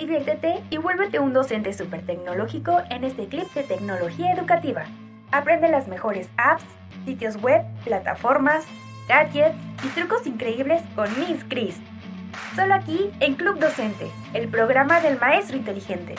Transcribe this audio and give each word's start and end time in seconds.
Diviértete 0.00 0.62
y 0.70 0.78
vuélvete 0.78 1.18
un 1.18 1.34
docente 1.34 1.74
súper 1.74 2.00
tecnológico 2.06 2.80
en 2.88 3.04
este 3.04 3.26
clip 3.26 3.52
de 3.52 3.64
tecnología 3.64 4.32
educativa. 4.32 4.84
Aprende 5.30 5.68
las 5.68 5.88
mejores 5.88 6.30
apps, 6.38 6.64
sitios 7.04 7.36
web, 7.42 7.60
plataformas, 7.84 8.64
gadgets 9.06 9.58
y 9.84 9.88
trucos 9.88 10.26
increíbles 10.26 10.82
con 10.96 11.06
Miss 11.18 11.44
Chris. 11.46 11.78
Solo 12.56 12.76
aquí 12.76 13.10
en 13.20 13.34
Club 13.34 13.58
Docente, 13.58 14.10
el 14.32 14.48
programa 14.48 15.02
del 15.02 15.20
maestro 15.20 15.58
inteligente. 15.58 16.14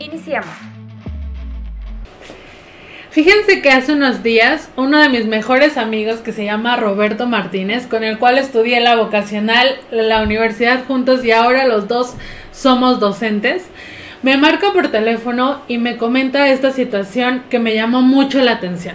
Iniciamos. 0.00 0.77
Fíjense 3.18 3.62
que 3.62 3.70
hace 3.70 3.94
unos 3.94 4.22
días 4.22 4.70
uno 4.76 5.00
de 5.00 5.08
mis 5.08 5.26
mejores 5.26 5.76
amigos 5.76 6.20
que 6.20 6.30
se 6.30 6.44
llama 6.44 6.76
Roberto 6.76 7.26
Martínez, 7.26 7.88
con 7.88 8.04
el 8.04 8.16
cual 8.16 8.38
estudié 8.38 8.78
la 8.78 8.94
vocacional, 8.94 9.66
la 9.90 10.22
universidad 10.22 10.84
juntos 10.84 11.24
y 11.24 11.32
ahora 11.32 11.66
los 11.66 11.88
dos 11.88 12.14
somos 12.52 13.00
docentes, 13.00 13.64
me 14.22 14.36
marca 14.36 14.72
por 14.72 14.92
teléfono 14.92 15.62
y 15.66 15.78
me 15.78 15.96
comenta 15.96 16.48
esta 16.48 16.70
situación 16.70 17.42
que 17.50 17.58
me 17.58 17.74
llamó 17.74 18.02
mucho 18.02 18.40
la 18.40 18.52
atención. 18.52 18.94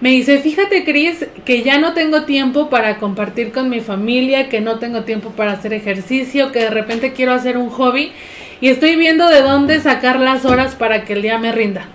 Me 0.00 0.10
dice, 0.10 0.40
fíjate 0.40 0.82
Cris, 0.82 1.24
que 1.44 1.62
ya 1.62 1.78
no 1.78 1.94
tengo 1.94 2.24
tiempo 2.24 2.68
para 2.68 2.96
compartir 2.96 3.52
con 3.52 3.70
mi 3.70 3.78
familia, 3.80 4.48
que 4.48 4.60
no 4.60 4.80
tengo 4.80 5.04
tiempo 5.04 5.30
para 5.30 5.52
hacer 5.52 5.72
ejercicio, 5.74 6.50
que 6.50 6.58
de 6.58 6.70
repente 6.70 7.12
quiero 7.12 7.32
hacer 7.32 7.56
un 7.56 7.70
hobby 7.70 8.10
y 8.60 8.70
estoy 8.70 8.96
viendo 8.96 9.28
de 9.28 9.42
dónde 9.42 9.78
sacar 9.78 10.18
las 10.18 10.44
horas 10.44 10.74
para 10.74 11.04
que 11.04 11.12
el 11.12 11.22
día 11.22 11.38
me 11.38 11.52
rinda. 11.52 11.86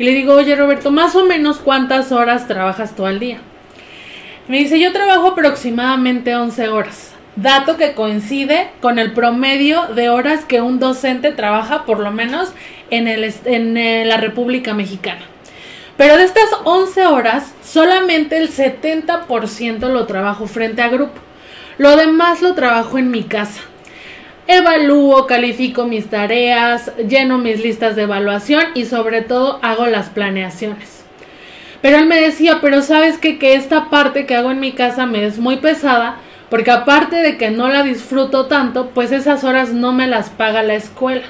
Y 0.00 0.04
le 0.04 0.12
digo, 0.12 0.34
oye 0.34 0.56
Roberto, 0.56 0.90
más 0.90 1.14
o 1.14 1.24
menos 1.24 1.58
cuántas 1.58 2.10
horas 2.10 2.48
trabajas 2.48 2.96
tú 2.96 3.06
al 3.06 3.20
día. 3.20 3.38
Me 4.48 4.58
dice, 4.58 4.80
yo 4.80 4.92
trabajo 4.92 5.28
aproximadamente 5.28 6.34
11 6.34 6.68
horas 6.70 7.10
dato 7.36 7.76
que 7.76 7.94
coincide 7.94 8.70
con 8.80 8.98
el 8.98 9.12
promedio 9.12 9.86
de 9.94 10.08
horas 10.08 10.44
que 10.44 10.60
un 10.60 10.78
docente 10.78 11.32
trabaja 11.32 11.84
por 11.84 12.00
lo 12.00 12.10
menos 12.10 12.52
en, 12.90 13.08
el, 13.08 13.32
en 13.44 13.76
eh, 13.76 14.04
la 14.04 14.16
República 14.16 14.74
Mexicana. 14.74 15.22
Pero 15.96 16.16
de 16.16 16.24
estas 16.24 16.48
11 16.64 17.06
horas, 17.06 17.54
solamente 17.62 18.38
el 18.38 18.50
70% 18.50 19.88
lo 19.88 20.06
trabajo 20.06 20.46
frente 20.46 20.82
a 20.82 20.88
grupo. 20.88 21.20
Lo 21.78 21.96
demás 21.96 22.42
lo 22.42 22.54
trabajo 22.54 22.98
en 22.98 23.10
mi 23.10 23.24
casa. 23.24 23.60
Evalúo, 24.52 25.28
califico 25.28 25.86
mis 25.86 26.10
tareas, 26.10 26.90
lleno 27.08 27.38
mis 27.38 27.62
listas 27.62 27.94
de 27.94 28.02
evaluación 28.02 28.64
y 28.74 28.84
sobre 28.84 29.22
todo 29.22 29.60
hago 29.62 29.86
las 29.86 30.08
planeaciones. 30.08 31.04
Pero 31.80 31.98
él 31.98 32.06
me 32.06 32.20
decía, 32.20 32.58
pero 32.60 32.82
sabes 32.82 33.18
que 33.18 33.38
esta 33.54 33.90
parte 33.90 34.26
que 34.26 34.34
hago 34.34 34.50
en 34.50 34.58
mi 34.58 34.72
casa 34.72 35.06
me 35.06 35.24
es 35.24 35.38
muy 35.38 35.58
pesada 35.58 36.18
porque 36.48 36.72
aparte 36.72 37.14
de 37.16 37.36
que 37.38 37.52
no 37.52 37.68
la 37.68 37.84
disfruto 37.84 38.46
tanto, 38.46 38.90
pues 38.90 39.12
esas 39.12 39.44
horas 39.44 39.72
no 39.72 39.92
me 39.92 40.08
las 40.08 40.30
paga 40.30 40.64
la 40.64 40.74
escuela. 40.74 41.26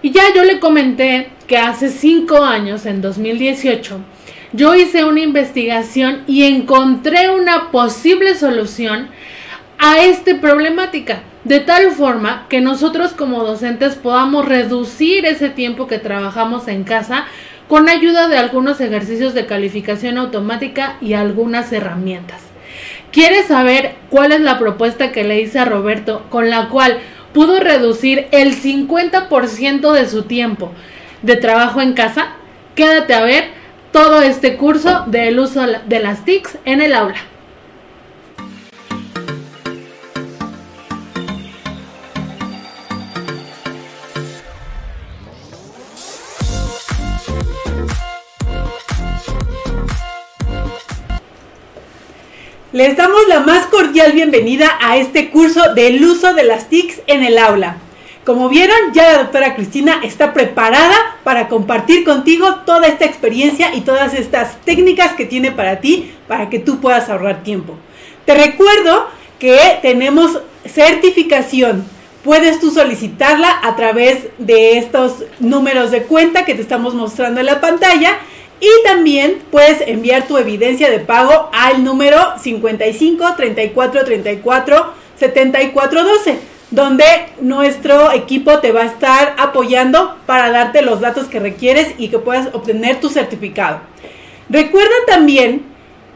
Y 0.00 0.12
ya 0.12 0.22
yo 0.34 0.44
le 0.44 0.60
comenté 0.60 1.28
que 1.46 1.58
hace 1.58 1.90
cinco 1.90 2.42
años, 2.42 2.86
en 2.86 3.02
2018, 3.02 4.00
yo 4.54 4.74
hice 4.74 5.04
una 5.04 5.20
investigación 5.20 6.24
y 6.26 6.44
encontré 6.44 7.30
una 7.30 7.70
posible 7.70 8.34
solución 8.34 9.08
a 9.84 9.98
esta 9.98 10.40
problemática, 10.40 11.24
de 11.42 11.58
tal 11.58 11.90
forma 11.90 12.46
que 12.48 12.60
nosotros 12.60 13.14
como 13.14 13.42
docentes 13.42 13.96
podamos 13.96 14.46
reducir 14.46 15.26
ese 15.26 15.48
tiempo 15.48 15.88
que 15.88 15.98
trabajamos 15.98 16.68
en 16.68 16.84
casa 16.84 17.24
con 17.66 17.88
ayuda 17.88 18.28
de 18.28 18.38
algunos 18.38 18.80
ejercicios 18.80 19.34
de 19.34 19.46
calificación 19.46 20.18
automática 20.18 20.98
y 21.00 21.14
algunas 21.14 21.72
herramientas. 21.72 22.42
¿Quieres 23.10 23.46
saber 23.46 23.96
cuál 24.08 24.30
es 24.30 24.40
la 24.40 24.60
propuesta 24.60 25.10
que 25.10 25.24
le 25.24 25.40
hice 25.40 25.58
a 25.58 25.64
Roberto 25.64 26.26
con 26.30 26.48
la 26.48 26.68
cual 26.68 27.00
pudo 27.32 27.58
reducir 27.58 28.28
el 28.30 28.54
50% 28.54 29.92
de 29.92 30.08
su 30.08 30.22
tiempo 30.22 30.70
de 31.22 31.34
trabajo 31.34 31.80
en 31.80 31.94
casa? 31.94 32.36
Quédate 32.76 33.14
a 33.14 33.24
ver 33.24 33.48
todo 33.90 34.22
este 34.22 34.56
curso 34.56 35.06
del 35.08 35.40
uso 35.40 35.66
de 35.66 35.98
las 35.98 36.24
TICs 36.24 36.56
en 36.66 36.82
el 36.82 36.94
aula. 36.94 37.31
Les 52.72 52.96
damos 52.96 53.28
la 53.28 53.40
más 53.40 53.66
cordial 53.66 54.12
bienvenida 54.12 54.78
a 54.80 54.96
este 54.96 55.28
curso 55.28 55.74
del 55.74 56.02
uso 56.02 56.32
de 56.32 56.42
las 56.42 56.70
TICs 56.70 57.02
en 57.06 57.22
el 57.22 57.36
aula. 57.36 57.76
Como 58.24 58.48
vieron, 58.48 58.94
ya 58.94 59.12
la 59.12 59.18
doctora 59.24 59.54
Cristina 59.54 60.00
está 60.02 60.32
preparada 60.32 60.96
para 61.22 61.48
compartir 61.48 62.02
contigo 62.02 62.60
toda 62.64 62.86
esta 62.86 63.04
experiencia 63.04 63.74
y 63.74 63.82
todas 63.82 64.14
estas 64.14 64.58
técnicas 64.62 65.12
que 65.12 65.26
tiene 65.26 65.52
para 65.52 65.80
ti 65.80 66.14
para 66.26 66.48
que 66.48 66.60
tú 66.60 66.80
puedas 66.80 67.10
ahorrar 67.10 67.42
tiempo. 67.42 67.76
Te 68.24 68.34
recuerdo 68.34 69.06
que 69.38 69.58
tenemos 69.82 70.40
certificación. 70.64 71.84
Puedes 72.24 72.58
tú 72.58 72.70
solicitarla 72.70 73.54
a 73.64 73.76
través 73.76 74.28
de 74.38 74.78
estos 74.78 75.24
números 75.40 75.90
de 75.90 76.04
cuenta 76.04 76.46
que 76.46 76.54
te 76.54 76.62
estamos 76.62 76.94
mostrando 76.94 77.40
en 77.40 77.46
la 77.46 77.60
pantalla 77.60 78.16
y 78.62 78.84
también 78.84 79.42
puedes 79.50 79.80
enviar 79.88 80.28
tu 80.28 80.38
evidencia 80.38 80.88
de 80.88 81.00
pago 81.00 81.50
al 81.52 81.82
número 81.82 82.38
55 82.38 83.34
34 83.36 84.04
34 84.04 84.94
74 85.18 86.04
12, 86.04 86.38
donde 86.70 87.04
nuestro 87.40 88.12
equipo 88.12 88.60
te 88.60 88.70
va 88.70 88.82
a 88.82 88.86
estar 88.86 89.34
apoyando 89.36 90.16
para 90.26 90.52
darte 90.52 90.80
los 90.82 91.00
datos 91.00 91.26
que 91.26 91.40
requieres 91.40 91.96
y 91.98 92.06
que 92.06 92.20
puedas 92.20 92.54
obtener 92.54 93.00
tu 93.00 93.08
certificado. 93.08 93.80
Recuerda 94.48 94.94
también 95.08 95.62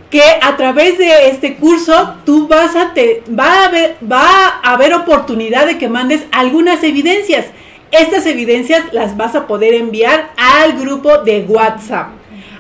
que 0.09 0.23
a 0.41 0.57
través 0.57 0.99
de 0.99 1.31
este 1.31 1.57
curso 1.57 2.15
tú 2.25 2.47
vas 2.47 2.77
a 2.77 2.95
te, 2.95 3.25
va 3.29 3.65
a 3.65 3.71
va 4.05 4.61
a 4.63 4.73
haber 4.73 4.95
oportunidad 4.95 5.67
de 5.67 5.79
que 5.79 5.89
mandes 5.89 6.23
algunas 6.31 6.85
evidencias. 6.85 7.47
Estas 7.91 8.25
evidencias 8.27 8.93
las 8.93 9.17
vas 9.17 9.35
a 9.35 9.49
poder 9.49 9.75
enviar 9.75 10.31
al 10.37 10.79
grupo 10.79 11.19
de 11.19 11.41
WhatsApp. 11.49 12.11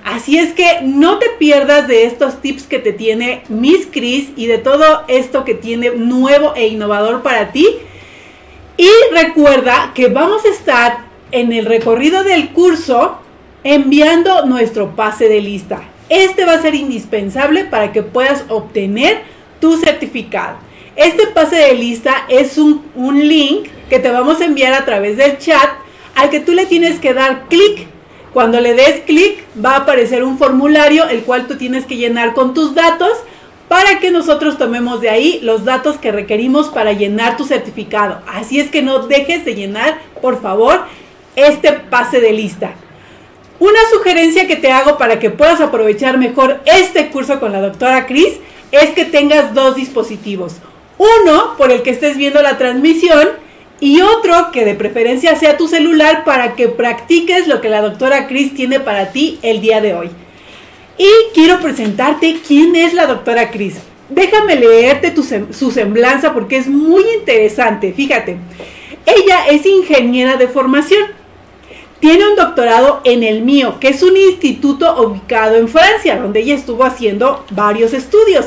Así 0.06 0.38
es 0.38 0.52
que 0.52 0.82
no 0.84 1.18
te 1.18 1.26
pierdas 1.36 1.88
de 1.88 2.04
estos 2.04 2.40
tips 2.40 2.68
que 2.68 2.78
te 2.78 2.92
tiene 2.92 3.42
Miss 3.48 3.88
Chris 3.90 4.28
y 4.36 4.46
de 4.46 4.58
todo 4.58 5.02
esto 5.08 5.44
que 5.44 5.54
tiene 5.54 5.90
nuevo 5.96 6.54
e 6.54 6.68
innovador 6.68 7.22
para 7.24 7.50
ti. 7.50 7.66
Y 8.76 8.88
recuerda 9.10 9.90
que 9.96 10.06
vamos 10.06 10.44
a 10.44 10.50
estar 10.50 10.98
en 11.32 11.52
el 11.52 11.66
recorrido 11.66 12.22
del 12.22 12.50
curso 12.50 13.18
enviando 13.64 14.46
nuestro 14.46 14.94
pase 14.94 15.28
de 15.28 15.40
lista. 15.40 15.82
Este 16.08 16.44
va 16.44 16.52
a 16.52 16.62
ser 16.62 16.76
indispensable 16.76 17.64
para 17.64 17.90
que 17.90 18.04
puedas 18.04 18.44
obtener 18.48 19.22
tu 19.60 19.76
certificado. 19.76 20.58
Este 20.94 21.26
pase 21.26 21.56
de 21.56 21.74
lista 21.74 22.26
es 22.28 22.58
un, 22.58 22.86
un 22.94 23.26
link 23.26 23.70
que 23.90 23.98
te 23.98 24.12
vamos 24.12 24.40
a 24.40 24.44
enviar 24.44 24.72
a 24.72 24.84
través 24.84 25.16
del 25.16 25.38
chat 25.38 25.68
al 26.14 26.30
que 26.30 26.38
tú 26.38 26.52
le 26.52 26.66
tienes 26.66 27.00
que 27.00 27.12
dar 27.12 27.48
clic 27.48 27.88
cuando 28.36 28.60
le 28.60 28.74
des 28.74 29.00
clic 29.06 29.42
va 29.64 29.70
a 29.70 29.76
aparecer 29.76 30.22
un 30.22 30.36
formulario 30.36 31.08
el 31.08 31.22
cual 31.22 31.46
tú 31.46 31.56
tienes 31.56 31.86
que 31.86 31.96
llenar 31.96 32.34
con 32.34 32.52
tus 32.52 32.74
datos 32.74 33.12
para 33.66 33.98
que 33.98 34.10
nosotros 34.10 34.58
tomemos 34.58 35.00
de 35.00 35.08
ahí 35.08 35.40
los 35.42 35.64
datos 35.64 35.96
que 35.96 36.12
requerimos 36.12 36.68
para 36.68 36.92
llenar 36.92 37.38
tu 37.38 37.46
certificado. 37.46 38.20
Así 38.26 38.60
es 38.60 38.70
que 38.70 38.82
no 38.82 39.06
dejes 39.06 39.46
de 39.46 39.54
llenar, 39.54 40.02
por 40.20 40.42
favor, 40.42 40.84
este 41.34 41.72
pase 41.72 42.20
de 42.20 42.34
lista. 42.34 42.72
Una 43.58 43.80
sugerencia 43.90 44.46
que 44.46 44.56
te 44.56 44.70
hago 44.70 44.98
para 44.98 45.18
que 45.18 45.30
puedas 45.30 45.62
aprovechar 45.62 46.18
mejor 46.18 46.60
este 46.66 47.08
curso 47.08 47.40
con 47.40 47.52
la 47.52 47.62
doctora 47.62 48.04
Cris 48.04 48.34
es 48.70 48.90
que 48.90 49.06
tengas 49.06 49.54
dos 49.54 49.76
dispositivos. 49.76 50.56
Uno 50.98 51.56
por 51.56 51.72
el 51.72 51.80
que 51.80 51.88
estés 51.88 52.18
viendo 52.18 52.42
la 52.42 52.58
transmisión 52.58 53.30
y 53.80 54.00
otro 54.00 54.50
que 54.52 54.64
de 54.64 54.74
preferencia 54.74 55.36
sea 55.36 55.56
tu 55.56 55.68
celular 55.68 56.24
para 56.24 56.54
que 56.54 56.68
practiques 56.68 57.46
lo 57.46 57.60
que 57.60 57.68
la 57.68 57.82
doctora 57.82 58.26
Chris 58.26 58.54
tiene 58.54 58.80
para 58.80 59.12
ti 59.12 59.38
el 59.42 59.60
día 59.60 59.80
de 59.80 59.94
hoy. 59.94 60.10
Y 60.98 61.08
quiero 61.34 61.60
presentarte 61.60 62.38
quién 62.46 62.74
es 62.74 62.94
la 62.94 63.06
doctora 63.06 63.50
Chris. 63.50 63.76
Déjame 64.08 64.56
leerte 64.56 65.12
su 65.50 65.70
semblanza 65.70 66.32
porque 66.32 66.56
es 66.56 66.68
muy 66.68 67.02
interesante. 67.18 67.92
Fíjate, 67.92 68.38
ella 69.04 69.46
es 69.50 69.66
ingeniera 69.66 70.36
de 70.36 70.48
formación. 70.48 71.04
Tiene 72.00 72.28
un 72.28 72.36
doctorado 72.36 73.00
en 73.04 73.22
el 73.24 73.42
mío, 73.42 73.78
que 73.80 73.88
es 73.88 74.02
un 74.02 74.16
instituto 74.16 75.02
ubicado 75.02 75.56
en 75.56 75.68
Francia, 75.68 76.16
donde 76.16 76.40
ella 76.40 76.54
estuvo 76.54 76.84
haciendo 76.84 77.44
varios 77.50 77.92
estudios. 77.92 78.46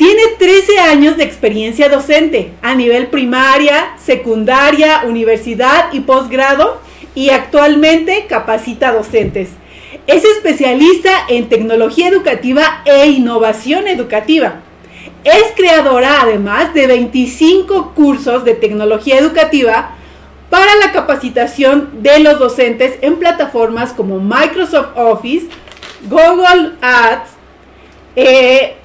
Tiene 0.00 0.22
13 0.38 0.78
años 0.78 1.18
de 1.18 1.24
experiencia 1.24 1.90
docente 1.90 2.54
a 2.62 2.74
nivel 2.74 3.08
primaria, 3.08 3.98
secundaria, 3.98 5.02
universidad 5.04 5.92
y 5.92 6.00
posgrado 6.00 6.80
y 7.14 7.28
actualmente 7.28 8.24
capacita 8.26 8.92
docentes. 8.92 9.50
Es 10.06 10.24
especialista 10.24 11.10
en 11.28 11.50
tecnología 11.50 12.08
educativa 12.08 12.80
e 12.86 13.08
innovación 13.08 13.88
educativa. 13.88 14.62
Es 15.22 15.52
creadora 15.54 16.22
además 16.22 16.72
de 16.72 16.86
25 16.86 17.92
cursos 17.94 18.42
de 18.46 18.54
tecnología 18.54 19.18
educativa 19.18 19.96
para 20.48 20.76
la 20.76 20.92
capacitación 20.92 22.02
de 22.02 22.20
los 22.20 22.38
docentes 22.38 22.94
en 23.02 23.16
plataformas 23.16 23.92
como 23.92 24.18
Microsoft 24.18 24.96
Office, 24.96 25.48
Google 26.08 26.72
Ads, 26.80 27.32
eh, 28.16 28.76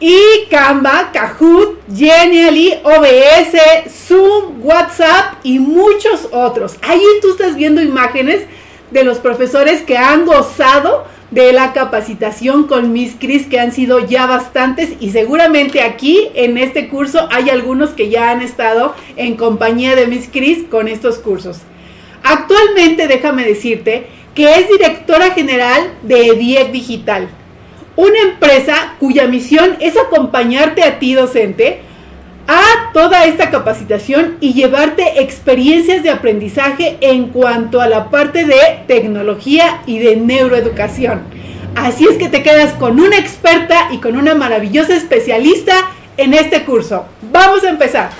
y 0.00 0.46
Canva, 0.50 1.10
Kahoot, 1.12 1.78
Genially, 1.94 2.74
OBS, 2.82 3.90
Zoom, 4.08 4.64
WhatsApp 4.64 5.34
y 5.42 5.58
muchos 5.58 6.28
otros. 6.32 6.76
Ahí 6.80 7.02
tú 7.20 7.32
estás 7.32 7.54
viendo 7.54 7.82
imágenes 7.82 8.46
de 8.90 9.04
los 9.04 9.18
profesores 9.18 9.82
que 9.82 9.98
han 9.98 10.24
gozado 10.24 11.04
de 11.30 11.52
la 11.52 11.72
capacitación 11.72 12.66
con 12.66 12.92
Miss 12.92 13.14
Cris, 13.18 13.46
que 13.46 13.60
han 13.60 13.72
sido 13.72 14.00
ya 14.00 14.26
bastantes 14.26 14.94
y 14.98 15.10
seguramente 15.10 15.82
aquí 15.82 16.28
en 16.34 16.58
este 16.58 16.88
curso 16.88 17.28
hay 17.30 17.50
algunos 17.50 17.90
que 17.90 18.08
ya 18.08 18.30
han 18.30 18.42
estado 18.42 18.94
en 19.16 19.36
compañía 19.36 19.94
de 19.94 20.06
Miss 20.06 20.28
Cris 20.32 20.64
con 20.68 20.88
estos 20.88 21.18
cursos. 21.18 21.58
Actualmente 22.24 23.06
déjame 23.06 23.44
decirte 23.44 24.06
que 24.34 24.54
es 24.56 24.68
directora 24.68 25.30
general 25.30 25.92
de 26.02 26.26
EDIEC 26.28 26.72
Digital, 26.72 27.28
una 27.96 28.20
empresa 28.20 28.94
cuya 28.98 29.26
misión 29.26 29.76
es 29.80 29.96
acompañarte 29.96 30.82
a 30.82 30.98
ti 30.98 31.14
docente 31.14 31.82
a 32.46 32.92
toda 32.92 33.26
esta 33.26 33.50
capacitación 33.50 34.36
y 34.40 34.54
llevarte 34.54 35.22
experiencias 35.22 36.02
de 36.02 36.10
aprendizaje 36.10 36.98
en 37.00 37.28
cuanto 37.28 37.80
a 37.80 37.88
la 37.88 38.10
parte 38.10 38.44
de 38.44 38.58
tecnología 38.88 39.82
y 39.86 39.98
de 39.98 40.16
neuroeducación. 40.16 41.22
Así 41.76 42.06
es 42.06 42.16
que 42.16 42.28
te 42.28 42.42
quedas 42.42 42.72
con 42.74 42.98
una 42.98 43.18
experta 43.18 43.88
y 43.92 43.98
con 43.98 44.16
una 44.16 44.34
maravillosa 44.34 44.96
especialista 44.96 45.74
en 46.16 46.34
este 46.34 46.64
curso. 46.64 47.06
Vamos 47.30 47.62
a 47.62 47.70
empezar. 47.70 48.10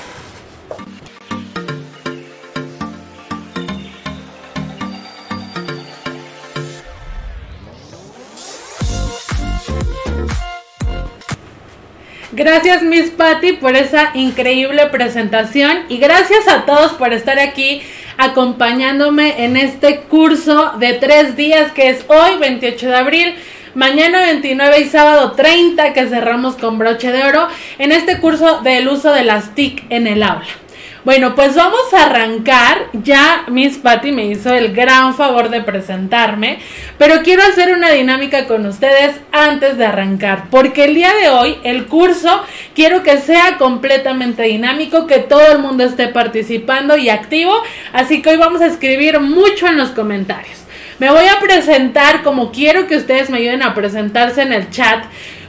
Gracias 12.41 12.83
Miss 12.83 13.11
Patty 13.11 13.53
por 13.53 13.77
esa 13.77 14.13
increíble 14.15 14.87
presentación 14.87 15.81
y 15.91 15.99
gracias 15.99 16.49
a 16.49 16.65
todos 16.65 16.93
por 16.93 17.13
estar 17.13 17.39
aquí 17.39 17.83
acompañándome 18.17 19.45
en 19.45 19.59
este 19.59 20.01
curso 20.05 20.73
de 20.79 20.95
tres 20.95 21.37
días 21.37 21.71
que 21.73 21.91
es 21.91 22.03
hoy 22.09 22.39
28 22.41 22.89
de 22.89 22.97
abril. 22.97 23.35
Mañana 23.75 24.23
29 24.23 24.81
y 24.81 24.85
sábado 24.87 25.33
30 25.33 25.93
que 25.93 26.07
cerramos 26.07 26.57
con 26.57 26.79
broche 26.79 27.13
de 27.13 27.25
oro 27.25 27.47
en 27.77 27.93
este 27.93 28.21
curso 28.21 28.63
del 28.63 28.89
uso 28.89 29.13
de 29.13 29.25
las 29.25 29.55
TIC 29.55 29.85
en 29.91 30.07
el 30.07 30.23
aula. 30.23 30.47
Bueno, 31.03 31.35
pues 31.35 31.55
vamos 31.55 31.95
a 31.95 32.05
arrancar. 32.05 32.91
Ya 32.93 33.45
Miss 33.49 33.79
Patty 33.79 34.13
me 34.13 34.27
hizo 34.27 34.53
el 34.53 34.75
gran 34.75 35.15
favor 35.15 35.49
de 35.49 35.63
presentarme, 35.63 36.59
pero 36.99 37.23
quiero 37.23 37.43
hacer 37.43 37.73
una 37.73 37.91
dinámica 37.91 38.47
con 38.47 38.67
ustedes 38.67 39.17
antes 39.33 39.79
de 39.79 39.87
arrancar, 39.87 40.49
porque 40.51 40.85
el 40.85 40.95
día 40.95 41.15
de 41.15 41.31
hoy 41.31 41.59
el 41.65 41.87
curso 41.87 42.45
quiero 42.75 43.03
que 43.03 43.17
sea 43.17 43.57
completamente 43.57 44.43
dinámico, 44.43 45.07
que 45.07 45.21
todo 45.21 45.53
el 45.53 45.61
mundo 45.61 45.85
esté 45.85 46.09
participando 46.09 46.99
y 46.99 47.09
activo, 47.09 47.55
así 47.95 48.21
que 48.21 48.31
hoy 48.31 48.37
vamos 48.37 48.61
a 48.61 48.67
escribir 48.67 49.21
mucho 49.21 49.69
en 49.69 49.79
los 49.79 49.91
comentarios. 49.91 50.65
Me 50.99 51.11
voy 51.11 51.25
a 51.25 51.41
presentar 51.41 52.23
como 52.23 52.53
quiero 52.53 52.87
que 52.87 52.97
ustedes 52.97 53.31
me 53.31 53.39
ayuden 53.39 53.63
a 53.63 53.75
presentarse 53.75 54.43
en 54.43 54.53
el 54.53 54.69
chat 54.69 55.05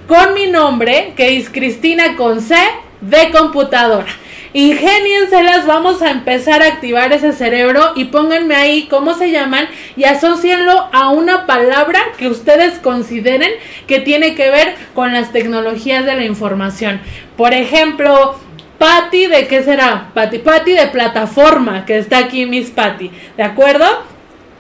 con 0.08 0.34
mi 0.34 0.48
nombre, 0.48 1.12
que 1.18 1.38
es 1.38 1.50
Cristina 1.50 2.16
con 2.16 2.40
C 2.40 2.56
de 3.02 3.32
computadora. 3.32 4.21
Ingénienselas, 4.54 5.66
vamos 5.66 6.02
a 6.02 6.12
empezar 6.12 6.62
a 6.62 6.68
activar 6.68 7.14
ese 7.14 7.32
cerebro 7.32 7.94
y 7.96 8.06
pónganme 8.06 8.54
ahí 8.54 8.88
cómo 8.90 9.14
se 9.14 9.32
llaman 9.32 9.70
y 9.96 10.04
asocienlo 10.04 10.90
a 10.92 11.10
una 11.10 11.46
palabra 11.46 12.00
que 12.18 12.28
ustedes 12.28 12.78
consideren 12.80 13.50
que 13.88 14.00
tiene 14.00 14.36
que 14.36 14.50
ver 14.50 14.76
con 14.94 15.14
las 15.14 15.32
tecnologías 15.32 16.04
de 16.04 16.16
la 16.16 16.26
información. 16.26 17.00
Por 17.38 17.54
ejemplo, 17.54 18.36
Patty, 18.78 19.28
¿de 19.28 19.48
qué 19.48 19.64
será? 19.64 20.10
Patty, 20.14 20.40
Patty 20.40 20.74
de 20.74 20.88
plataforma, 20.88 21.86
que 21.86 21.98
está 21.98 22.18
aquí 22.18 22.46
Miss 22.46 22.72
Patty, 22.72 23.10
¿de 23.38 23.44
acuerdo? 23.44 23.86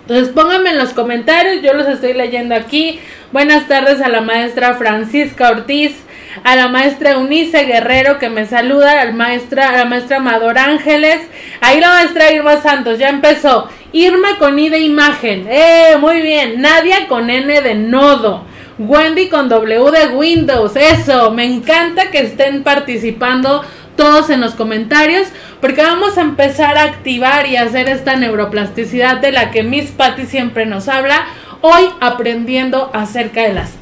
Entonces 0.03 0.29
pónganme 0.33 0.69
en 0.69 0.77
los 0.77 0.93
comentarios, 0.93 1.61
yo 1.61 1.73
los 1.73 1.87
estoy 1.87 2.13
leyendo 2.13 2.55
aquí. 2.55 3.01
Buenas 3.33 3.67
tardes 3.67 3.99
a 3.99 4.07
la 4.07 4.21
maestra 4.21 4.75
Francisca 4.75 5.49
Ortiz 5.49 5.97
a 6.43 6.55
la 6.55 6.67
maestra 6.67 7.11
Eunice 7.11 7.65
Guerrero 7.65 8.19
que 8.19 8.29
me 8.29 8.45
saluda, 8.45 9.01
a 9.01 9.11
maestra, 9.11 9.69
a 9.69 9.77
la 9.77 9.85
maestra 9.85 10.17
Amador 10.17 10.57
Ángeles, 10.57 11.19
ahí 11.61 11.79
la 11.79 11.89
maestra 11.89 12.31
Irma 12.31 12.61
Santos, 12.61 12.99
ya 12.99 13.09
empezó. 13.09 13.69
Irma 13.93 14.37
con 14.39 14.57
I 14.57 14.69
de 14.69 14.79
imagen, 14.79 15.47
eh, 15.49 15.97
muy 15.99 16.21
bien. 16.21 16.61
Nadia 16.61 17.07
con 17.07 17.29
N 17.29 17.61
de 17.61 17.75
nodo. 17.75 18.45
Wendy 18.77 19.27
con 19.27 19.47
W 19.49 19.91
de 19.91 20.07
Windows, 20.07 20.75
eso, 20.75 21.29
me 21.31 21.45
encanta 21.45 22.09
que 22.09 22.21
estén 22.21 22.63
participando 22.63 23.63
todos 23.95 24.31
en 24.31 24.41
los 24.41 24.55
comentarios 24.55 25.27
porque 25.59 25.83
vamos 25.83 26.17
a 26.17 26.21
empezar 26.21 26.77
a 26.77 26.83
activar 26.83 27.45
y 27.45 27.57
hacer 27.57 27.89
esta 27.89 28.15
neuroplasticidad 28.15 29.17
de 29.17 29.33
la 29.33 29.51
que 29.51 29.61
Miss 29.61 29.91
Patty 29.91 30.25
siempre 30.25 30.65
nos 30.65 30.87
habla, 30.87 31.27
hoy 31.61 31.83
aprendiendo 31.99 32.89
acerca 32.93 33.43
de 33.43 33.53
las. 33.53 33.80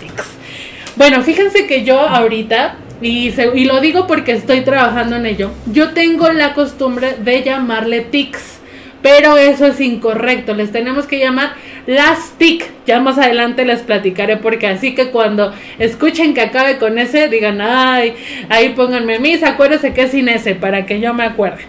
Bueno, 1.00 1.24
fíjense 1.24 1.66
que 1.66 1.86
yo 1.86 1.98
ahorita, 1.98 2.76
y, 3.02 3.34
y 3.56 3.64
lo 3.64 3.80
digo 3.80 4.06
porque 4.06 4.34
estoy 4.34 4.66
trabajando 4.66 5.16
en 5.16 5.26
ello, 5.26 5.50
yo 5.68 5.92
tengo 5.94 6.30
la 6.34 6.54
costumbre 6.54 7.16
de 7.18 7.42
llamarle 7.42 8.02
tics, 8.02 8.60
pero 9.02 9.38
eso 9.38 9.66
es 9.68 9.80
incorrecto, 9.80 10.54
les 10.54 10.74
tenemos 10.74 11.06
que 11.06 11.20
llamar 11.20 11.54
las 11.88 12.34
TIC. 12.38 12.66
Ya 12.86 13.00
más 13.00 13.18
adelante 13.18 13.64
les 13.64 13.80
platicaré 13.80 14.36
porque 14.36 14.68
así 14.68 14.94
que 14.94 15.10
cuando 15.10 15.54
escuchen 15.78 16.34
que 16.34 16.42
acabe 16.42 16.78
con 16.80 17.00
ese, 17.00 17.30
digan, 17.30 17.62
ay, 17.62 18.16
ahí 18.50 18.74
pónganme 18.76 19.20
mis, 19.20 19.42
acuérdense 19.42 19.94
que 19.94 20.02
es 20.02 20.12
sin 20.12 20.28
ese, 20.28 20.54
para 20.54 20.86
que 20.86 21.00
yo 21.00 21.14
me 21.14 21.24
acuerde. 21.24 21.62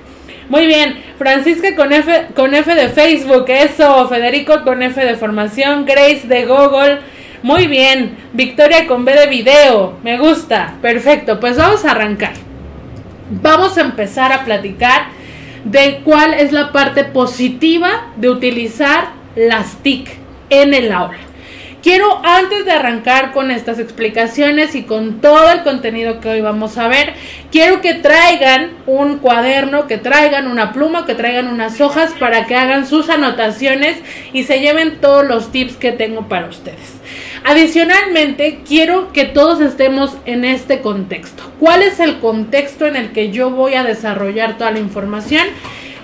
Muy 0.48 0.66
bien, 0.66 0.96
Francisca 1.18 1.76
con 1.76 1.92
F, 1.92 2.26
con 2.34 2.52
F 2.52 2.74
de 2.74 2.88
Facebook, 2.88 3.44
eso, 3.46 4.08
Federico 4.08 4.64
con 4.64 4.82
F 4.82 5.00
de 5.00 5.14
formación, 5.14 5.86
Grace 5.86 6.26
de 6.26 6.46
Google, 6.46 6.98
muy 7.42 7.66
bien, 7.66 8.18
Victoria 8.32 8.86
con 8.86 9.04
B 9.04 9.14
de 9.14 9.26
video, 9.26 9.98
me 10.02 10.18
gusta, 10.18 10.74
perfecto, 10.82 11.40
pues 11.40 11.56
vamos 11.56 11.84
a 11.84 11.92
arrancar. 11.92 12.32
Vamos 13.30 13.78
a 13.78 13.82
empezar 13.82 14.32
a 14.32 14.44
platicar 14.44 15.06
de 15.64 16.00
cuál 16.04 16.34
es 16.34 16.52
la 16.52 16.72
parte 16.72 17.04
positiva 17.04 18.08
de 18.16 18.28
utilizar 18.28 19.12
las 19.36 19.76
TIC 19.82 20.10
en 20.50 20.74
el 20.74 20.92
aula. 20.92 21.18
Quiero 21.82 22.20
antes 22.26 22.66
de 22.66 22.72
arrancar 22.72 23.32
con 23.32 23.50
estas 23.50 23.78
explicaciones 23.78 24.74
y 24.74 24.82
con 24.82 25.22
todo 25.22 25.50
el 25.50 25.62
contenido 25.62 26.20
que 26.20 26.28
hoy 26.28 26.42
vamos 26.42 26.76
a 26.76 26.88
ver, 26.88 27.14
quiero 27.50 27.80
que 27.80 27.94
traigan 27.94 28.72
un 28.86 29.16
cuaderno, 29.16 29.86
que 29.86 29.96
traigan 29.96 30.46
una 30.46 30.74
pluma, 30.74 31.06
que 31.06 31.14
traigan 31.14 31.48
unas 31.48 31.80
hojas 31.80 32.12
para 32.20 32.44
que 32.44 32.54
hagan 32.54 32.86
sus 32.86 33.08
anotaciones 33.08 33.96
y 34.34 34.44
se 34.44 34.60
lleven 34.60 35.00
todos 35.00 35.26
los 35.26 35.52
tips 35.52 35.76
que 35.76 35.92
tengo 35.92 36.28
para 36.28 36.48
ustedes. 36.48 36.99
Adicionalmente, 37.44 38.60
quiero 38.66 39.12
que 39.12 39.24
todos 39.24 39.60
estemos 39.60 40.16
en 40.26 40.44
este 40.44 40.80
contexto. 40.80 41.42
¿Cuál 41.58 41.82
es 41.82 41.98
el 41.98 42.18
contexto 42.18 42.86
en 42.86 42.96
el 42.96 43.12
que 43.12 43.30
yo 43.30 43.50
voy 43.50 43.74
a 43.74 43.82
desarrollar 43.82 44.58
toda 44.58 44.70
la 44.72 44.78
información? 44.78 45.46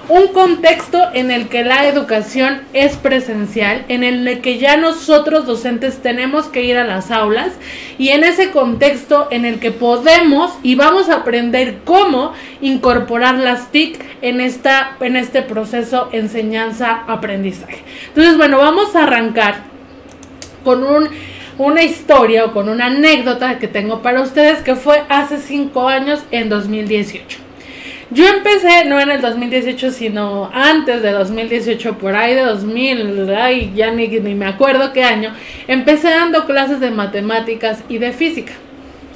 Un 0.08 0.28
contexto 0.28 1.02
en 1.14 1.32
el 1.32 1.48
que 1.48 1.64
la 1.64 1.88
educación 1.88 2.62
es 2.72 2.96
presencial, 2.96 3.84
en 3.88 4.04
el 4.04 4.40
que 4.40 4.58
ya 4.58 4.76
nosotros 4.76 5.46
docentes 5.46 6.00
tenemos 6.00 6.46
que 6.46 6.62
ir 6.62 6.78
a 6.78 6.84
las 6.84 7.10
aulas 7.10 7.50
y 7.98 8.10
en 8.10 8.22
ese 8.22 8.52
contexto 8.52 9.26
en 9.32 9.44
el 9.44 9.58
que 9.58 9.72
podemos 9.72 10.52
y 10.62 10.76
vamos 10.76 11.08
a 11.08 11.16
aprender 11.16 11.78
cómo 11.84 12.32
incorporar 12.60 13.34
las 13.34 13.72
TIC 13.72 14.00
en, 14.22 14.40
esta, 14.40 14.96
en 15.00 15.16
este 15.16 15.42
proceso 15.42 16.08
enseñanza-aprendizaje. 16.12 17.82
Entonces, 18.06 18.36
bueno, 18.36 18.58
vamos 18.58 18.94
a 18.94 19.02
arrancar 19.02 19.75
con 20.66 20.82
un, 20.82 21.08
una 21.58 21.84
historia 21.84 22.44
o 22.44 22.52
con 22.52 22.68
una 22.68 22.86
anécdota 22.86 23.60
que 23.60 23.68
tengo 23.68 24.02
para 24.02 24.20
ustedes 24.20 24.62
que 24.62 24.74
fue 24.74 25.04
hace 25.08 25.38
cinco 25.38 25.88
años 25.88 26.24
en 26.32 26.48
2018. 26.48 27.38
Yo 28.10 28.26
empecé, 28.26 28.84
no 28.84 28.98
en 28.98 29.12
el 29.12 29.20
2018, 29.20 29.92
sino 29.92 30.50
antes 30.52 31.02
de 31.02 31.12
2018, 31.12 31.98
por 31.98 32.16
ahí 32.16 32.34
de 32.34 32.42
2000, 32.42 33.30
ay, 33.36 33.72
ya 33.76 33.92
ni, 33.92 34.08
ni 34.08 34.34
me 34.34 34.46
acuerdo 34.46 34.92
qué 34.92 35.04
año, 35.04 35.32
empecé 35.68 36.10
dando 36.10 36.46
clases 36.46 36.80
de 36.80 36.90
matemáticas 36.90 37.84
y 37.88 37.98
de 37.98 38.10
física. 38.10 38.54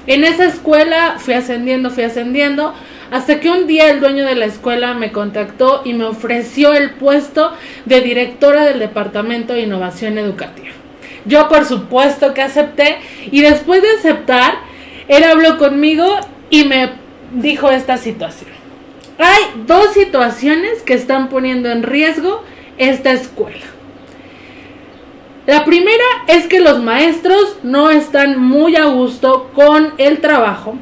En 0.07 0.23
esa 0.23 0.45
escuela 0.45 1.17
fui 1.19 1.35
ascendiendo, 1.35 1.91
fui 1.91 2.05
ascendiendo, 2.05 2.75
hasta 3.11 3.41
que 3.41 3.51
un 3.51 3.67
día 3.67 3.91
el 3.91 3.99
dueño 3.99 4.25
de 4.25 4.37
la 4.37 4.45
escuela 4.45 4.95
me 4.95 5.11
contactó 5.11 5.83
y 5.85 5.95
me 5.95 6.05
ofreció 6.05 6.75
el 6.75 6.91
puesto 6.91 7.53
de 7.87 8.01
directora 8.03 8.65
del 8.65 8.79
Departamento 8.79 9.53
de 9.53 9.63
Innovación 9.63 10.17
Educativa. 10.17 10.80
Yo 11.25 11.49
por 11.49 11.65
supuesto 11.65 12.35
que 12.35 12.43
acepté 12.43 12.99
y 13.31 13.43
después 13.43 13.83
de 13.83 13.91
aceptar, 13.91 14.55
él 15.09 15.25
habló 15.25 15.59
conmigo 15.59 16.07
y 16.51 16.65
me 16.65 16.91
dijo 17.33 17.71
esta 17.71 17.97
situación. 17.97 18.51
hay 19.19 19.63
dos 19.67 19.93
situaciones 19.93 20.83
que 20.83 20.95
están 20.95 21.29
poniendo 21.29 21.71
en 21.71 21.83
riesgo 21.83 22.43
esta 22.79 23.13
escuela. 23.13 23.67
La 25.47 25.65
primera 25.65 26.05
es 26.27 26.47
que 26.47 26.61
los 26.61 26.83
maestros 26.83 27.57
no 27.63 27.91
están 27.91 28.41
muy 28.41 28.77
a 28.77 28.85
gusto 28.87 29.51
con 29.55 29.93
el 29.99 30.21
trabajo 30.21 30.77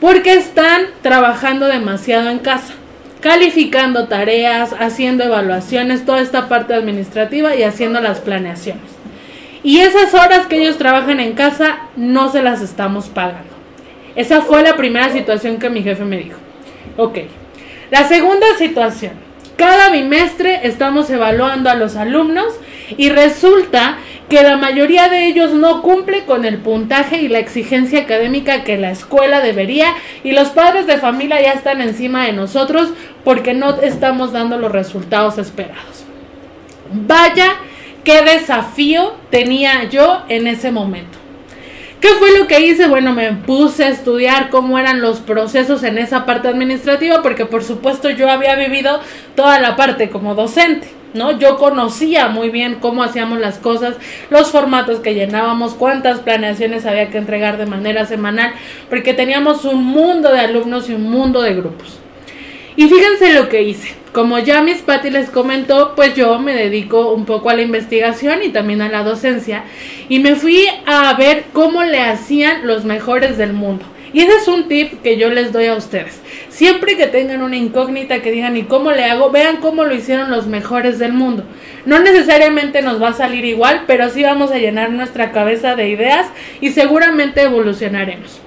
porque 0.00 0.32
están 0.32 0.86
trabajando 1.02 1.66
demasiado 1.66 2.30
en 2.30 2.38
casa, 2.38 2.74
calificando 3.20 4.08
tareas, 4.08 4.74
haciendo 4.78 5.24
evaluaciones, 5.24 6.04
toda 6.04 6.20
esta 6.20 6.48
parte 6.48 6.74
administrativa 6.74 7.54
y 7.56 7.62
haciendo 7.62 8.00
las 8.00 8.20
planeaciones. 8.20 8.95
Y 9.66 9.80
esas 9.80 10.14
horas 10.14 10.46
que 10.46 10.62
ellos 10.62 10.78
trabajan 10.78 11.18
en 11.18 11.32
casa 11.32 11.78
no 11.96 12.30
se 12.30 12.40
las 12.40 12.62
estamos 12.62 13.06
pagando. 13.08 13.50
Esa 14.14 14.42
fue 14.42 14.62
la 14.62 14.76
primera 14.76 15.10
situación 15.10 15.58
que 15.58 15.70
mi 15.70 15.82
jefe 15.82 16.04
me 16.04 16.18
dijo. 16.18 16.38
Ok. 16.96 17.18
La 17.90 18.06
segunda 18.06 18.46
situación. 18.58 19.14
Cada 19.56 19.90
bimestre 19.90 20.60
estamos 20.68 21.10
evaluando 21.10 21.68
a 21.68 21.74
los 21.74 21.96
alumnos 21.96 22.46
y 22.96 23.08
resulta 23.08 23.98
que 24.28 24.44
la 24.44 24.56
mayoría 24.56 25.08
de 25.08 25.26
ellos 25.26 25.52
no 25.52 25.82
cumple 25.82 26.22
con 26.26 26.44
el 26.44 26.58
puntaje 26.58 27.20
y 27.22 27.26
la 27.26 27.40
exigencia 27.40 28.02
académica 28.02 28.62
que 28.62 28.76
la 28.76 28.92
escuela 28.92 29.40
debería 29.40 29.94
y 30.22 30.30
los 30.30 30.50
padres 30.50 30.86
de 30.86 30.98
familia 30.98 31.42
ya 31.42 31.54
están 31.54 31.80
encima 31.80 32.26
de 32.26 32.32
nosotros 32.34 32.90
porque 33.24 33.52
no 33.52 33.80
estamos 33.80 34.30
dando 34.30 34.58
los 34.58 34.70
resultados 34.70 35.38
esperados. 35.38 36.04
Vaya 36.92 37.56
qué 38.06 38.22
desafío 38.22 39.14
tenía 39.30 39.90
yo 39.90 40.22
en 40.28 40.46
ese 40.46 40.70
momento. 40.70 41.18
¿Qué 42.00 42.08
fue 42.20 42.38
lo 42.38 42.46
que 42.46 42.60
hice? 42.60 42.86
Bueno, 42.86 43.12
me 43.12 43.32
puse 43.32 43.84
a 43.84 43.88
estudiar 43.88 44.48
cómo 44.48 44.78
eran 44.78 45.00
los 45.00 45.18
procesos 45.18 45.82
en 45.82 45.98
esa 45.98 46.24
parte 46.24 46.46
administrativa 46.46 47.20
porque 47.20 47.46
por 47.46 47.64
supuesto 47.64 48.08
yo 48.10 48.30
había 48.30 48.54
vivido 48.54 49.00
toda 49.34 49.58
la 49.58 49.74
parte 49.74 50.08
como 50.08 50.36
docente. 50.36 50.88
¿no? 51.14 51.36
Yo 51.38 51.56
conocía 51.56 52.28
muy 52.28 52.50
bien 52.50 52.76
cómo 52.76 53.02
hacíamos 53.02 53.40
las 53.40 53.58
cosas, 53.58 53.96
los 54.30 54.52
formatos 54.52 55.00
que 55.00 55.14
llenábamos, 55.14 55.74
cuántas 55.74 56.20
planeaciones 56.20 56.86
había 56.86 57.10
que 57.10 57.18
entregar 57.18 57.56
de 57.56 57.66
manera 57.66 58.04
semanal, 58.04 58.52
porque 58.88 59.14
teníamos 59.14 59.64
un 59.64 59.82
mundo 59.82 60.30
de 60.30 60.40
alumnos 60.40 60.88
y 60.90 60.92
un 60.92 61.10
mundo 61.10 61.40
de 61.40 61.54
grupos. 61.54 61.98
Y 62.76 62.88
fíjense 62.88 63.32
lo 63.32 63.48
que 63.48 63.62
hice. 63.62 63.94
Como 64.12 64.38
ya 64.38 64.62
Miss 64.62 64.82
Patty 64.82 65.10
les 65.10 65.30
comentó, 65.30 65.94
pues 65.94 66.14
yo 66.14 66.38
me 66.38 66.54
dedico 66.54 67.12
un 67.12 67.24
poco 67.24 67.50
a 67.50 67.54
la 67.54 67.62
investigación 67.62 68.42
y 68.42 68.50
también 68.50 68.82
a 68.82 68.88
la 68.88 69.02
docencia. 69.02 69.64
Y 70.08 70.20
me 70.20 70.36
fui 70.36 70.66
a 70.86 71.14
ver 71.14 71.44
cómo 71.52 71.84
le 71.84 72.00
hacían 72.00 72.66
los 72.66 72.84
mejores 72.84 73.38
del 73.38 73.52
mundo. 73.52 73.84
Y 74.12 74.20
ese 74.20 74.36
es 74.36 74.48
un 74.48 74.68
tip 74.68 75.02
que 75.02 75.18
yo 75.18 75.30
les 75.30 75.52
doy 75.52 75.66
a 75.66 75.74
ustedes. 75.74 76.20
Siempre 76.48 76.96
que 76.96 77.06
tengan 77.06 77.42
una 77.42 77.56
incógnita 77.56 78.22
que 78.22 78.30
digan, 78.30 78.56
¿y 78.56 78.62
cómo 78.62 78.92
le 78.92 79.04
hago? 79.04 79.30
Vean 79.30 79.58
cómo 79.58 79.84
lo 79.84 79.94
hicieron 79.94 80.30
los 80.30 80.46
mejores 80.46 80.98
del 80.98 81.12
mundo. 81.12 81.44
No 81.84 81.98
necesariamente 81.98 82.82
nos 82.82 83.02
va 83.02 83.10
a 83.10 83.14
salir 83.14 83.44
igual, 83.44 83.84
pero 83.86 84.08
sí 84.08 84.22
vamos 84.22 84.50
a 84.50 84.58
llenar 84.58 84.90
nuestra 84.90 85.32
cabeza 85.32 85.76
de 85.76 85.88
ideas 85.88 86.28
y 86.60 86.70
seguramente 86.70 87.42
evolucionaremos. 87.42 88.40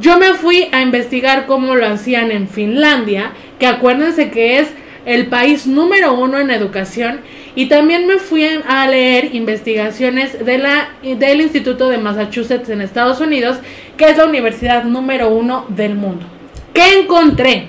Yo 0.00 0.18
me 0.18 0.34
fui 0.34 0.68
a 0.72 0.80
investigar 0.80 1.46
cómo 1.46 1.74
lo 1.74 1.86
hacían 1.86 2.30
en 2.30 2.48
Finlandia, 2.48 3.32
que 3.58 3.66
acuérdense 3.66 4.30
que 4.30 4.60
es 4.60 4.68
el 5.04 5.26
país 5.26 5.66
número 5.66 6.14
uno 6.14 6.38
en 6.38 6.50
educación 6.50 7.20
y 7.56 7.66
también 7.66 8.06
me 8.06 8.18
fui 8.18 8.46
a 8.66 8.86
leer 8.86 9.34
investigaciones 9.34 10.44
de 10.44 10.58
la, 10.58 10.90
del 11.02 11.40
Instituto 11.40 11.88
de 11.88 11.98
Massachusetts 11.98 12.68
en 12.68 12.80
Estados 12.80 13.20
Unidos, 13.20 13.58
que 13.96 14.04
es 14.04 14.16
la 14.16 14.26
universidad 14.26 14.84
número 14.84 15.30
uno 15.30 15.66
del 15.68 15.96
mundo. 15.96 16.26
¿Qué 16.72 17.00
encontré? 17.00 17.66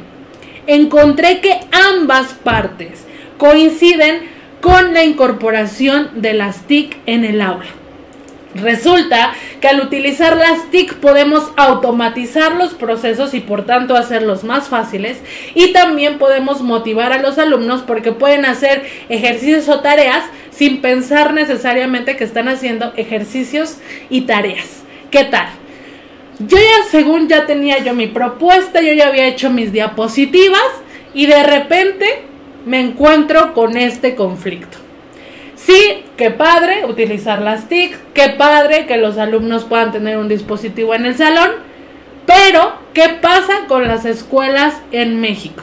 Encontré 0.67 1.39
que 1.39 1.59
ambas 1.71 2.33
partes 2.33 3.07
coinciden 3.39 4.21
con 4.61 4.93
la 4.93 5.03
incorporación 5.03 6.21
de 6.21 6.33
las 6.33 6.67
TIC 6.67 6.97
en 7.07 7.25
el 7.25 7.41
aula. 7.41 7.65
Resulta 8.55 9.33
que 9.61 9.67
al 9.67 9.79
utilizar 9.79 10.35
las 10.35 10.71
TIC 10.71 10.95
podemos 10.95 11.51
automatizar 11.55 12.55
los 12.55 12.73
procesos 12.73 13.35
y 13.35 13.41
por 13.41 13.65
tanto 13.65 13.95
hacerlos 13.95 14.43
más 14.43 14.69
fáciles 14.69 15.19
y 15.53 15.71
también 15.71 16.17
podemos 16.17 16.61
motivar 16.61 17.13
a 17.13 17.21
los 17.21 17.37
alumnos 17.37 17.83
porque 17.83 18.11
pueden 18.11 18.45
hacer 18.45 18.83
ejercicios 19.07 19.69
o 19.69 19.81
tareas 19.81 20.23
sin 20.49 20.81
pensar 20.81 21.33
necesariamente 21.33 22.17
que 22.17 22.23
están 22.23 22.47
haciendo 22.47 22.91
ejercicios 22.97 23.77
y 24.09 24.21
tareas. 24.21 24.83
¿Qué 25.11 25.25
tal? 25.25 25.47
Yo 26.39 26.57
ya 26.57 26.89
según 26.89 27.27
ya 27.27 27.45
tenía 27.45 27.77
yo 27.79 27.93
mi 27.93 28.07
propuesta, 28.07 28.81
yo 28.81 28.93
ya 28.93 29.09
había 29.09 29.27
hecho 29.27 29.51
mis 29.51 29.71
diapositivas 29.71 30.61
y 31.13 31.27
de 31.27 31.43
repente 31.43 32.23
me 32.65 32.79
encuentro 32.79 33.53
con 33.53 33.77
este 33.77 34.15
conflicto. 34.15 34.88
Sí, 35.69 36.03
qué 36.17 36.31
padre 36.31 36.83
utilizar 36.87 37.43
las 37.43 37.69
TIC, 37.69 37.95
qué 38.15 38.29
padre 38.29 38.87
que 38.87 38.97
los 38.97 39.19
alumnos 39.19 39.65
puedan 39.65 39.91
tener 39.91 40.17
un 40.17 40.27
dispositivo 40.27 40.95
en 40.95 41.05
el 41.05 41.15
salón, 41.15 41.51
pero 42.25 42.73
¿qué 42.95 43.09
pasa 43.21 43.67
con 43.67 43.87
las 43.87 44.03
escuelas 44.05 44.81
en 44.91 45.21
México? 45.21 45.61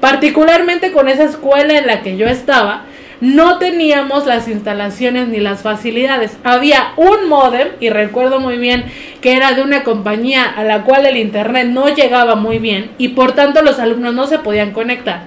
Particularmente 0.00 0.90
con 0.90 1.08
esa 1.08 1.22
escuela 1.22 1.78
en 1.78 1.86
la 1.86 2.02
que 2.02 2.16
yo 2.16 2.26
estaba, 2.26 2.86
no 3.20 3.58
teníamos 3.58 4.26
las 4.26 4.48
instalaciones 4.48 5.28
ni 5.28 5.38
las 5.38 5.62
facilidades. 5.62 6.36
Había 6.42 6.94
un 6.96 7.28
modem, 7.28 7.68
y 7.78 7.88
recuerdo 7.90 8.40
muy 8.40 8.58
bien 8.58 8.86
que 9.20 9.36
era 9.36 9.52
de 9.52 9.62
una 9.62 9.84
compañía 9.84 10.42
a 10.44 10.64
la 10.64 10.82
cual 10.82 11.06
el 11.06 11.16
internet 11.16 11.68
no 11.68 11.88
llegaba 11.88 12.34
muy 12.34 12.58
bien 12.58 12.90
y 12.98 13.10
por 13.10 13.30
tanto 13.36 13.62
los 13.62 13.78
alumnos 13.78 14.12
no 14.12 14.26
se 14.26 14.40
podían 14.40 14.72
conectar. 14.72 15.26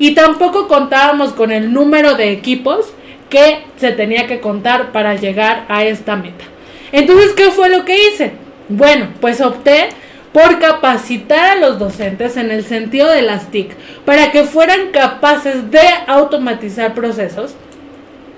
Y 0.00 0.16
tampoco 0.16 0.66
contábamos 0.66 1.32
con 1.32 1.52
el 1.52 1.72
número 1.72 2.14
de 2.14 2.32
equipos 2.32 2.92
que 3.28 3.64
se 3.76 3.92
tenía 3.92 4.26
que 4.26 4.40
contar 4.40 4.92
para 4.92 5.14
llegar 5.14 5.64
a 5.68 5.84
esta 5.84 6.16
meta. 6.16 6.44
Entonces, 6.92 7.32
¿qué 7.32 7.50
fue 7.50 7.68
lo 7.68 7.84
que 7.84 8.08
hice? 8.08 8.32
Bueno, 8.68 9.08
pues 9.20 9.40
opté 9.40 9.88
por 10.32 10.58
capacitar 10.58 11.56
a 11.56 11.60
los 11.60 11.78
docentes 11.78 12.36
en 12.36 12.50
el 12.50 12.64
sentido 12.64 13.08
de 13.10 13.22
las 13.22 13.50
TIC 13.50 13.74
para 14.04 14.30
que 14.32 14.44
fueran 14.44 14.90
capaces 14.92 15.70
de 15.70 15.80
automatizar 16.06 16.94
procesos 16.94 17.54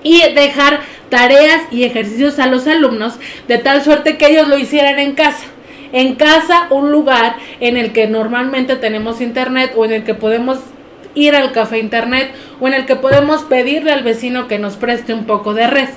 y 0.02 0.21
dejar 0.33 0.80
tareas 1.09 1.62
y 1.71 1.85
ejercicios 1.85 2.38
a 2.38 2.47
los 2.47 2.66
alumnos 2.66 3.14
de 3.49 3.59
tal 3.59 3.83
suerte 3.83 4.16
que 4.16 4.28
ellos 4.28 4.49
lo 4.49 4.59
hicieran 4.59 4.99
en 4.99 5.14
casa. 5.14 5.45
En 5.92 6.14
casa, 6.14 6.66
un 6.71 6.92
lugar 6.92 7.37
en 7.61 7.76
el 7.76 7.92
que 7.92 8.07
normalmente 8.07 8.76
tenemos 8.76 9.21
internet 9.21 9.73
o 9.75 9.85
en 9.85 9.92
el 9.92 10.04
que 10.04 10.14
podemos 10.14 10.59
ir 11.18 11.34
al 11.34 11.52
café 11.52 11.78
internet 11.78 12.32
o 12.60 12.68
en 12.68 12.75
el 12.75 12.87
que 12.87 12.96
podemos 12.96 13.42
pedirle 13.42 13.92
al 13.92 14.02
vecino 14.02 14.48
que 14.48 14.58
nos 14.58 14.76
preste 14.76 15.12
un 15.12 15.25
poco 15.25 15.54
de 15.54 15.66
red. 15.66 15.88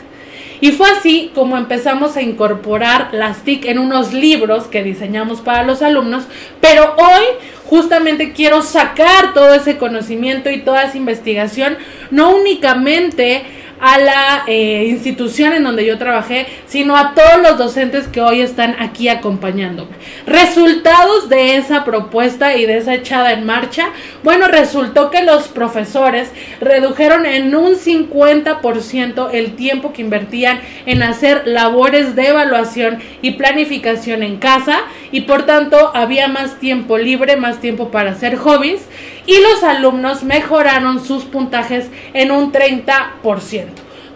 Y 0.61 0.71
fue 0.73 0.87
así 0.91 1.31
como 1.33 1.57
empezamos 1.57 2.15
a 2.17 2.21
incorporar 2.21 3.09
las 3.13 3.43
TIC 3.43 3.65
en 3.65 3.79
unos 3.79 4.13
libros 4.13 4.65
que 4.65 4.83
diseñamos 4.83 5.41
para 5.41 5.63
los 5.63 5.81
alumnos, 5.81 6.25
pero 6.59 6.95
hoy 6.97 7.23
justamente 7.65 8.33
quiero 8.33 8.61
sacar 8.61 9.33
todo 9.33 9.55
ese 9.55 9.77
conocimiento 9.77 10.51
y 10.51 10.61
toda 10.61 10.83
esa 10.83 10.97
investigación, 10.97 11.77
no 12.11 12.35
únicamente 12.35 13.43
a 13.81 13.97
la 13.97 14.43
eh, 14.47 14.85
institución 14.87 15.53
en 15.53 15.63
donde 15.63 15.85
yo 15.85 15.97
trabajé, 15.97 16.47
sino 16.67 16.95
a 16.95 17.13
todos 17.13 17.41
los 17.41 17.57
docentes 17.57 18.07
que 18.07 18.21
hoy 18.21 18.41
están 18.41 18.75
aquí 18.79 19.09
acompañándome. 19.09 19.91
Resultados 20.25 21.27
de 21.29 21.57
esa 21.57 21.83
propuesta 21.83 22.55
y 22.55 22.65
de 22.65 22.77
esa 22.77 22.93
echada 22.93 23.33
en 23.33 23.45
marcha, 23.45 23.89
bueno, 24.23 24.47
resultó 24.47 25.09
que 25.09 25.23
los 25.23 25.47
profesores 25.47 26.31
redujeron 26.61 27.25
en 27.25 27.55
un 27.55 27.73
50% 27.73 29.29
el 29.33 29.55
tiempo 29.55 29.93
que 29.93 30.03
invertían 30.03 30.61
en 30.85 31.01
hacer 31.01 31.43
labores 31.45 32.15
de 32.15 32.27
evaluación 32.27 32.99
y 33.23 33.31
planificación 33.31 34.21
en 34.21 34.37
casa 34.37 34.81
y 35.11 35.21
por 35.21 35.45
tanto 35.45 35.91
había 35.93 36.27
más 36.27 36.59
tiempo 36.59 36.97
libre, 36.97 37.35
más 37.35 37.59
tiempo 37.59 37.89
para 37.89 38.11
hacer 38.11 38.35
hobbies 38.37 38.81
y 39.25 39.39
los 39.41 39.63
alumnos 39.63 40.23
mejoraron 40.23 41.03
sus 41.03 41.25
puntajes 41.25 41.87
en 42.13 42.31
un 42.31 42.51
30%. 42.51 43.65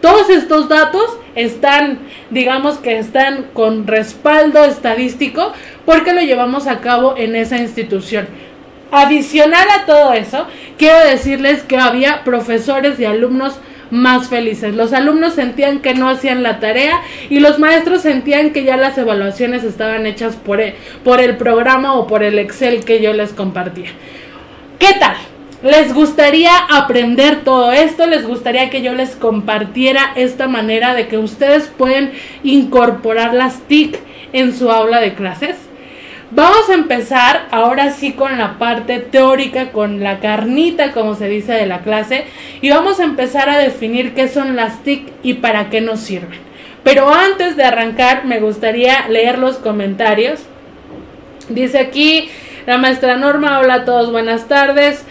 Todos 0.01 0.29
estos 0.29 0.69
datos 0.69 1.17
están, 1.35 1.99
digamos 2.29 2.77
que 2.77 2.99
están 2.99 3.47
con 3.53 3.87
respaldo 3.87 4.63
estadístico 4.63 5.51
porque 5.85 6.13
lo 6.13 6.21
llevamos 6.21 6.67
a 6.67 6.79
cabo 6.79 7.15
en 7.17 7.35
esa 7.35 7.57
institución. 7.57 8.27
Adicional 8.91 9.67
a 9.69 9.85
todo 9.85 10.13
eso, 10.13 10.45
quiero 10.77 10.99
decirles 10.99 11.63
que 11.63 11.77
había 11.77 12.23
profesores 12.23 12.99
y 12.99 13.05
alumnos 13.05 13.55
más 13.91 14.27
felices. 14.27 14.75
Los 14.75 14.93
alumnos 14.93 15.33
sentían 15.33 15.79
que 15.79 15.93
no 15.93 16.09
hacían 16.09 16.43
la 16.43 16.59
tarea 16.59 17.01
y 17.29 17.39
los 17.39 17.59
maestros 17.59 18.01
sentían 18.01 18.51
que 18.51 18.63
ya 18.63 18.77
las 18.77 18.97
evaluaciones 18.97 19.63
estaban 19.63 20.05
hechas 20.05 20.35
por 20.35 20.61
el, 20.61 20.73
por 21.03 21.21
el 21.21 21.37
programa 21.37 21.93
o 21.95 22.07
por 22.07 22.23
el 22.23 22.39
Excel 22.39 22.83
que 22.83 23.01
yo 23.01 23.13
les 23.13 23.33
compartía. 23.33 23.89
¿Qué 24.79 24.93
tal? 24.99 25.15
¿Les 25.63 25.93
gustaría 25.93 26.51
aprender 26.69 27.43
todo 27.43 27.71
esto? 27.71 28.05
¿Les 28.05 28.27
gustaría 28.27 28.69
que 28.69 28.81
yo 28.81 28.93
les 28.93 29.15
compartiera 29.15 30.11
esta 30.15 30.47
manera 30.47 30.93
de 30.93 31.07
que 31.07 31.17
ustedes 31.17 31.67
pueden 31.67 32.11
incorporar 32.43 33.33
las 33.33 33.61
TIC 33.61 33.97
en 34.33 34.55
su 34.55 34.69
aula 34.69 34.99
de 34.99 35.15
clases? 35.15 35.64
Vamos 36.31 36.69
a 36.69 36.73
empezar 36.73 37.47
ahora 37.51 37.91
sí 37.91 38.13
con 38.13 38.39
la 38.39 38.57
parte 38.57 38.97
teórica, 38.99 39.71
con 39.71 40.01
la 40.03 40.19
carnita, 40.19 40.91
como 40.91 41.13
se 41.13 41.29
dice 41.29 41.53
de 41.53 41.67
la 41.67 41.81
clase, 41.81 42.25
y 42.61 42.71
vamos 42.71 42.99
a 42.99 43.03
empezar 43.03 43.47
a 43.47 43.59
definir 43.59 44.15
qué 44.15 44.27
son 44.27 44.55
las 44.55 44.81
TIC 44.81 45.07
y 45.21 45.35
para 45.35 45.69
qué 45.69 45.81
nos 45.81 45.99
sirven. 45.99 46.39
Pero 46.83 47.13
antes 47.13 47.55
de 47.55 47.63
arrancar, 47.63 48.25
me 48.25 48.39
gustaría 48.39 49.07
leer 49.07 49.37
los 49.37 49.57
comentarios. 49.57 50.39
Dice 51.49 51.77
aquí 51.77 52.29
la 52.65 52.79
maestra 52.79 53.17
Norma, 53.17 53.59
hola 53.59 53.75
a 53.75 53.85
todos, 53.85 54.11
buenas 54.11 54.47
tardes. 54.47 55.05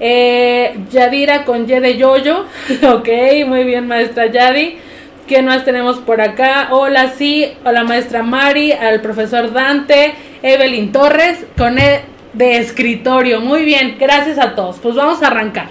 Eh, 0.00 0.76
Yadira 0.90 1.44
con 1.44 1.62
Y 1.62 1.78
de 1.78 1.96
Yoyo, 1.96 2.44
ok, 2.92 3.08
muy 3.46 3.62
bien 3.62 3.86
maestra 3.86 4.26
Yadi. 4.26 4.78
¿Qué 5.26 5.42
más 5.42 5.64
tenemos 5.64 5.98
por 5.98 6.20
acá? 6.20 6.68
Hola, 6.70 7.10
sí, 7.18 7.52
hola 7.64 7.82
maestra 7.82 8.22
Mari, 8.22 8.70
al 8.70 9.00
profesor 9.00 9.52
Dante, 9.52 10.14
Evelyn 10.40 10.92
Torres, 10.92 11.44
con 11.58 11.80
E 11.80 12.02
de 12.32 12.58
escritorio. 12.58 13.40
Muy 13.40 13.64
bien, 13.64 13.96
gracias 13.98 14.38
a 14.38 14.54
todos. 14.54 14.78
Pues 14.78 14.94
vamos 14.94 15.24
a 15.24 15.26
arrancar. 15.26 15.66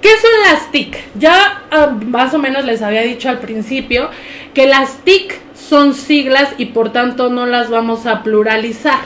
¿Qué 0.00 0.08
son 0.08 0.30
las 0.50 0.72
TIC? 0.72 0.96
Ya 1.18 1.64
ah, 1.70 1.98
más 2.06 2.32
o 2.32 2.38
menos 2.38 2.64
les 2.64 2.80
había 2.80 3.02
dicho 3.02 3.28
al 3.28 3.40
principio 3.40 4.08
que 4.54 4.66
las 4.66 5.04
TIC 5.04 5.38
son 5.54 5.92
siglas 5.92 6.54
y 6.56 6.66
por 6.66 6.92
tanto 6.92 7.28
no 7.28 7.44
las 7.44 7.68
vamos 7.68 8.06
a 8.06 8.22
pluralizar. 8.22 9.00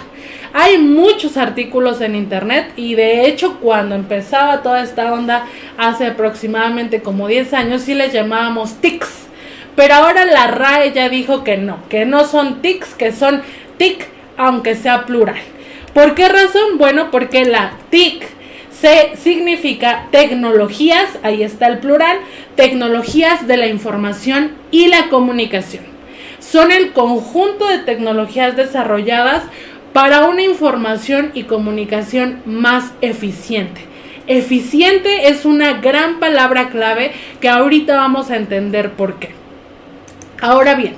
Hay 0.53 0.79
muchos 0.79 1.37
artículos 1.37 2.01
en 2.03 2.15
internet 2.15 2.73
y 2.77 2.95
de 2.95 3.27
hecho 3.27 3.59
cuando 3.59 3.97
empezaba 3.97 4.63
toda 4.63 4.85
esta 4.85 5.13
onda 5.13 5.45
hace 5.77 6.07
aproximadamente 6.07 7.03
como 7.03 7.27
10 7.27 7.53
años 7.53 7.83
sí 7.83 7.95
les 7.95 8.13
llamábamos 8.13 8.81
TICs 8.81 9.26
pero 9.77 9.95
ahora 9.95 10.25
la 10.25 10.49
RAE 10.49 10.93
ya 10.93 11.09
dijo 11.09 11.45
que 11.45 11.59
no, 11.59 11.79
que 11.89 12.07
no 12.07 12.25
son 12.25 12.63
TICs, 12.63 12.95
que 12.95 13.13
son 13.13 13.43
TIC, 13.77 14.09
aunque 14.37 14.75
sea 14.75 15.05
plural. 15.05 15.39
¿Por 15.95 16.15
qué 16.15 16.29
razón? 16.29 16.79
Bueno, 16.79 17.11
porque 17.11 17.45
la 17.45 17.73
TIC 17.91 18.27
se 18.71 19.17
significa 19.17 20.09
tecnologías, 20.11 21.19
ahí 21.23 21.43
está 21.43 21.69
el 21.69 21.79
plural, 21.79 22.19
tecnologías 22.57 23.47
de 23.47 23.57
la 23.57 23.67
información 23.67 24.53
y 24.71 24.89
la 24.89 25.09
comunicación. 25.09 25.85
Son 26.41 26.73
el 26.73 26.93
conjunto 26.93 27.67
de 27.67 27.79
tecnologías 27.79 28.57
desarrolladas 28.57 29.43
para 29.93 30.27
una 30.27 30.43
información 30.43 31.31
y 31.35 31.45
comunicación 31.45 32.43
más 32.45 32.93
eficiente. 33.01 33.81
Eficiente 34.27 35.29
es 35.29 35.45
una 35.45 35.75
gran 35.75 36.19
palabra 36.19 36.69
clave 36.69 37.13
que 37.41 37.49
ahorita 37.49 37.97
vamos 37.97 38.31
a 38.31 38.37
entender 38.37 38.93
por 38.93 39.19
qué. 39.19 39.46
Ahora 40.41 40.75
bien, 40.75 40.95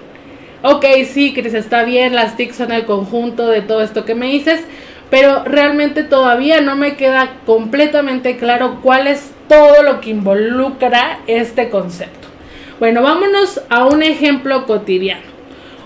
ok, 0.62 0.84
sí, 1.10 1.32
Cris, 1.32 1.54
está 1.54 1.84
bien, 1.84 2.14
las 2.14 2.36
TIC 2.36 2.52
son 2.52 2.72
el 2.72 2.84
conjunto 2.84 3.46
de 3.46 3.62
todo 3.62 3.82
esto 3.82 4.04
que 4.04 4.14
me 4.14 4.26
dices, 4.26 4.62
pero 5.10 5.44
realmente 5.44 6.02
todavía 6.02 6.60
no 6.60 6.76
me 6.76 6.96
queda 6.96 7.36
completamente 7.46 8.36
claro 8.36 8.80
cuál 8.82 9.06
es 9.06 9.30
todo 9.48 9.82
lo 9.82 10.00
que 10.00 10.10
involucra 10.10 11.20
este 11.26 11.70
concepto. 11.70 12.28
Bueno, 12.78 13.02
vámonos 13.02 13.60
a 13.70 13.86
un 13.86 14.02
ejemplo 14.02 14.66
cotidiano. 14.66 15.26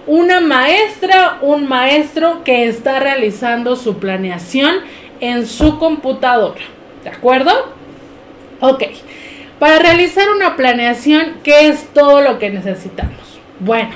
Una 0.07 0.41
maestra, 0.41 1.39
un 1.41 1.69
maestro 1.69 2.43
que 2.45 2.67
está 2.67 2.99
realizando 2.99 3.77
su 3.77 3.99
planeación 3.99 4.77
en 5.21 5.47
su 5.47 5.79
computadora. 5.79 6.61
¿De 7.05 7.11
acuerdo? 7.11 7.53
Ok. 8.61 8.85
Para 9.59 9.79
realizar 9.79 10.29
una 10.29 10.57
planeación, 10.57 11.37
¿qué 11.45 11.69
es 11.69 11.87
todo 11.95 12.21
lo 12.21 12.41
que 12.41 12.51
necesitamos? 12.51 13.22
Bueno, 13.65 13.91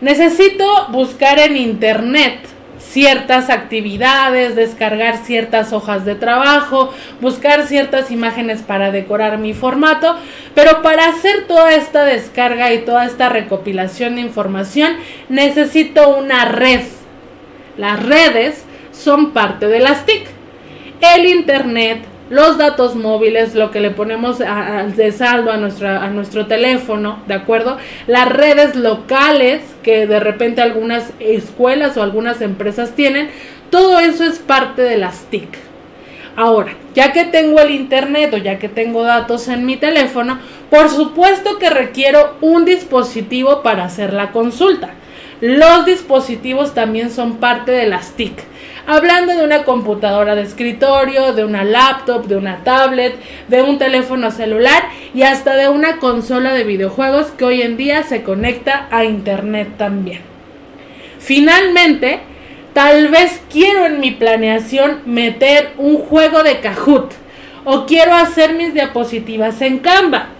necesito 0.00 0.66
buscar 0.88 1.38
en 1.38 1.56
internet 1.56 2.40
ciertas 2.80 3.50
actividades, 3.50 4.56
descargar 4.56 5.18
ciertas 5.18 5.72
hojas 5.72 6.04
de 6.04 6.16
trabajo, 6.16 6.92
buscar 7.20 7.68
ciertas 7.68 8.10
imágenes 8.10 8.62
para 8.62 8.90
decorar 8.90 9.38
mi 9.38 9.54
formato, 9.54 10.16
pero 10.56 10.82
para 10.82 11.06
hacer 11.06 11.46
toda 11.46 11.72
esta 11.72 12.04
descarga 12.04 12.72
y 12.72 12.78
toda 12.78 13.06
esta 13.06 13.28
recopilación 13.28 14.16
de 14.16 14.22
información 14.22 14.96
necesito 15.28 16.16
una 16.16 16.46
red. 16.46 16.82
Las 17.76 18.02
redes 18.02 18.64
son 18.90 19.30
parte 19.30 19.68
de 19.68 19.78
las 19.78 20.04
TIC. 20.04 20.26
El 21.00 21.26
internet, 21.26 22.00
los 22.30 22.56
datos 22.56 22.94
móviles, 22.94 23.54
lo 23.54 23.70
que 23.70 23.80
le 23.80 23.90
ponemos 23.90 24.38
de 24.38 25.12
saldo 25.12 25.50
a, 25.50 25.54
a 25.56 26.10
nuestro 26.10 26.46
teléfono, 26.46 27.18
¿de 27.26 27.34
acuerdo? 27.34 27.76
Las 28.06 28.28
redes 28.28 28.76
locales 28.76 29.62
que 29.82 30.06
de 30.06 30.20
repente 30.20 30.62
algunas 30.62 31.12
escuelas 31.18 31.96
o 31.96 32.02
algunas 32.02 32.40
empresas 32.40 32.92
tienen, 32.92 33.30
todo 33.70 33.98
eso 33.98 34.24
es 34.24 34.38
parte 34.38 34.82
de 34.82 34.96
las 34.96 35.24
TIC. 35.24 35.48
Ahora, 36.36 36.74
ya 36.94 37.12
que 37.12 37.24
tengo 37.24 37.60
el 37.60 37.72
internet 37.72 38.32
o 38.32 38.36
ya 38.36 38.58
que 38.58 38.68
tengo 38.68 39.02
datos 39.02 39.48
en 39.48 39.66
mi 39.66 39.76
teléfono, 39.76 40.38
por 40.70 40.88
supuesto 40.88 41.58
que 41.58 41.68
requiero 41.68 42.36
un 42.40 42.64
dispositivo 42.64 43.62
para 43.62 43.84
hacer 43.84 44.12
la 44.12 44.30
consulta. 44.30 44.90
Los 45.40 45.84
dispositivos 45.84 46.74
también 46.74 47.10
son 47.10 47.38
parte 47.38 47.72
de 47.72 47.86
las 47.86 48.12
TIC 48.12 48.32
hablando 48.90 49.36
de 49.36 49.44
una 49.44 49.62
computadora 49.62 50.34
de 50.34 50.42
escritorio, 50.42 51.32
de 51.32 51.44
una 51.44 51.62
laptop, 51.62 52.26
de 52.26 52.34
una 52.34 52.64
tablet, 52.64 53.14
de 53.46 53.62
un 53.62 53.78
teléfono 53.78 54.32
celular 54.32 54.82
y 55.14 55.22
hasta 55.22 55.54
de 55.54 55.68
una 55.68 55.98
consola 55.98 56.52
de 56.54 56.64
videojuegos 56.64 57.28
que 57.28 57.44
hoy 57.44 57.62
en 57.62 57.76
día 57.76 58.02
se 58.02 58.24
conecta 58.24 58.88
a 58.90 59.04
internet 59.04 59.68
también. 59.78 60.22
Finalmente, 61.20 62.18
tal 62.72 63.06
vez 63.10 63.40
quiero 63.48 63.86
en 63.86 64.00
mi 64.00 64.10
planeación 64.10 65.02
meter 65.06 65.70
un 65.78 65.98
juego 65.98 66.42
de 66.42 66.58
Kahoot 66.58 67.12
o 67.64 67.86
quiero 67.86 68.12
hacer 68.12 68.54
mis 68.54 68.74
diapositivas 68.74 69.62
en 69.62 69.78
Canva. 69.78 70.30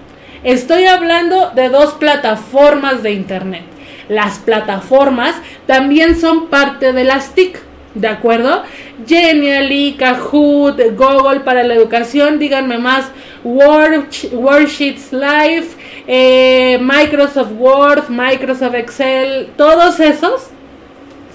Estoy 0.42 0.86
hablando 0.86 1.50
de 1.50 1.68
dos 1.68 1.92
plataformas 1.92 3.04
de 3.04 3.12
internet. 3.12 3.62
Las 4.08 4.40
plataformas 4.40 5.36
también 5.66 6.20
son 6.20 6.48
parte 6.48 6.92
de 6.92 7.04
las 7.04 7.32
TIC 7.36 7.69
¿De 7.94 8.07
acuerdo? 8.07 8.62
Genially, 9.07 9.96
Kahoot, 9.98 10.81
Google 10.96 11.40
para 11.40 11.64
la 11.64 11.74
educación, 11.74 12.38
díganme 12.38 12.79
más, 12.79 13.11
Word, 13.42 14.07
Worksheets 14.33 15.12
Live, 15.12 15.66
eh, 16.07 16.79
Microsoft 16.81 17.50
Word, 17.59 18.09
Microsoft 18.09 18.74
Excel, 18.74 19.48
todos 19.57 19.98
esos 19.98 20.50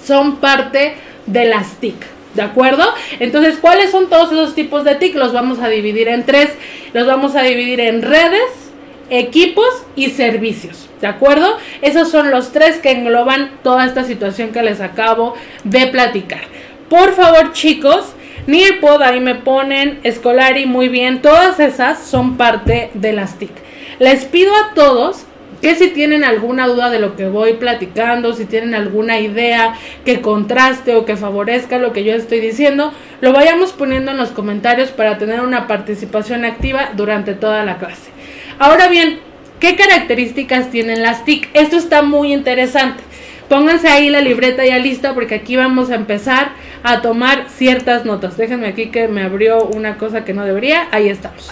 son 0.01 0.37
parte 0.37 0.95
de 1.25 1.45
las 1.45 1.75
TIC. 1.79 1.95
¿De 2.35 2.41
acuerdo? 2.41 2.83
Entonces, 3.19 3.57
¿cuáles 3.59 3.91
son 3.91 4.09
todos 4.09 4.31
esos 4.31 4.55
tipos 4.55 4.83
de 4.83 4.95
TIC? 4.95 5.15
Los 5.15 5.31
vamos 5.31 5.59
a 5.59 5.69
dividir 5.69 6.09
en 6.09 6.25
tres. 6.25 6.49
Los 6.93 7.07
vamos 7.07 7.35
a 7.35 7.43
dividir 7.43 7.79
en 7.79 8.01
redes, 8.01 8.64
equipos 9.09 9.85
y 9.95 10.09
servicios. 10.09 10.89
¿De 11.01 11.07
acuerdo? 11.07 11.57
Esos 11.81 12.09
son 12.09 12.31
los 12.31 12.51
tres 12.51 12.77
que 12.77 12.91
engloban 12.91 13.51
toda 13.63 13.85
esta 13.85 14.03
situación 14.03 14.51
que 14.51 14.63
les 14.63 14.81
acabo 14.81 15.35
de 15.63 15.87
platicar. 15.87 16.41
Por 16.89 17.13
favor, 17.13 17.51
chicos, 17.53 18.13
Nearpod 18.47 19.01
ahí 19.01 19.19
me 19.19 19.35
ponen, 19.35 19.99
Escolari, 20.03 20.65
muy 20.65 20.87
bien. 20.87 21.21
Todas 21.21 21.59
esas 21.59 21.99
son 21.99 22.37
parte 22.37 22.91
de 22.93 23.13
las 23.13 23.37
TIC. 23.39 23.51
Les 23.99 24.25
pido 24.25 24.53
a 24.53 24.73
todos 24.73 25.25
que 25.61 25.73
si 25.75 25.89
tienen 25.89 26.23
alguna 26.23 26.67
duda 26.67 26.89
de 26.89 26.99
lo 26.99 27.15
que 27.15 27.27
voy 27.27 27.53
platicando, 27.53 28.33
si 28.33 28.45
tienen 28.45 28.75
alguna 28.75 29.19
idea 29.19 29.73
que 30.03 30.21
contraste 30.21 30.95
o 30.95 31.05
que 31.05 31.17
favorezca 31.17 31.79
lo 31.79 31.91
que 31.91 32.03
yo 32.03 32.13
estoy 32.13 32.39
diciendo, 32.39 32.93
lo 33.21 33.33
vayamos 33.33 33.71
poniendo 33.71 34.11
en 34.11 34.17
los 34.17 34.29
comentarios 34.29 34.91
para 34.91 35.17
tener 35.17 35.41
una 35.41 35.65
participación 35.65 36.45
activa 36.45 36.91
durante 36.95 37.33
toda 37.33 37.63
la 37.63 37.77
clase. 37.77 38.14
Ahora 38.57 38.87
bien, 38.87 39.19
¿qué 39.59 39.75
características 39.75 40.71
tienen 40.71 41.01
las 41.01 41.25
TIC? 41.25 41.49
Esto 41.53 41.77
está 41.77 42.01
muy 42.01 42.33
interesante. 42.33 43.03
Pónganse 43.49 43.89
ahí 43.89 44.09
la 44.09 44.21
libreta 44.21 44.65
ya 44.65 44.79
lista 44.79 45.13
porque 45.13 45.35
aquí 45.35 45.55
vamos 45.55 45.91
a 45.91 45.95
empezar 45.95 46.51
a 46.83 47.01
tomar 47.01 47.47
ciertas 47.49 48.05
notas. 48.05 48.37
Déjenme 48.37 48.67
aquí 48.67 48.87
que 48.87 49.07
me 49.07 49.23
abrió 49.23 49.65
una 49.65 49.97
cosa 49.97 50.23
que 50.23 50.33
no 50.33 50.45
debería. 50.45 50.87
Ahí 50.91 51.09
estamos. 51.09 51.51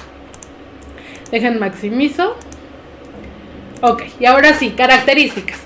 Dejen 1.31 1.59
maximizo. 1.59 2.35
Ok, 3.81 4.03
y 4.19 4.25
ahora 4.25 4.53
sí, 4.53 4.69
características. 4.71 5.59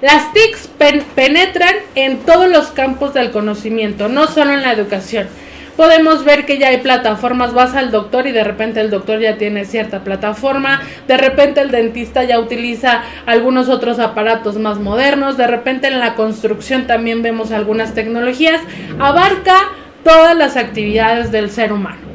Las 0.00 0.32
TICs 0.32 0.70
penetran 1.14 1.74
en 1.94 2.18
todos 2.18 2.48
los 2.48 2.68
campos 2.68 3.12
del 3.12 3.32
conocimiento, 3.32 4.08
no 4.08 4.28
solo 4.28 4.52
en 4.52 4.62
la 4.62 4.72
educación 4.72 5.26
podemos 5.76 6.24
ver 6.24 6.46
que 6.46 6.58
ya 6.58 6.68
hay 6.68 6.78
plataformas, 6.78 7.52
vas 7.52 7.74
al 7.74 7.90
doctor 7.90 8.26
y 8.26 8.32
de 8.32 8.44
repente 8.44 8.80
el 8.80 8.90
doctor 8.90 9.20
ya 9.20 9.36
tiene 9.36 9.64
cierta 9.64 10.04
plataforma, 10.04 10.82
de 11.06 11.16
repente 11.16 11.60
el 11.60 11.70
dentista 11.70 12.24
ya 12.24 12.40
utiliza 12.40 13.02
algunos 13.26 13.68
otros 13.68 13.98
aparatos 13.98 14.56
más 14.56 14.78
modernos, 14.78 15.36
de 15.36 15.46
repente 15.46 15.88
en 15.88 16.00
la 16.00 16.14
construcción 16.14 16.86
también 16.86 17.22
vemos 17.22 17.52
algunas 17.52 17.94
tecnologías, 17.94 18.60
abarca 18.98 19.56
todas 20.02 20.36
las 20.36 20.56
actividades 20.56 21.30
del 21.32 21.50
ser 21.50 21.72
humano. 21.72 22.06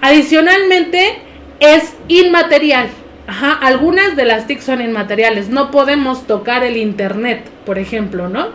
Adicionalmente, 0.00 1.18
es 1.60 1.94
inmaterial. 2.08 2.88
Ajá, 3.26 3.52
algunas 3.52 4.16
de 4.16 4.24
las 4.24 4.46
TIC 4.46 4.60
son 4.60 4.80
inmateriales. 4.80 5.48
No 5.48 5.70
podemos 5.70 6.26
tocar 6.26 6.64
el 6.64 6.76
internet, 6.76 7.44
por 7.66 7.78
ejemplo, 7.78 8.28
¿no? 8.28 8.48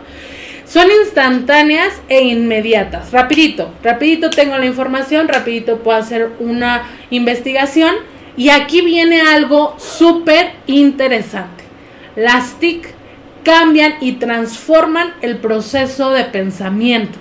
Son 0.74 0.90
instantáneas 0.90 2.02
e 2.10 2.24
inmediatas. 2.24 3.12
Rapidito, 3.12 3.72
rapidito 3.84 4.32
tengo 4.32 4.58
la 4.58 4.66
información, 4.66 5.28
rapidito 5.28 5.78
puedo 5.84 6.00
hacer 6.00 6.32
una 6.40 6.90
investigación 7.12 7.94
y 8.36 8.50
aquí 8.50 8.82
viene 8.82 9.22
algo 9.22 9.76
súper 9.78 10.54
interesante. 10.66 11.64
Las 12.16 12.60
TIC 12.60 12.88
cambian 13.44 13.98
y 14.02 14.14
transforman 14.14 15.14
el 15.22 15.38
proceso 15.38 16.10
de 16.10 16.24
pensamiento. 16.24 17.20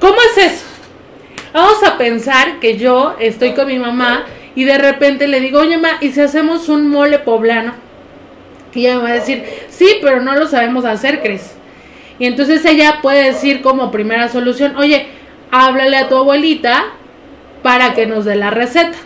¿Cómo 0.00 0.16
es 0.30 0.52
eso? 0.52 0.64
Vamos 1.52 1.84
a 1.84 1.98
pensar 1.98 2.58
que 2.58 2.78
yo 2.78 3.16
estoy 3.20 3.52
con 3.52 3.66
mi 3.66 3.78
mamá 3.78 4.24
y 4.54 4.64
de 4.64 4.78
repente 4.78 5.28
le 5.28 5.40
digo, 5.40 5.60
oye, 5.60 5.76
ma, 5.76 5.98
¿y 6.00 6.10
si 6.10 6.22
hacemos 6.22 6.70
un 6.70 6.88
mole 6.88 7.18
poblano? 7.18 7.74
Y 8.72 8.86
ella 8.86 8.96
me 8.96 9.02
va 9.02 9.08
a 9.10 9.14
decir, 9.14 9.44
sí, 9.68 9.98
pero 10.00 10.22
no 10.22 10.34
lo 10.36 10.46
sabemos 10.46 10.86
hacer, 10.86 11.20
Cris. 11.20 11.50
Y 12.18 12.26
entonces 12.26 12.64
ella 12.64 13.00
puede 13.02 13.24
decir 13.24 13.62
como 13.62 13.90
primera 13.90 14.28
solución, 14.28 14.76
oye, 14.76 15.06
háblale 15.50 15.96
a 15.96 16.08
tu 16.08 16.16
abuelita 16.16 16.84
para 17.62 17.94
que 17.94 18.06
nos 18.06 18.24
dé 18.24 18.36
la 18.36 18.50
receta. 18.50 18.96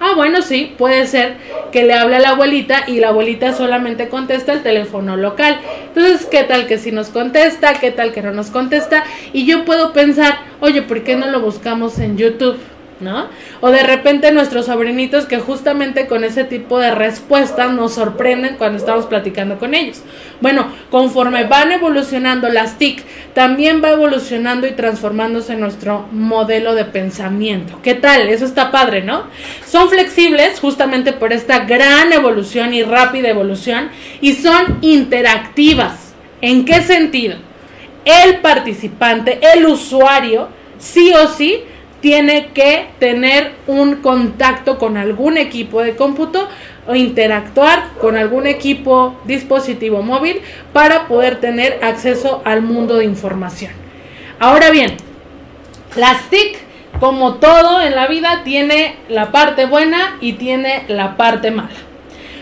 Ah, 0.00 0.12
bueno, 0.16 0.42
sí, 0.42 0.74
puede 0.76 1.06
ser 1.06 1.36
que 1.72 1.84
le 1.84 1.94
hable 1.94 2.16
a 2.16 2.20
la 2.20 2.30
abuelita 2.30 2.84
y 2.86 3.00
la 3.00 3.08
abuelita 3.08 3.52
solamente 3.52 4.08
contesta 4.08 4.52
el 4.52 4.62
teléfono 4.62 5.16
local. 5.16 5.60
Entonces, 5.86 6.26
¿qué 6.26 6.42
tal 6.44 6.66
que 6.66 6.78
si 6.78 6.92
nos 6.92 7.08
contesta? 7.08 7.74
¿Qué 7.74 7.90
tal 7.90 8.12
que 8.12 8.20
no 8.20 8.32
nos 8.32 8.50
contesta? 8.50 9.04
Y 9.32 9.46
yo 9.46 9.64
puedo 9.64 9.92
pensar, 9.92 10.40
oye, 10.60 10.82
¿por 10.82 11.04
qué 11.04 11.16
no 11.16 11.30
lo 11.30 11.40
buscamos 11.40 11.98
en 11.98 12.18
YouTube? 12.18 12.58
¿No? 13.00 13.26
O 13.60 13.70
de 13.70 13.82
repente 13.82 14.32
nuestros 14.32 14.66
sobrinitos 14.66 15.26
que 15.26 15.38
justamente 15.38 16.06
con 16.06 16.24
ese 16.24 16.44
tipo 16.44 16.78
de 16.78 16.94
respuestas 16.94 17.72
nos 17.72 17.94
sorprenden 17.94 18.56
cuando 18.56 18.78
estamos 18.78 19.06
platicando 19.06 19.58
con 19.58 19.74
ellos. 19.74 20.02
Bueno, 20.40 20.66
conforme 20.90 21.44
van 21.44 21.72
evolucionando 21.72 22.48
las 22.48 22.78
TIC, 22.78 23.02
también 23.34 23.82
va 23.82 23.90
evolucionando 23.90 24.66
y 24.66 24.72
transformándose 24.72 25.56
nuestro 25.56 26.06
modelo 26.12 26.74
de 26.74 26.84
pensamiento. 26.84 27.80
¿Qué 27.82 27.94
tal? 27.94 28.28
Eso 28.28 28.44
está 28.44 28.70
padre, 28.70 29.02
¿no? 29.02 29.24
Son 29.66 29.88
flexibles 29.88 30.60
justamente 30.60 31.12
por 31.12 31.32
esta 31.32 31.60
gran 31.60 32.12
evolución 32.12 32.74
y 32.74 32.82
rápida 32.82 33.28
evolución 33.28 33.90
y 34.20 34.34
son 34.34 34.78
interactivas. 34.80 36.14
¿En 36.40 36.64
qué 36.64 36.82
sentido? 36.82 37.36
El 38.04 38.40
participante, 38.40 39.40
el 39.54 39.64
usuario, 39.64 40.48
sí 40.78 41.12
o 41.14 41.26
sí, 41.28 41.64
tiene 42.04 42.48
que 42.48 42.88
tener 42.98 43.52
un 43.66 44.02
contacto 44.02 44.76
con 44.78 44.98
algún 44.98 45.38
equipo 45.38 45.80
de 45.80 45.96
cómputo 45.96 46.46
o 46.86 46.94
interactuar 46.94 47.94
con 47.98 48.18
algún 48.18 48.46
equipo 48.46 49.18
dispositivo 49.24 50.02
móvil 50.02 50.42
para 50.74 51.08
poder 51.08 51.40
tener 51.40 51.78
acceso 51.82 52.42
al 52.44 52.60
mundo 52.60 52.98
de 52.98 53.06
información. 53.06 53.72
Ahora 54.38 54.68
bien, 54.68 54.98
las 55.96 56.28
TIC, 56.28 56.58
como 57.00 57.36
todo 57.36 57.80
en 57.80 57.96
la 57.96 58.06
vida, 58.06 58.42
tiene 58.44 58.96
la 59.08 59.32
parte 59.32 59.64
buena 59.64 60.18
y 60.20 60.34
tiene 60.34 60.84
la 60.88 61.16
parte 61.16 61.52
mala. 61.52 61.70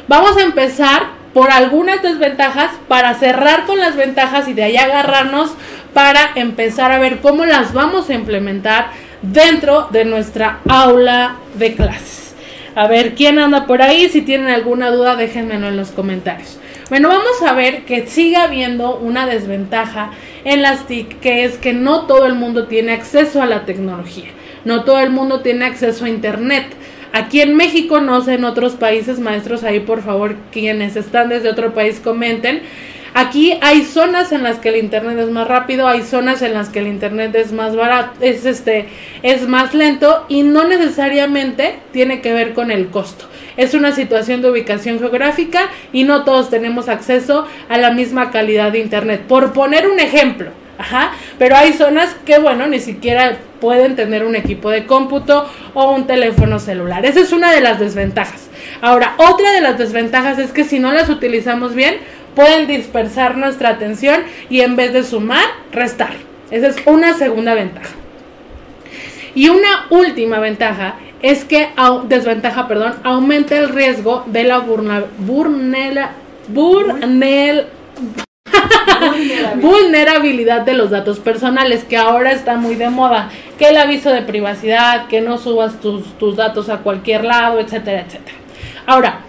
Vamos 0.09 0.37
a 0.39 0.43
empezar 0.43 1.05
por 1.33 1.53
algunas 1.53 2.03
desventajas 2.03 2.73
para 2.89 3.15
cerrar 3.15 3.65
con 3.67 3.79
las 3.79 3.95
ventajas 3.95 4.49
y 4.49 4.55
de 4.55 4.65
ahí 4.65 4.77
agarrarnos 4.77 5.53
para 5.95 6.33
empezar 6.35 6.91
a 6.91 6.99
ver 6.99 7.21
cómo 7.21 7.45
las 7.45 7.73
vamos 7.73 8.11
a 8.11 8.15
implementar 8.15 9.12
dentro 9.23 9.89
de 9.91 10.05
nuestra 10.05 10.61
aula 10.69 11.37
de 11.55 11.75
clases. 11.75 12.35
A 12.75 12.87
ver, 12.87 13.15
¿quién 13.15 13.39
anda 13.39 13.67
por 13.67 13.83
ahí? 13.83 14.09
Si 14.09 14.23
tienen 14.23 14.49
alguna 14.49 14.91
duda, 14.91 15.17
déjenmelo 15.17 15.69
en 15.69 15.77
los 15.77 15.91
comentarios. 15.91 16.59
Bueno, 16.89 17.09
vamos 17.09 17.41
a 17.47 17.53
ver 17.53 17.85
que 17.85 18.07
sigue 18.07 18.37
habiendo 18.37 18.97
una 18.97 19.27
desventaja 19.27 20.11
en 20.45 20.63
las 20.63 20.87
TIC, 20.87 21.21
que 21.21 21.45
es 21.45 21.57
que 21.57 21.73
no 21.73 22.07
todo 22.07 22.27
el 22.27 22.35
mundo 22.35 22.67
tiene 22.67 22.93
acceso 22.93 23.41
a 23.43 23.47
la 23.47 23.65
tecnología, 23.65 24.31
no 24.65 24.85
todo 24.85 25.01
el 25.01 25.11
mundo 25.11 25.41
tiene 25.41 25.65
acceso 25.65 26.05
a 26.05 26.09
Internet. 26.09 26.67
Aquí 27.13 27.41
en 27.41 27.57
México, 27.57 28.01
no 28.01 28.23
sé, 28.23 28.35
en 28.35 28.45
otros 28.45 28.73
países, 28.75 29.21
maestros, 29.21 29.65
ahí 29.65 29.81
por 29.81 30.03
favor, 30.03 30.37
quienes 30.51 30.97
están 30.97 31.29
desde 31.29 31.51
otro 31.51 31.75
país 31.75 32.01
comenten 32.01 32.63
Aquí 33.15 33.59
hay 33.61 33.85
zonas 33.85 34.33
en 34.33 34.43
las 34.43 34.59
que 34.59 34.71
el 34.71 34.77
internet 34.77 35.19
es 35.19 35.31
más 35.31 35.47
rápido, 35.47 35.87
hay 35.87 36.03
zonas 36.03 36.41
en 36.41 36.55
las 36.55 36.71
que 36.71 36.79
el 36.79 36.87
internet 36.87 37.35
es 37.35 37.53
más 37.53 37.77
barato, 37.77 38.13
es 38.23 38.47
este, 38.47 38.89
es 39.23 39.47
más 39.47 39.75
lento 39.75 40.25
y 40.29 40.43
no 40.43 40.67
necesariamente 40.67 41.79
tiene 41.93 42.23
que 42.23 42.33
ver 42.33 42.55
con 42.55 42.71
el 42.71 42.89
costo. 42.89 43.27
Es 43.59 43.75
una 43.75 43.93
situación 43.93 44.41
de 44.41 44.51
ubicación 44.51 44.99
geográfica 44.99 45.69
y 45.93 46.05
no 46.05 46.25
todos 46.25 46.49
tenemos 46.49 46.89
acceso 46.89 47.47
a 47.69 47.77
la 47.77 47.91
misma 47.91 48.31
calidad 48.31 48.73
de 48.73 48.79
internet. 48.79 49.25
Por 49.29 49.53
poner 49.53 49.89
un 49.89 50.01
ejemplo, 50.01 50.51
Ajá, 50.79 51.13
pero 51.39 51.55
hay 51.55 51.75
zonas 51.75 52.17
que, 52.27 52.39
bueno, 52.39 52.67
ni 52.67 52.81
siquiera 52.81 53.37
pueden 53.61 53.95
tener 53.95 54.25
un 54.25 54.35
equipo 54.35 54.69
de 54.69 54.85
cómputo 54.85 55.49
o 55.75 55.93
un 55.93 56.09
teléfono 56.09 56.59
celular. 56.59 57.07
Esa 57.07 57.21
es 57.21 57.31
una 57.33 57.53
de 57.53 57.61
las 57.61 57.79
desventajas. 57.79 58.49
Ahora, 58.81 59.15
otra 59.19 59.53
de 59.53 59.61
las 59.61 59.79
desventajas 59.79 60.41
es 60.41 60.51
que 60.51 60.65
si 60.65 60.81
no 60.81 60.91
las 60.91 61.09
utilizamos 61.09 61.77
bien, 61.77 61.99
pueden 62.35 62.67
dispersar 62.67 63.37
nuestra 63.37 63.71
atención 63.71 64.23
y 64.49 64.61
en 64.61 64.77
vez 64.77 64.93
de 64.93 65.03
sumar, 65.03 65.45
restar. 65.73 66.13
Esa 66.51 66.69
es 66.69 66.77
una 66.87 67.15
segunda 67.15 67.55
ventaja. 67.55 67.95
Y 69.35 69.49
una 69.49 69.87
última 69.91 70.39
ventaja 70.39 70.97
es 71.23 71.45
que, 71.45 71.71
desventaja, 72.09 72.69
perdón, 72.69 72.95
aumenta 73.05 73.57
el 73.57 73.69
riesgo 73.71 74.25
de 74.27 74.45
la 74.45 74.59
burna, 74.59 75.05
vulnerabilidad 79.55 80.63
de 80.63 80.75
los 80.75 80.91
datos 80.91 81.21
personales, 81.21 81.85
que 81.85 81.97
ahora 81.97 82.33
está 82.33 82.57
muy 82.57 82.75
de 82.75 82.91
moda, 82.91 83.31
que 83.59 83.69
el 83.69 83.77
aviso 83.77 84.11
de 84.11 84.23
privacidad, 84.23 85.07
que 85.07 85.21
no 85.21 85.39
subas 85.39 85.81
tus, 85.81 86.19
tus 86.19 86.37
datos 86.37 86.69
a 86.69 86.79
cualquier 86.79 87.25
lado, 87.25 87.61
etcétera, 87.61 88.01
etcétera. 88.01 88.37
Ahora, 88.85 89.21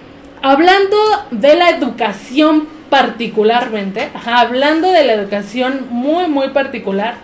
hablando 0.41 0.97
de 1.31 1.55
la 1.55 1.69
educación 1.69 2.67
particularmente, 2.93 4.09
hablando 4.23 4.91
de 4.91 5.03
la 5.03 5.13
educación 5.13 5.87
muy, 5.89 6.27
muy 6.27 6.49
particular, 6.49 7.15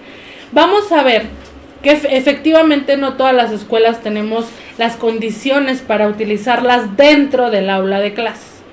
vamos 0.51 0.91
a 0.91 1.03
ver 1.03 1.27
que 1.83 1.91
efectivamente 1.91 2.97
no 2.97 3.13
todas 3.13 3.35
las 3.35 3.51
escuelas 3.51 4.01
tenemos 4.01 4.47
las 4.79 4.95
condiciones 4.95 5.81
para 5.81 6.07
utilizarlas 6.07 6.97
dentro 6.97 7.51
del 7.51 7.69
aula 7.69 7.99
de 7.99 8.15
clases. 8.15 8.63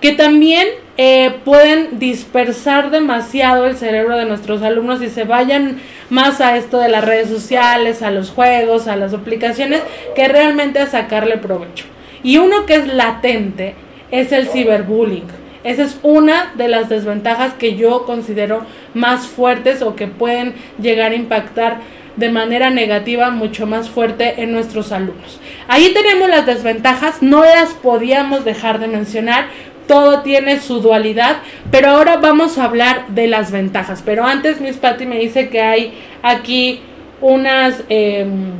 Que 0.00 0.12
también 0.12 0.68
eh, 0.96 1.34
pueden 1.44 1.98
dispersar 1.98 2.92
demasiado 2.92 3.66
el 3.66 3.76
cerebro 3.76 4.16
de 4.16 4.24
nuestros 4.24 4.62
alumnos 4.62 5.02
y 5.02 5.08
se 5.08 5.24
vayan 5.24 5.80
más 6.10 6.40
a 6.40 6.56
esto 6.56 6.78
de 6.78 6.90
las 6.90 7.04
redes 7.04 7.28
sociales, 7.28 8.02
a 8.02 8.12
los 8.12 8.30
juegos, 8.30 8.86
a 8.86 8.94
las 8.94 9.14
aplicaciones, 9.14 9.82
que 10.14 10.28
realmente 10.28 10.78
a 10.78 10.86
sacarle 10.86 11.38
provecho. 11.38 11.86
Y 12.22 12.38
uno 12.38 12.66
que 12.66 12.76
es 12.76 12.86
latente 12.86 13.74
es 14.12 14.30
el 14.30 14.46
ciberbullying 14.46 15.49
esa 15.64 15.82
es 15.82 15.98
una 16.02 16.52
de 16.56 16.68
las 16.68 16.88
desventajas 16.88 17.54
que 17.54 17.76
yo 17.76 18.04
considero 18.06 18.64
más 18.94 19.26
fuertes 19.26 19.82
o 19.82 19.94
que 19.94 20.06
pueden 20.06 20.54
llegar 20.80 21.12
a 21.12 21.16
impactar 21.16 21.78
de 22.16 22.30
manera 22.30 22.70
negativa 22.70 23.30
mucho 23.30 23.66
más 23.66 23.88
fuerte 23.88 24.42
en 24.42 24.52
nuestros 24.52 24.92
alumnos. 24.92 25.40
Ahí 25.68 25.92
tenemos 25.94 26.28
las 26.28 26.46
desventajas, 26.46 27.22
no 27.22 27.44
las 27.44 27.70
podíamos 27.74 28.44
dejar 28.44 28.78
de 28.78 28.88
mencionar, 28.88 29.46
todo 29.86 30.22
tiene 30.22 30.60
su 30.60 30.80
dualidad, 30.80 31.38
pero 31.70 31.88
ahora 31.88 32.16
vamos 32.16 32.58
a 32.58 32.64
hablar 32.64 33.08
de 33.08 33.26
las 33.26 33.50
ventajas. 33.50 34.02
Pero 34.04 34.24
antes 34.24 34.60
Miss 34.60 34.76
Patty 34.76 35.04
me 35.04 35.18
dice 35.18 35.48
que 35.48 35.60
hay 35.60 35.92
aquí 36.22 36.80
unas, 37.20 37.82
em, 37.88 38.52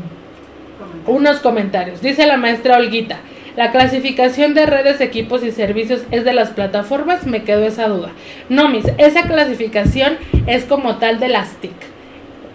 unos 1.06 1.38
comentarios. 1.38 2.00
Dice 2.00 2.26
la 2.26 2.36
maestra 2.36 2.78
Olguita, 2.78 3.20
la 3.56 3.72
clasificación 3.72 4.54
de 4.54 4.66
redes, 4.66 5.00
equipos 5.00 5.42
y 5.42 5.50
servicios 5.50 6.02
es 6.10 6.24
de 6.24 6.32
las 6.32 6.50
plataformas, 6.50 7.26
me 7.26 7.42
quedó 7.42 7.64
esa 7.66 7.88
duda. 7.88 8.12
No, 8.48 8.68
mis, 8.68 8.84
esa 8.98 9.22
clasificación 9.22 10.16
es 10.46 10.64
como 10.64 10.96
tal 10.96 11.20
de 11.20 11.28
las 11.28 11.54
TIC. 11.56 11.72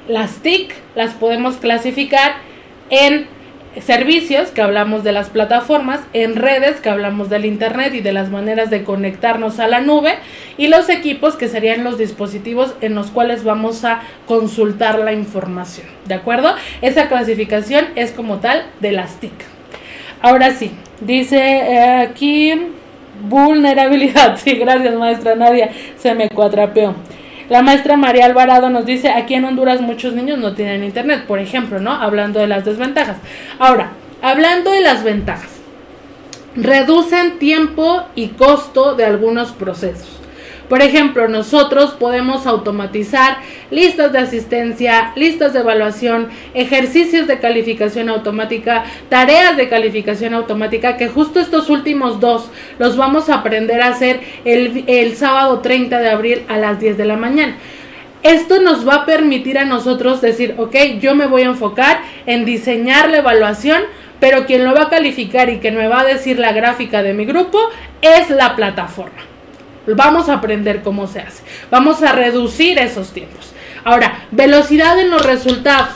Las 0.08 0.36
TIC 0.38 0.74
las 0.96 1.14
podemos 1.14 1.58
clasificar 1.58 2.34
en 2.90 3.28
servicios, 3.82 4.50
que 4.52 4.62
hablamos 4.62 5.04
de 5.04 5.12
las 5.12 5.30
plataformas, 5.30 6.00
en 6.14 6.36
redes, 6.36 6.80
que 6.80 6.90
hablamos 6.90 7.30
del 7.30 7.46
Internet 7.46 7.94
y 7.94 8.02
de 8.02 8.14
las 8.14 8.30
maneras 8.30 8.70
de 8.70 8.84
conectarnos 8.84 9.60
a 9.60 9.68
la 9.68 9.82
nube, 9.82 10.16
y 10.58 10.68
los 10.68 10.90
equipos, 10.90 11.36
que 11.36 11.50
serían 11.50 11.84
los 11.84 11.98
dispositivos 11.98 12.74
en 12.82 12.96
los 12.96 13.12
cuales 13.12 13.44
vamos 13.44 13.84
a 13.84 14.02
consultar 14.28 15.00
la 15.00 15.14
información. 15.14 15.88
¿De 16.06 16.14
acuerdo? 16.14 16.56
Esa 16.82 17.10
clasificación 17.10 17.86
es 17.96 18.12
como 18.12 18.38
tal 18.38 18.66
de 18.80 18.92
las 18.94 19.20
TIC. 19.20 19.55
Ahora 20.26 20.50
sí, 20.50 20.72
Dice 21.02 21.38
eh, 21.38 22.00
aquí 22.02 22.52
vulnerabilidad. 23.22 24.38
Sí, 24.44 24.56
gracias 24.56 24.96
maestra 24.96 25.36
Nadia, 25.36 25.70
se 25.98 26.16
me 26.16 26.30
cuatrapeó. 26.30 26.96
La 27.48 27.62
maestra 27.62 27.96
María 27.96 28.26
Alvarado 28.26 28.72
nos 28.72 28.88
dice, 28.88 29.10
aquí 29.10 29.36
en 29.36 29.46
Honduras 29.46 29.82
muchos 29.82 30.14
niños 30.14 30.40
no 30.40 30.56
tienen 30.56 30.84
internet, 30.84 31.26
por 31.28 31.38
ejemplo, 31.38 31.80
¿no? 31.80 31.92
Hablando 31.92 32.40
de 32.40 32.48
las 32.48 32.66
desventajas. 32.66 33.18
Ahora, 33.60 33.92
hablando 34.24 34.72
de 34.72 34.82
las 34.82 35.04
ventajas, 35.04 35.52
reducen 36.56 37.38
tiempo 37.38 38.02
y 38.16 38.30
costo 38.30 38.96
de 38.96 39.06
algunos 39.06 39.52
procesos. 39.52 40.20
Por 40.70 40.82
ejemplo, 40.82 41.28
nosotros 41.28 41.92
podemos 41.92 42.48
automatizar 42.48 43.38
listas 43.70 44.12
de 44.12 44.20
asistencia, 44.20 45.12
listas 45.16 45.54
de 45.54 45.60
evaluación, 45.60 46.30
ejercicios 46.56 47.28
de 47.28 47.40
calificación 47.40 48.10
automática, 48.10 48.84
tareas 49.10 49.58
de 49.58 49.70
calificación 49.70 50.34
automática, 50.34 50.98
que 50.98 51.08
justo 51.08 51.40
estos 51.40 51.70
últimos 51.70 52.20
dos 52.20 52.50
los 52.80 52.98
vamos 52.98 53.30
a 53.30 53.36
aprender 53.36 53.82
a 53.82 53.90
hacer 53.90 54.22
el, 54.44 54.84
el 54.88 55.16
sábado 55.16 55.60
30 55.60 56.00
de 56.00 56.10
abril 56.10 56.42
a 56.48 56.58
las 56.58 56.80
10 56.80 56.98
de 56.98 57.06
la 57.06 57.16
mañana. 57.16 57.58
Esto 58.24 58.60
nos 58.60 58.88
va 58.88 58.96
a 58.96 59.06
permitir 59.06 59.60
a 59.60 59.66
nosotros 59.66 60.20
decir, 60.20 60.56
ok, 60.58 60.76
yo 61.00 61.14
me 61.14 61.28
voy 61.28 61.44
a 61.44 61.48
enfocar 61.48 62.00
en 62.26 62.44
diseñar 62.44 63.12
la 63.12 63.18
evaluación, 63.18 63.84
pero 64.20 64.48
quien 64.48 64.66
lo 64.66 64.74
va 64.74 64.84
a 64.84 64.90
calificar 64.90 65.50
y 65.50 65.60
quien 65.60 65.76
me 65.76 65.88
va 65.88 66.00
a 66.00 66.06
decir 66.06 66.40
la 66.40 66.52
gráfica 66.52 67.04
de 67.04 67.14
mi 67.14 67.26
grupo 67.26 67.60
es 68.02 68.32
la 68.32 68.56
plataforma. 68.56 69.35
Vamos 69.88 70.30
a 70.30 70.36
aprender 70.36 70.82
cómo 70.82 71.08
se 71.08 71.20
hace. 71.20 71.44
Vamos 71.70 72.02
a 72.02 72.12
reducir 72.12 72.80
esos 72.80 73.12
tiempos. 73.12 73.54
Ahora, 73.84 74.26
velocidad 74.32 75.00
en 75.00 75.12
los 75.12 75.26
resultados. 75.26 75.90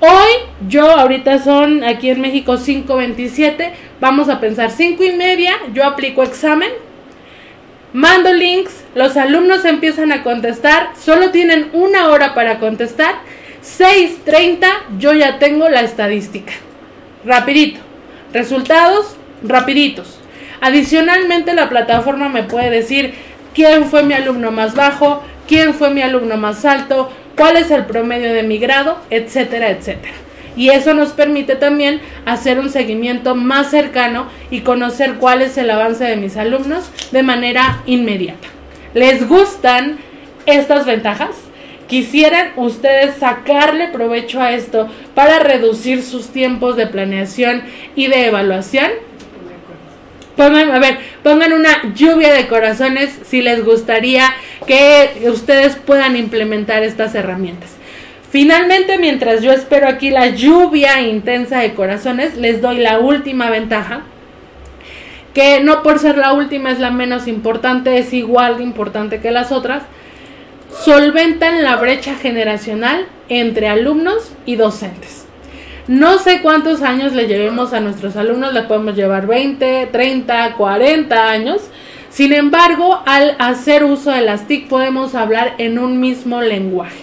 Hoy, 0.00 0.30
yo 0.68 0.90
ahorita 0.90 1.42
son 1.42 1.84
aquí 1.84 2.08
en 2.08 2.20
México 2.20 2.54
5.27. 2.54 3.72
Vamos 4.00 4.28
a 4.28 4.40
pensar 4.40 4.70
5 4.70 5.02
y 5.04 5.12
media. 5.12 5.54
Yo 5.74 5.84
aplico 5.84 6.22
examen. 6.22 6.70
Mando 7.92 8.32
links. 8.32 8.84
Los 8.94 9.16
alumnos 9.16 9.64
empiezan 9.64 10.12
a 10.12 10.22
contestar. 10.22 10.90
Solo 10.98 11.30
tienen 11.30 11.70
una 11.72 12.08
hora 12.08 12.34
para 12.34 12.60
contestar. 12.60 13.16
6.30 13.62 14.66
yo 14.98 15.12
ya 15.12 15.38
tengo 15.38 15.68
la 15.68 15.80
estadística. 15.80 16.52
Rapidito. 17.24 17.80
Resultados 18.32 19.16
rapiditos. 19.42 20.17
Adicionalmente 20.60 21.54
la 21.54 21.68
plataforma 21.68 22.28
me 22.28 22.42
puede 22.42 22.70
decir 22.70 23.14
quién 23.54 23.84
fue 23.84 24.02
mi 24.02 24.14
alumno 24.14 24.50
más 24.50 24.74
bajo, 24.74 25.22
quién 25.46 25.74
fue 25.74 25.90
mi 25.90 26.02
alumno 26.02 26.36
más 26.36 26.64
alto, 26.64 27.10
cuál 27.36 27.56
es 27.56 27.70
el 27.70 27.86
promedio 27.86 28.32
de 28.32 28.42
mi 28.42 28.58
grado, 28.58 28.98
etcétera, 29.10 29.70
etcétera. 29.70 30.14
Y 30.56 30.70
eso 30.70 30.92
nos 30.92 31.10
permite 31.10 31.54
también 31.54 32.00
hacer 32.26 32.58
un 32.58 32.68
seguimiento 32.68 33.36
más 33.36 33.70
cercano 33.70 34.26
y 34.50 34.60
conocer 34.60 35.14
cuál 35.14 35.40
es 35.42 35.56
el 35.56 35.70
avance 35.70 36.04
de 36.04 36.16
mis 36.16 36.36
alumnos 36.36 36.90
de 37.12 37.22
manera 37.22 37.82
inmediata. 37.86 38.48
¿Les 38.92 39.28
gustan 39.28 39.98
estas 40.46 40.84
ventajas? 40.84 41.30
¿Quisieran 41.86 42.50
ustedes 42.56 43.16
sacarle 43.16 43.88
provecho 43.88 44.40
a 44.40 44.52
esto 44.52 44.88
para 45.14 45.38
reducir 45.38 46.02
sus 46.02 46.28
tiempos 46.28 46.76
de 46.76 46.86
planeación 46.86 47.62
y 47.94 48.08
de 48.08 48.26
evaluación? 48.26 48.90
Pongan, 50.38 50.70
a 50.70 50.78
ver, 50.78 50.98
pongan 51.24 51.52
una 51.52 51.92
lluvia 51.94 52.32
de 52.32 52.46
corazones 52.46 53.10
si 53.26 53.42
les 53.42 53.64
gustaría 53.64 54.32
que 54.68 55.28
ustedes 55.28 55.74
puedan 55.74 56.14
implementar 56.14 56.84
estas 56.84 57.16
herramientas. 57.16 57.70
Finalmente, 58.30 58.98
mientras 58.98 59.42
yo 59.42 59.50
espero 59.50 59.88
aquí 59.88 60.10
la 60.10 60.28
lluvia 60.28 61.00
intensa 61.00 61.58
de 61.58 61.74
corazones, 61.74 62.36
les 62.36 62.62
doy 62.62 62.78
la 62.78 63.00
última 63.00 63.50
ventaja, 63.50 64.02
que 65.34 65.58
no 65.58 65.82
por 65.82 65.98
ser 65.98 66.16
la 66.16 66.32
última 66.32 66.70
es 66.70 66.78
la 66.78 66.92
menos 66.92 67.26
importante, 67.26 67.98
es 67.98 68.12
igual 68.12 68.58
de 68.58 68.62
importante 68.62 69.18
que 69.18 69.32
las 69.32 69.50
otras, 69.50 69.82
solventan 70.84 71.64
la 71.64 71.74
brecha 71.74 72.14
generacional 72.14 73.08
entre 73.28 73.66
alumnos 73.66 74.30
y 74.46 74.54
docentes. 74.54 75.17
No 75.88 76.18
sé 76.18 76.42
cuántos 76.42 76.82
años 76.82 77.14
le 77.14 77.26
llevemos 77.26 77.72
a 77.72 77.80
nuestros 77.80 78.14
alumnos, 78.16 78.52
le 78.52 78.64
podemos 78.64 78.94
llevar 78.94 79.26
20, 79.26 79.88
30, 79.90 80.52
40 80.52 81.30
años. 81.30 81.62
Sin 82.10 82.34
embargo, 82.34 83.02
al 83.06 83.34
hacer 83.38 83.84
uso 83.84 84.10
de 84.10 84.20
las 84.20 84.46
TIC 84.46 84.68
podemos 84.68 85.14
hablar 85.14 85.54
en 85.56 85.78
un 85.78 85.98
mismo 85.98 86.42
lenguaje. 86.42 86.98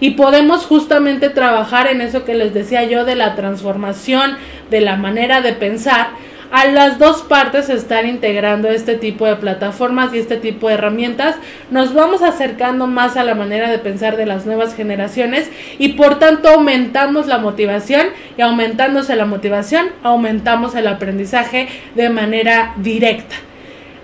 Y 0.00 0.10
podemos 0.10 0.66
justamente 0.66 1.30
trabajar 1.30 1.86
en 1.86 2.02
eso 2.02 2.26
que 2.26 2.34
les 2.34 2.52
decía 2.52 2.84
yo 2.84 3.06
de 3.06 3.14
la 3.14 3.36
transformación 3.36 4.36
de 4.70 4.82
la 4.82 4.96
manera 4.96 5.40
de 5.40 5.54
pensar 5.54 6.08
a 6.50 6.66
las 6.66 6.98
dos 6.98 7.22
partes 7.22 7.68
estar 7.68 8.06
integrando 8.06 8.68
este 8.68 8.94
tipo 8.94 9.26
de 9.26 9.36
plataformas 9.36 10.14
y 10.14 10.18
este 10.18 10.36
tipo 10.36 10.68
de 10.68 10.74
herramientas, 10.74 11.36
nos 11.70 11.94
vamos 11.94 12.22
acercando 12.22 12.86
más 12.86 13.16
a 13.16 13.24
la 13.24 13.34
manera 13.34 13.70
de 13.70 13.78
pensar 13.78 14.16
de 14.16 14.26
las 14.26 14.46
nuevas 14.46 14.74
generaciones 14.74 15.50
y 15.78 15.90
por 15.90 16.18
tanto 16.18 16.48
aumentamos 16.48 17.26
la 17.26 17.38
motivación 17.38 18.06
y 18.36 18.42
aumentándose 18.42 19.16
la 19.16 19.26
motivación 19.26 19.88
aumentamos 20.02 20.74
el 20.74 20.86
aprendizaje 20.86 21.68
de 21.94 22.10
manera 22.10 22.74
directa. 22.76 23.36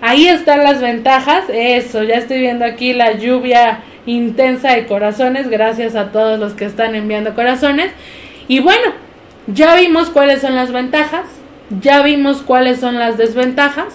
Ahí 0.01 0.27
están 0.27 0.63
las 0.63 0.81
ventajas, 0.81 1.45
eso, 1.49 2.03
ya 2.03 2.15
estoy 2.15 2.39
viendo 2.39 2.65
aquí 2.65 2.93
la 2.93 3.13
lluvia 3.13 3.79
intensa 4.05 4.73
de 4.73 4.85
corazones, 4.85 5.49
gracias 5.49 5.95
a 5.95 6.11
todos 6.11 6.39
los 6.39 6.53
que 6.53 6.65
están 6.65 6.93
enviando 6.93 7.35
corazones. 7.35 7.91
Y 8.49 8.59
bueno, 8.59 8.91
ya 9.47 9.75
vimos 9.75 10.09
cuáles 10.09 10.41
son 10.41 10.55
las 10.55 10.73
ventajas, 10.73 11.25
ya 11.81 12.01
vimos 12.01 12.41
cuáles 12.41 12.79
son 12.79 12.99
las 12.99 13.17
desventajas 13.17 13.93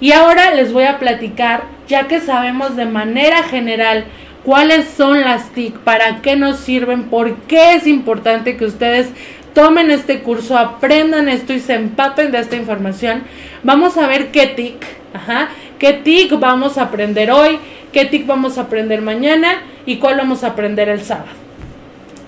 y 0.00 0.12
ahora 0.12 0.54
les 0.54 0.72
voy 0.72 0.84
a 0.84 0.98
platicar, 0.98 1.64
ya 1.88 2.06
que 2.06 2.20
sabemos 2.20 2.76
de 2.76 2.86
manera 2.86 3.42
general 3.42 4.04
cuáles 4.44 4.88
son 4.88 5.20
las 5.20 5.50
TIC, 5.50 5.78
para 5.78 6.22
qué 6.22 6.36
nos 6.36 6.58
sirven, 6.58 7.04
por 7.04 7.34
qué 7.42 7.74
es 7.74 7.86
importante 7.86 8.56
que 8.56 8.64
ustedes 8.64 9.08
tomen 9.54 9.90
este 9.90 10.20
curso, 10.20 10.56
aprendan 10.56 11.28
esto 11.28 11.52
y 11.52 11.60
se 11.60 11.74
empapen 11.74 12.30
de 12.30 12.38
esta 12.38 12.56
información. 12.56 13.24
Vamos 13.64 13.96
a 13.96 14.06
ver 14.06 14.30
qué 14.30 14.46
TIC, 14.46 14.86
ajá, 15.14 15.48
qué 15.78 15.94
TIC 15.94 16.38
vamos 16.38 16.78
a 16.78 16.82
aprender 16.82 17.32
hoy, 17.32 17.58
qué 17.92 18.04
TIC 18.04 18.26
vamos 18.26 18.56
a 18.56 18.62
aprender 18.62 19.02
mañana 19.02 19.62
y 19.84 19.96
cuál 19.96 20.16
vamos 20.16 20.44
a 20.44 20.48
aprender 20.48 20.88
el 20.88 21.02
sábado. 21.02 21.36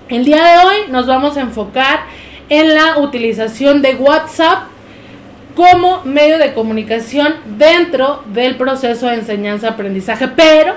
El 0.09 0.25
día 0.25 0.43
de 0.43 0.65
hoy 0.65 0.75
nos 0.89 1.07
vamos 1.07 1.37
a 1.37 1.41
enfocar 1.41 2.01
en 2.51 2.75
la 2.75 2.97
utilización 2.97 3.81
de 3.81 3.95
WhatsApp 3.95 4.63
como 5.55 6.03
medio 6.03 6.37
de 6.37 6.53
comunicación 6.53 7.35
dentro 7.57 8.23
del 8.25 8.57
proceso 8.57 9.07
de 9.07 9.15
enseñanza-aprendizaje. 9.15 10.27
Pero 10.27 10.73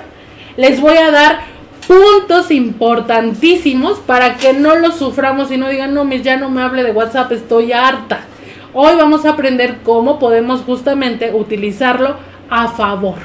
les 0.55 0.79
voy 0.79 0.95
a 0.95 1.11
dar 1.11 1.39
puntos 1.85 2.49
importantísimos 2.49 3.99
para 3.99 4.35
que 4.37 4.53
no 4.53 4.77
lo 4.77 4.93
suframos 4.93 5.51
y 5.51 5.57
no 5.57 5.67
digan, 5.67 5.93
no, 5.93 6.09
ya 6.13 6.37
no 6.37 6.49
me 6.49 6.61
hable 6.61 6.81
de 6.81 6.91
WhatsApp, 6.91 7.33
estoy 7.33 7.73
harta. 7.73 8.21
Hoy 8.73 8.95
vamos 8.95 9.25
a 9.25 9.31
aprender 9.31 9.79
cómo 9.83 10.17
podemos 10.17 10.61
justamente 10.61 11.33
utilizarlo 11.33 12.15
a 12.49 12.69
favor. 12.69 13.17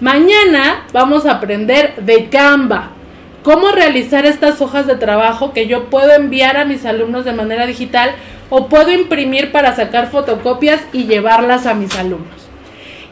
Mañana 0.00 0.86
vamos 0.90 1.26
a 1.26 1.32
aprender 1.32 1.96
de 1.96 2.30
Canva 2.30 2.95
cómo 3.46 3.70
realizar 3.70 4.26
estas 4.26 4.60
hojas 4.60 4.88
de 4.88 4.96
trabajo 4.96 5.52
que 5.52 5.68
yo 5.68 5.84
puedo 5.84 6.10
enviar 6.10 6.56
a 6.56 6.64
mis 6.64 6.84
alumnos 6.84 7.24
de 7.24 7.32
manera 7.32 7.64
digital 7.64 8.10
o 8.50 8.66
puedo 8.66 8.90
imprimir 8.90 9.52
para 9.52 9.76
sacar 9.76 10.10
fotocopias 10.10 10.80
y 10.92 11.04
llevarlas 11.04 11.64
a 11.66 11.74
mis 11.74 11.94
alumnos. 11.94 12.48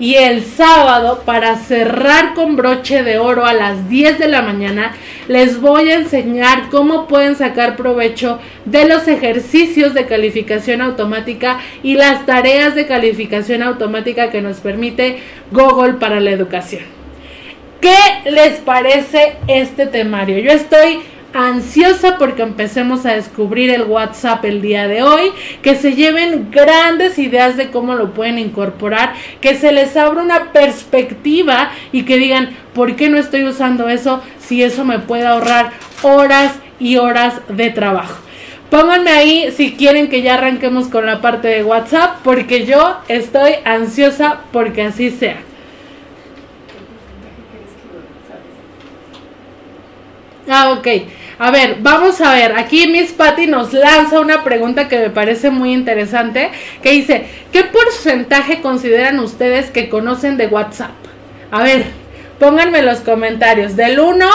Y 0.01 0.17
el 0.17 0.45
sábado, 0.45 1.23
para 1.25 1.55
cerrar 1.55 2.35
con 2.35 2.57
broche 2.57 3.05
de 3.05 3.21
oro 3.21 3.47
a 3.47 3.55
las 3.55 3.89
10 3.89 4.19
de 4.19 4.27
la 4.27 4.43
mañana, 4.43 4.97
les 5.29 5.61
voy 5.61 5.91
a 5.91 5.99
enseñar 5.99 6.69
cómo 6.69 7.07
pueden 7.07 7.37
sacar 7.37 7.77
provecho 7.77 8.41
de 8.65 8.87
los 8.89 9.07
ejercicios 9.07 9.95
de 9.95 10.07
calificación 10.07 10.81
automática 10.81 11.61
y 11.85 11.95
las 11.95 12.27
tareas 12.27 12.75
de 12.75 12.89
calificación 12.89 13.63
automática 13.63 14.33
que 14.33 14.43
nos 14.43 14.57
permite 14.57 15.19
Google 15.53 15.93
para 15.93 16.19
la 16.19 16.33
educación. 16.33 16.94
¿Qué 17.85 18.31
les 18.31 18.61
parece 18.61 19.37
este 19.47 19.85
temario? 19.85 20.39
Yo 20.39 20.53
estoy 20.53 21.01
ansiosa 21.35 22.17
porque 22.17 22.41
empecemos 22.41 23.05
a 23.05 23.13
descubrir 23.13 23.69
el 23.69 23.83
WhatsApp 23.83 24.43
el 24.47 24.63
día 24.63 24.89
de 24.89 25.03
hoy, 25.03 25.33
que 25.61 25.75
se 25.75 25.95
lleven 25.95 26.51
grandes 26.51 27.19
ideas 27.19 27.59
de 27.59 27.71
cómo 27.71 27.95
lo 27.95 28.15
pueden 28.15 28.39
incorporar, 28.39 29.13
que 29.43 29.55
se 29.55 29.71
les 29.71 29.99
abra 29.99 30.23
una 30.23 30.51
perspectiva 30.53 31.73
y 31.93 32.05
que 32.05 32.17
digan, 32.17 32.57
¿por 32.73 32.97
qué 32.97 33.11
no 33.11 33.19
estoy 33.19 33.45
usando 33.45 33.91
eso 33.91 34.23
si 34.39 34.63
eso 34.63 34.87
me 34.87 35.01
puede 35.01 35.27
ahorrar 35.27 35.73
horas 36.01 36.55
y 36.81 36.97
horas 36.97 37.35
de 37.49 37.69
trabajo? 37.69 38.17
Pónganme 38.71 39.11
ahí 39.11 39.53
si 39.55 39.75
quieren 39.75 40.09
que 40.09 40.23
ya 40.23 40.37
arranquemos 40.37 40.89
con 40.89 41.05
la 41.05 41.21
parte 41.21 41.49
de 41.49 41.63
WhatsApp, 41.63 42.21
porque 42.25 42.65
yo 42.65 42.97
estoy 43.09 43.57
ansiosa 43.67 44.41
porque 44.53 44.81
así 44.81 45.11
sea. 45.11 45.37
Ah, 50.49 50.73
ok. 50.73 50.87
A 51.39 51.51
ver, 51.51 51.79
vamos 51.81 52.21
a 52.21 52.33
ver. 52.35 52.57
Aquí 52.57 52.87
Miss 52.87 53.13
Patty 53.13 53.47
nos 53.47 53.73
lanza 53.73 54.21
una 54.21 54.45
pregunta 54.45 54.89
que 54.89 54.99
me 54.99 55.11
parece 55.11 55.51
muy 55.51 55.73
interesante, 55.73 56.51
que 56.83 56.93
dice, 56.93 57.27
¿qué 57.53 57.65
porcentaje 57.65 58.61
consideran 58.61 59.19
ustedes 59.19 59.71
que 59.71 59.89
conocen 59.89 60.37
de 60.37 60.47
WhatsApp? 60.47 60.93
A 61.51 61.63
ver, 61.63 61.87
pónganme 62.39 62.83
los 62.83 63.01
comentarios, 63.01 63.75
del 63.77 63.99
1 63.99 64.27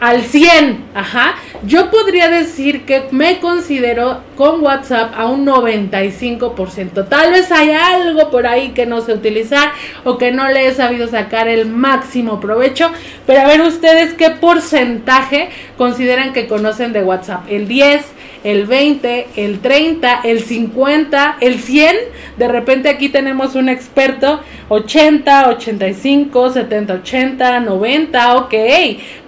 al 0.00 0.22
100, 0.22 0.84
ajá, 0.94 1.34
yo 1.64 1.90
podría 1.90 2.28
decir 2.28 2.84
que 2.84 3.04
me 3.10 3.40
considero 3.40 4.20
con 4.36 4.62
WhatsApp 4.62 5.12
a 5.16 5.26
un 5.26 5.46
95%. 5.46 7.08
Tal 7.08 7.32
vez 7.32 7.50
hay 7.50 7.70
algo 7.70 8.30
por 8.30 8.46
ahí 8.46 8.70
que 8.70 8.86
no 8.86 9.00
sé 9.00 9.12
utilizar 9.12 9.72
o 10.04 10.18
que 10.18 10.32
no 10.32 10.48
le 10.48 10.68
he 10.68 10.74
sabido 10.74 11.08
sacar 11.08 11.48
el 11.48 11.66
máximo 11.66 12.40
provecho, 12.40 12.90
pero 13.26 13.40
a 13.40 13.46
ver 13.46 13.60
ustedes 13.62 14.14
qué 14.14 14.30
porcentaje 14.30 15.50
consideran 15.76 16.32
que 16.32 16.46
conocen 16.46 16.92
de 16.92 17.02
WhatsApp. 17.02 17.44
El 17.48 17.68
10, 17.68 18.04
el 18.44 18.66
20, 18.66 19.28
el 19.36 19.60
30, 19.60 20.20
el 20.24 20.42
50, 20.42 21.36
el 21.40 21.58
100. 21.58 21.96
De 22.36 22.48
repente 22.48 22.88
aquí 22.88 23.08
tenemos 23.08 23.54
un 23.54 23.68
experto, 23.68 24.40
80, 24.68 25.48
85, 25.48 26.50
70, 26.50 26.94
80, 26.94 27.60
90, 27.60 28.36
ok, 28.36 28.54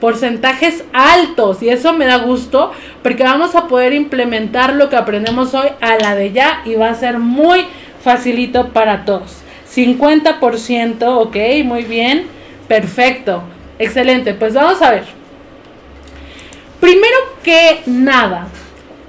porcentajes 0.00 0.84
altos 0.92 1.62
y 1.62 1.68
eso 1.68 1.92
me 1.92 2.06
da 2.06 2.18
gusto 2.18 2.72
porque 3.02 3.22
vamos 3.22 3.54
a 3.54 3.66
poder 3.66 3.92
implementar 3.92 4.74
lo 4.74 4.90
que 4.90 4.96
aprendemos 4.96 5.54
hoy 5.54 5.68
a 5.80 5.96
la 5.96 6.14
de 6.14 6.32
ya 6.32 6.62
y 6.64 6.74
va 6.74 6.90
a 6.90 6.94
ser 6.94 7.18
muy 7.18 7.64
facilito 8.02 8.68
para 8.68 9.04
todos. 9.04 9.42
50%, 9.74 11.02
ok, 11.02 11.36
muy 11.64 11.84
bien, 11.84 12.26
perfecto, 12.68 13.42
excelente, 13.78 14.34
pues 14.34 14.54
vamos 14.54 14.82
a 14.82 14.90
ver. 14.90 15.04
Primero 16.80 17.16
que 17.42 17.82
nada, 17.86 18.48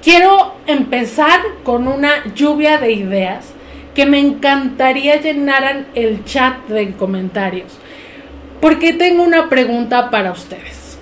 quiero 0.02 0.56
empezar 0.68 1.40
con 1.64 1.88
una 1.88 2.34
lluvia 2.34 2.78
de 2.78 2.92
ideas 2.92 3.54
que 3.94 4.06
me 4.06 4.20
encantaría 4.20 5.18
llenaran 5.18 5.88
el 5.96 6.24
chat 6.26 6.68
de 6.68 6.92
comentarios. 6.94 7.78
Porque 8.60 8.94
tengo 8.94 9.24
una 9.24 9.50
pregunta 9.50 10.10
para 10.10 10.32
ustedes. 10.32 10.98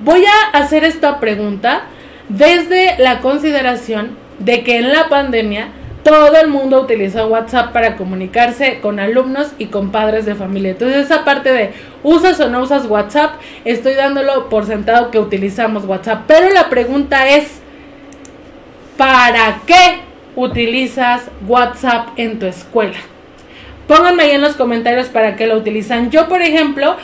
Voy 0.00 0.24
a 0.24 0.58
hacer 0.58 0.84
esta 0.84 1.20
pregunta 1.20 1.84
desde 2.28 2.98
la 2.98 3.20
consideración 3.20 4.16
de 4.38 4.62
que 4.62 4.76
en 4.76 4.92
la 4.92 5.08
pandemia 5.08 5.68
todo 6.06 6.36
el 6.36 6.46
mundo 6.46 6.80
utilizó 6.80 7.26
WhatsApp 7.26 7.72
para 7.72 7.96
comunicarse 7.96 8.78
con 8.78 9.00
alumnos 9.00 9.48
y 9.58 9.66
con 9.66 9.90
padres 9.90 10.24
de 10.24 10.36
familia. 10.36 10.70
Entonces 10.70 11.06
esa 11.06 11.24
parte 11.24 11.52
de 11.52 11.72
usas 12.04 12.38
o 12.38 12.48
no 12.48 12.62
usas 12.62 12.86
WhatsApp, 12.86 13.40
estoy 13.64 13.94
dándolo 13.94 14.48
por 14.48 14.66
sentado 14.66 15.10
que 15.10 15.18
utilizamos 15.18 15.84
WhatsApp. 15.84 16.22
Pero 16.28 16.50
la 16.50 16.68
pregunta 16.68 17.28
es, 17.30 17.60
¿para 18.96 19.62
qué 19.66 19.98
utilizas 20.36 21.28
WhatsApp 21.48 22.10
en 22.14 22.38
tu 22.38 22.46
escuela? 22.46 22.98
Pónganme 23.88 24.22
ahí 24.22 24.30
en 24.30 24.42
los 24.42 24.54
comentarios 24.54 25.08
para 25.08 25.34
qué 25.34 25.48
lo 25.48 25.56
utilizan. 25.56 26.12
Yo, 26.12 26.28
por 26.28 26.40
ejemplo, 26.40 26.94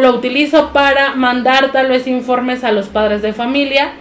lo 0.00 0.10
utilizo 0.10 0.72
para 0.72 1.14
mandar 1.14 1.70
tal 1.70 1.90
vez 1.90 2.08
informes 2.08 2.64
a 2.64 2.72
los 2.72 2.88
padres 2.88 3.22
de 3.22 3.34
familia 3.34 3.92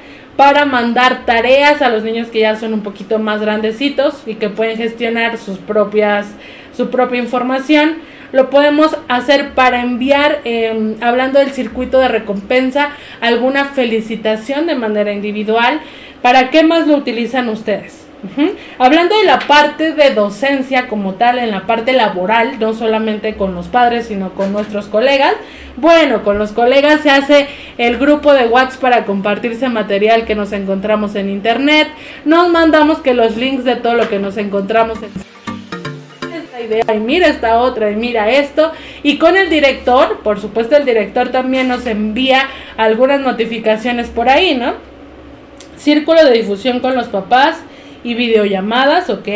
para 0.42 0.66
mandar 0.66 1.24
tareas 1.24 1.84
a 1.84 1.90
los 1.90 2.02
niños 2.02 2.30
que 2.30 2.40
ya 2.40 2.56
son 2.56 2.74
un 2.74 2.82
poquito 2.82 3.20
más 3.20 3.42
grandecitos 3.42 4.24
y 4.26 4.34
que 4.34 4.50
pueden 4.50 4.76
gestionar 4.76 5.38
sus 5.38 5.60
propias, 5.60 6.34
su 6.76 6.90
propia 6.90 7.20
información. 7.20 7.98
Lo 8.32 8.50
podemos 8.50 8.98
hacer 9.08 9.52
para 9.54 9.84
enviar, 9.84 10.40
em, 10.44 10.96
hablando 11.00 11.38
del 11.38 11.52
circuito 11.52 12.00
de 12.00 12.08
recompensa, 12.08 12.90
alguna 13.20 13.66
felicitación 13.66 14.66
de 14.66 14.74
manera 14.74 15.14
individual. 15.14 15.80
¿Para 16.24 16.50
qué 16.50 16.64
más 16.64 16.88
lo 16.88 16.96
utilizan 16.96 17.48
ustedes? 17.48 18.01
Hablando 18.78 19.18
de 19.18 19.24
la 19.24 19.40
parte 19.40 19.94
de 19.94 20.14
docencia 20.14 20.88
como 20.88 21.16
tal, 21.16 21.40
en 21.40 21.52
la 21.52 21.66
parte 21.66 21.94
laboral, 21.94 22.60
no 22.60 22.74
solamente 22.74 23.36
con 23.36 23.56
los 23.56 23.68
padres, 23.68 24.08
sino 24.08 24.34
con 24.34 24.54
nuestros 24.54 24.86
colegas. 24.88 25.34
Bueno, 25.78 26.24
con 26.24 26.38
los 26.38 26.52
colegas 26.52 27.02
se 27.02 27.10
hace 27.10 27.48
el 27.78 27.98
grupo 27.98 28.34
de 28.34 28.46
WhatsApp 28.46 28.82
para 28.82 29.06
compartirse 29.06 29.70
material 29.70 30.26
que 30.26 30.36
nos 30.36 30.52
encontramos 30.52 31.16
en 31.16 31.30
internet. 31.30 31.88
Nos 32.26 32.50
mandamos 32.50 33.00
que 33.00 33.14
los 33.14 33.38
links 33.38 33.64
de 33.64 33.76
todo 33.76 33.96
lo 33.96 34.08
que 34.10 34.20
nos 34.20 34.38
encontramos 34.38 35.02
en 35.02 35.10
idea 36.64 36.84
y 36.94 37.00
mira 37.00 37.28
esta 37.28 37.58
otra 37.60 37.92
y 37.92 37.96
mira 37.96 38.30
esto. 38.30 38.72
Y 39.04 39.18
con 39.18 39.36
el 39.36 39.50
director, 39.50 40.20
por 40.20 40.40
supuesto 40.40 40.78
el 40.78 40.86
director 40.86 41.30
también 41.30 41.68
nos 41.68 41.86
envía 41.86 42.48
algunas 42.78 43.20
notificaciones 43.20 44.10
por 44.10 44.30
ahí, 44.30 44.56
¿no? 44.56 44.74
Círculo 45.78 46.24
de 46.24 46.34
difusión 46.34 46.80
con 46.80 46.96
los 46.96 47.08
papás 47.08 47.62
y 48.04 48.14
videollamadas, 48.14 49.10
¿ok? 49.10 49.28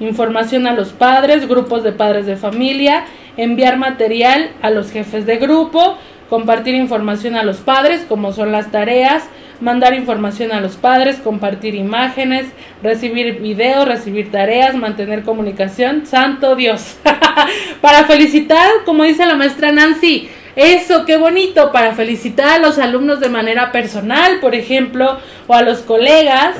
Información 0.00 0.66
a 0.66 0.74
los 0.74 0.90
padres, 0.90 1.48
grupos 1.48 1.82
de 1.82 1.92
padres 1.92 2.26
de 2.26 2.36
familia, 2.36 3.04
enviar 3.36 3.76
material 3.78 4.50
a 4.62 4.70
los 4.70 4.90
jefes 4.90 5.26
de 5.26 5.36
grupo, 5.36 5.96
compartir 6.28 6.74
información 6.74 7.36
a 7.36 7.42
los 7.42 7.58
padres, 7.58 8.04
como 8.08 8.32
son 8.32 8.52
las 8.52 8.70
tareas, 8.70 9.24
mandar 9.60 9.94
información 9.94 10.52
a 10.52 10.60
los 10.60 10.76
padres, 10.76 11.16
compartir 11.16 11.74
imágenes, 11.74 12.46
recibir 12.82 13.40
videos, 13.40 13.86
recibir 13.86 14.30
tareas, 14.30 14.74
mantener 14.74 15.22
comunicación. 15.22 16.06
Santo 16.06 16.56
Dios. 16.56 16.96
para 17.80 18.04
felicitar, 18.04 18.68
como 18.84 19.04
dice 19.04 19.24
la 19.24 19.34
maestra 19.34 19.72
Nancy, 19.72 20.28
eso, 20.56 21.04
qué 21.04 21.16
bonito, 21.16 21.70
para 21.70 21.92
felicitar 21.92 22.48
a 22.48 22.58
los 22.58 22.78
alumnos 22.78 23.20
de 23.20 23.28
manera 23.28 23.72
personal, 23.72 24.40
por 24.40 24.54
ejemplo, 24.54 25.18
o 25.46 25.54
a 25.54 25.62
los 25.62 25.80
colegas 25.80 26.56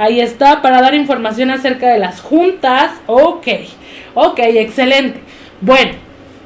Ahí 0.00 0.18
está, 0.18 0.62
para 0.62 0.80
dar 0.80 0.94
información 0.94 1.50
acerca 1.50 1.88
de 1.88 1.98
las 1.98 2.22
juntas. 2.22 2.90
Ok, 3.04 3.46
ok, 4.14 4.38
excelente. 4.38 5.20
Bueno, 5.60 5.92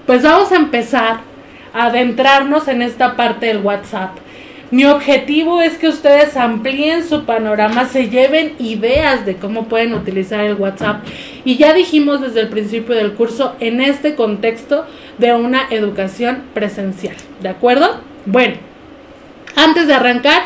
pues 0.07 0.25
vamos 0.25 0.51
a 0.51 0.57
empezar 0.57 1.21
a 1.73 1.85
adentrarnos 1.85 2.67
en 2.67 2.83
esta 2.83 3.15
parte 3.15 3.47
del 3.47 3.59
WhatsApp. 3.59 4.17
Mi 4.73 4.87
objetivo 4.87 5.63
es 5.63 5.79
que 5.79 5.87
ustedes 5.87 6.37
amplíen 6.37 7.05
su 7.05 7.27
panorama, 7.27 7.85
se 7.85 8.09
lleven 8.11 8.57
ideas 8.59 9.25
de 9.25 9.37
cómo 9.37 9.69
pueden 9.69 9.95
utilizar 9.95 10.41
el 10.41 10.55
WhatsApp. 10.55 11.05
Y 11.45 11.57
ya 11.57 11.73
dijimos 11.75 12.23
desde 12.23 12.41
el 12.41 12.49
principio 12.49 12.97
del 12.97 13.13
curso 13.13 13.55
en 13.61 13.81
este 13.81 14.17
contexto 14.17 14.85
de 15.19 15.33
una 15.33 15.69
educación 15.71 16.43
presencial. 16.55 17.15
¿De 17.41 17.51
acuerdo? 17.51 18.01
Bueno, 18.27 18.57
antes 19.55 19.87
de 19.87 19.95
arrancar, 19.95 20.43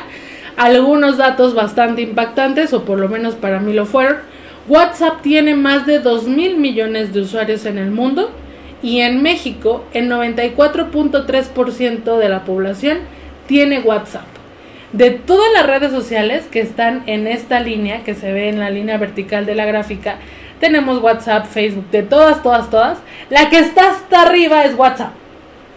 algunos 0.58 1.16
datos 1.16 1.54
bastante 1.54 2.02
impactantes, 2.02 2.72
o 2.72 2.84
por 2.84 2.98
lo 2.98 3.08
menos 3.08 3.36
para 3.36 3.60
mí 3.60 3.72
lo 3.72 3.86
fueron. 3.86 4.16
WhatsApp 4.66 5.22
tiene 5.22 5.54
más 5.54 5.86
de 5.86 6.00
2 6.00 6.24
mil 6.24 6.58
millones 6.58 7.14
de 7.14 7.20
usuarios 7.20 7.64
en 7.64 7.78
el 7.78 7.90
mundo 7.90 8.30
y 8.82 9.00
en 9.00 9.22
México 9.22 9.84
el 9.94 10.10
94.3% 10.10 12.18
de 12.18 12.28
la 12.28 12.44
población 12.44 12.98
tiene 13.46 13.80
WhatsApp. 13.80 14.26
De 14.92 15.10
todas 15.10 15.50
las 15.54 15.66
redes 15.66 15.92
sociales 15.92 16.46
que 16.50 16.60
están 16.60 17.02
en 17.06 17.26
esta 17.26 17.60
línea, 17.60 18.04
que 18.04 18.14
se 18.14 18.32
ve 18.32 18.48
en 18.48 18.58
la 18.58 18.70
línea 18.70 18.98
vertical 18.98 19.46
de 19.46 19.54
la 19.54 19.64
gráfica, 19.64 20.16
tenemos 20.60 21.00
WhatsApp, 21.00 21.46
Facebook, 21.46 21.88
de 21.90 22.02
todas, 22.02 22.42
todas, 22.42 22.68
todas. 22.68 22.98
La 23.30 23.48
que 23.48 23.58
está 23.58 23.90
hasta 23.90 24.22
arriba 24.22 24.64
es 24.64 24.74
WhatsApp. 24.74 25.12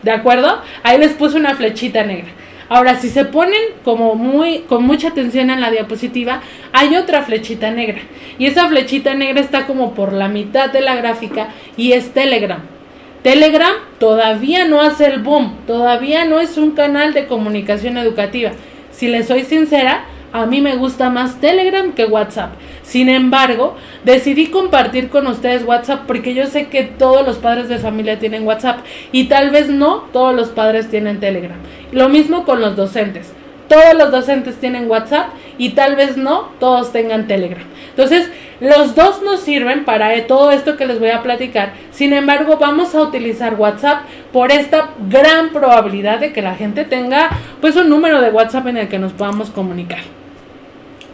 ¿De 0.01 0.11
acuerdo? 0.11 0.59
Ahí 0.81 0.97
les 0.97 1.11
puse 1.11 1.37
una 1.37 1.55
flechita 1.55 2.03
negra. 2.03 2.29
Ahora, 2.73 2.95
si 2.95 3.09
se 3.09 3.25
ponen 3.25 3.59
como 3.83 4.15
muy, 4.15 4.59
con 4.59 4.85
mucha 4.85 5.09
atención 5.09 5.49
en 5.49 5.59
la 5.59 5.71
diapositiva, 5.71 6.41
hay 6.71 6.95
otra 6.95 7.21
flechita 7.21 7.69
negra. 7.69 7.99
Y 8.39 8.45
esa 8.45 8.69
flechita 8.69 9.13
negra 9.13 9.41
está 9.41 9.67
como 9.67 9.93
por 9.93 10.13
la 10.13 10.29
mitad 10.29 10.69
de 10.71 10.79
la 10.79 10.95
gráfica 10.95 11.49
y 11.75 11.91
es 11.91 12.13
Telegram. 12.13 12.61
Telegram 13.23 13.73
todavía 13.99 14.63
no 14.63 14.79
hace 14.79 15.07
el 15.07 15.19
boom, 15.19 15.57
todavía 15.67 16.23
no 16.23 16.39
es 16.39 16.57
un 16.57 16.71
canal 16.71 17.13
de 17.13 17.27
comunicación 17.27 17.97
educativa. 17.97 18.51
Si 18.91 19.09
les 19.09 19.27
soy 19.27 19.43
sincera, 19.43 20.05
a 20.31 20.45
mí 20.45 20.61
me 20.61 20.77
gusta 20.77 21.09
más 21.09 21.41
Telegram 21.41 21.91
que 21.91 22.05
WhatsApp. 22.05 22.53
Sin 22.83 23.09
embargo, 23.09 23.75
decidí 24.05 24.47
compartir 24.47 25.09
con 25.09 25.27
ustedes 25.27 25.65
WhatsApp 25.65 26.05
porque 26.07 26.33
yo 26.33 26.47
sé 26.47 26.67
que 26.67 26.83
todos 26.83 27.25
los 27.25 27.37
padres 27.37 27.67
de 27.67 27.79
familia 27.79 28.17
tienen 28.17 28.47
WhatsApp 28.47 28.79
y 29.11 29.25
tal 29.25 29.49
vez 29.49 29.67
no 29.67 30.07
todos 30.13 30.33
los 30.33 30.49
padres 30.49 30.89
tienen 30.89 31.19
Telegram. 31.19 31.57
Lo 31.91 32.09
mismo 32.09 32.45
con 32.45 32.61
los 32.61 32.75
docentes. 32.75 33.33
Todos 33.67 33.93
los 33.97 34.11
docentes 34.11 34.55
tienen 34.59 34.89
WhatsApp 34.89 35.29
y 35.57 35.69
tal 35.69 35.95
vez 35.95 36.17
no 36.17 36.49
todos 36.59 36.91
tengan 36.91 37.27
Telegram. 37.27 37.63
Entonces, 37.89 38.29
los 38.59 38.95
dos 38.95 39.21
nos 39.23 39.39
sirven 39.39 39.85
para 39.85 40.27
todo 40.27 40.51
esto 40.51 40.77
que 40.77 40.85
les 40.85 40.99
voy 40.99 41.09
a 41.09 41.23
platicar. 41.23 41.73
Sin 41.91 42.13
embargo, 42.13 42.57
vamos 42.57 42.93
a 42.95 43.01
utilizar 43.01 43.55
WhatsApp 43.55 44.03
por 44.31 44.51
esta 44.51 44.89
gran 45.09 45.49
probabilidad 45.49 46.19
de 46.19 46.33
que 46.33 46.41
la 46.41 46.55
gente 46.55 46.83
tenga 46.83 47.29
pues 47.59 47.75
un 47.75 47.89
número 47.89 48.21
de 48.21 48.29
WhatsApp 48.29 48.67
en 48.67 48.77
el 48.77 48.87
que 48.87 48.99
nos 48.99 49.13
podamos 49.13 49.49
comunicar. 49.49 50.20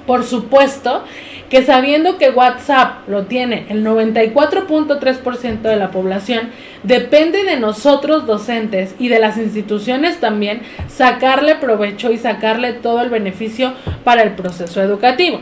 Por 0.08 0.24
supuesto 0.24 1.04
que 1.50 1.64
sabiendo 1.64 2.18
que 2.18 2.30
WhatsApp 2.30 3.08
lo 3.08 3.26
tiene 3.26 3.66
el 3.70 3.86
94.3% 3.86 5.62
de 5.62 5.76
la 5.76 5.92
población, 5.92 6.50
depende 6.84 7.44
de 7.44 7.60
nosotros 7.60 8.26
docentes 8.26 8.96
y 9.00 9.10
de 9.10 9.20
las 9.20 9.38
instituciones 9.38 10.20
también 10.20 10.62
sacarle 10.88 11.56
provecho 11.56 12.12
y 12.12 12.18
sacarle 12.18 12.74
todo 12.74 13.02
el 13.02 13.10
beneficio 13.10 13.74
para 14.04 14.24
el 14.24 14.32
proceso 14.32 14.82
educativo. 14.82 15.42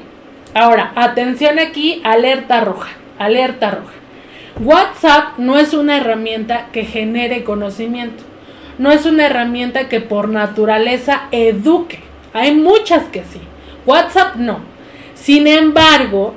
Ahora, 0.53 0.91
atención 0.95 1.59
aquí, 1.59 2.01
alerta 2.03 2.61
roja, 2.61 2.91
alerta 3.19 3.71
roja. 3.71 3.93
WhatsApp 4.59 5.37
no 5.37 5.59
es 5.59 5.73
una 5.73 5.97
herramienta 5.97 6.67
que 6.71 6.85
genere 6.85 7.43
conocimiento. 7.43 8.23
no 8.77 8.91
es 8.91 9.05
una 9.05 9.27
herramienta 9.27 9.87
que 9.87 10.01
por 10.01 10.27
naturaleza 10.27 11.29
eduque. 11.31 11.99
Hay 12.33 12.53
muchas 12.53 13.03
que 13.05 13.23
sí. 13.23 13.39
WhatsApp 13.85 14.35
no. 14.35 14.59
Sin 15.13 15.47
embargo, 15.47 16.35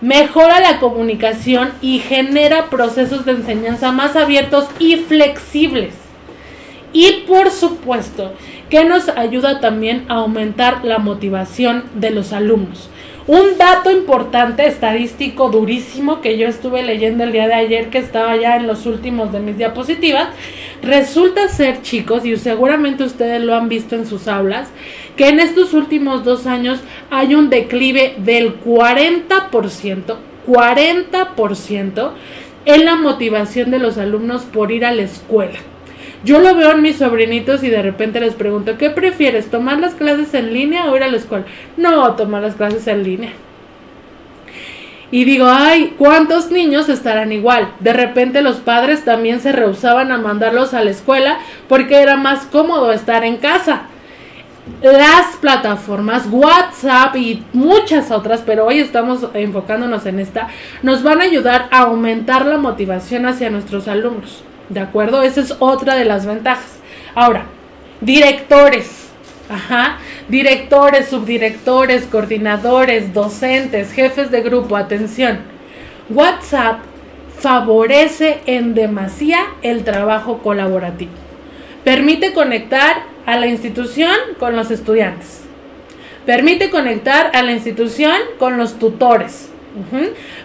mejora 0.00 0.60
la 0.60 0.78
comunicación 0.78 1.72
y 1.80 1.98
genera 1.98 2.66
procesos 2.70 3.24
de 3.24 3.32
enseñanza 3.32 3.92
más 3.92 4.16
abiertos 4.16 4.66
y 4.78 4.96
flexibles. 4.96 5.94
Y 6.92 7.24
por 7.26 7.50
supuesto, 7.50 8.34
que 8.70 8.84
nos 8.84 9.08
ayuda 9.08 9.60
también 9.60 10.04
a 10.08 10.16
aumentar 10.16 10.84
la 10.84 10.98
motivación 10.98 11.84
de 11.94 12.10
los 12.10 12.32
alumnos. 12.32 12.88
Un 13.26 13.56
dato 13.56 13.90
importante 13.90 14.66
estadístico 14.66 15.48
durísimo 15.48 16.20
que 16.20 16.36
yo 16.36 16.46
estuve 16.46 16.82
leyendo 16.82 17.24
el 17.24 17.32
día 17.32 17.48
de 17.48 17.54
ayer 17.54 17.88
que 17.88 17.96
estaba 17.96 18.36
ya 18.36 18.56
en 18.56 18.66
los 18.66 18.84
últimos 18.84 19.32
de 19.32 19.40
mis 19.40 19.56
diapositivas, 19.56 20.28
resulta 20.82 21.48
ser 21.48 21.80
chicos, 21.80 22.26
y 22.26 22.36
seguramente 22.36 23.02
ustedes 23.02 23.40
lo 23.40 23.54
han 23.54 23.70
visto 23.70 23.94
en 23.94 24.04
sus 24.04 24.28
aulas, 24.28 24.68
que 25.16 25.30
en 25.30 25.40
estos 25.40 25.72
últimos 25.72 26.22
dos 26.22 26.46
años 26.46 26.80
hay 27.10 27.34
un 27.34 27.48
declive 27.48 28.14
del 28.18 28.62
40%, 28.62 30.16
40% 30.46 32.10
en 32.66 32.84
la 32.84 32.96
motivación 32.96 33.70
de 33.70 33.78
los 33.78 33.96
alumnos 33.96 34.42
por 34.42 34.70
ir 34.70 34.84
a 34.84 34.92
la 34.92 35.00
escuela. 35.00 35.60
Yo 36.24 36.40
lo 36.40 36.54
veo 36.54 36.72
en 36.72 36.82
mis 36.82 36.96
sobrinitos 36.96 37.62
y 37.62 37.68
de 37.68 37.82
repente 37.82 38.18
les 38.18 38.34
pregunto, 38.34 38.78
¿qué 38.78 38.88
prefieres? 38.88 39.50
¿Tomar 39.50 39.78
las 39.78 39.94
clases 39.94 40.32
en 40.32 40.54
línea 40.54 40.90
o 40.90 40.96
ir 40.96 41.02
a 41.02 41.08
la 41.08 41.18
escuela? 41.18 41.44
No, 41.76 42.14
tomar 42.14 42.42
las 42.42 42.54
clases 42.54 42.86
en 42.86 43.02
línea. 43.02 43.32
Y 45.10 45.24
digo, 45.24 45.46
ay, 45.48 45.94
¿cuántos 45.98 46.50
niños 46.50 46.88
estarán 46.88 47.30
igual? 47.30 47.68
De 47.78 47.92
repente 47.92 48.42
los 48.42 48.56
padres 48.56 49.04
también 49.04 49.40
se 49.40 49.52
rehusaban 49.52 50.10
a 50.10 50.18
mandarlos 50.18 50.72
a 50.72 50.82
la 50.82 50.90
escuela 50.90 51.38
porque 51.68 52.00
era 52.00 52.16
más 52.16 52.46
cómodo 52.46 52.90
estar 52.90 53.22
en 53.22 53.36
casa. 53.36 53.82
Las 54.82 55.36
plataformas 55.42 56.26
WhatsApp 56.30 57.14
y 57.16 57.44
muchas 57.52 58.10
otras, 58.10 58.42
pero 58.46 58.64
hoy 58.64 58.78
estamos 58.78 59.28
enfocándonos 59.34 60.06
en 60.06 60.20
esta, 60.20 60.48
nos 60.82 61.02
van 61.02 61.20
a 61.20 61.24
ayudar 61.24 61.68
a 61.70 61.80
aumentar 61.80 62.46
la 62.46 62.56
motivación 62.56 63.26
hacia 63.26 63.50
nuestros 63.50 63.88
alumnos. 63.88 64.42
¿De 64.68 64.80
acuerdo? 64.80 65.22
Esa 65.22 65.40
es 65.40 65.54
otra 65.58 65.94
de 65.94 66.04
las 66.04 66.26
ventajas. 66.26 66.78
Ahora, 67.14 67.46
directores. 68.00 69.08
Ajá. 69.48 69.98
Directores, 70.28 71.08
subdirectores, 71.08 72.04
coordinadores, 72.04 73.12
docentes, 73.12 73.92
jefes 73.92 74.30
de 74.30 74.40
grupo, 74.40 74.76
atención. 74.76 75.40
WhatsApp 76.08 76.80
favorece 77.38 78.40
en 78.46 78.74
demasía 78.74 79.40
el 79.62 79.84
trabajo 79.84 80.38
colaborativo. 80.38 81.12
Permite 81.84 82.32
conectar 82.32 83.02
a 83.26 83.36
la 83.36 83.46
institución 83.46 84.14
con 84.38 84.56
los 84.56 84.70
estudiantes. 84.70 85.42
Permite 86.24 86.70
conectar 86.70 87.30
a 87.34 87.42
la 87.42 87.52
institución 87.52 88.16
con 88.38 88.56
los 88.56 88.78
tutores. 88.78 89.50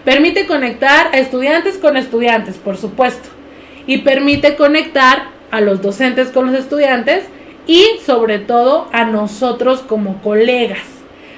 Permite 0.04 0.46
conectar 0.46 1.08
a 1.12 1.18
estudiantes 1.18 1.78
con 1.78 1.96
estudiantes, 1.96 2.56
por 2.58 2.76
supuesto 2.76 3.39
y 3.86 3.98
permite 3.98 4.56
conectar 4.56 5.28
a 5.50 5.60
los 5.60 5.82
docentes 5.82 6.28
con 6.28 6.46
los 6.46 6.54
estudiantes 6.54 7.24
y 7.66 7.84
sobre 8.04 8.38
todo 8.38 8.88
a 8.92 9.04
nosotros 9.04 9.80
como 9.80 10.22
colegas. 10.22 10.84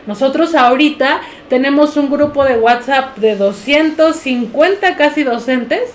Nosotros 0.06 0.54
ahorita 0.54 1.20
tenemos 1.48 1.96
un 1.96 2.10
grupo 2.10 2.44
de 2.44 2.56
WhatsApp 2.56 3.16
de 3.18 3.36
250 3.36 4.96
casi 4.96 5.22
docentes 5.22 5.94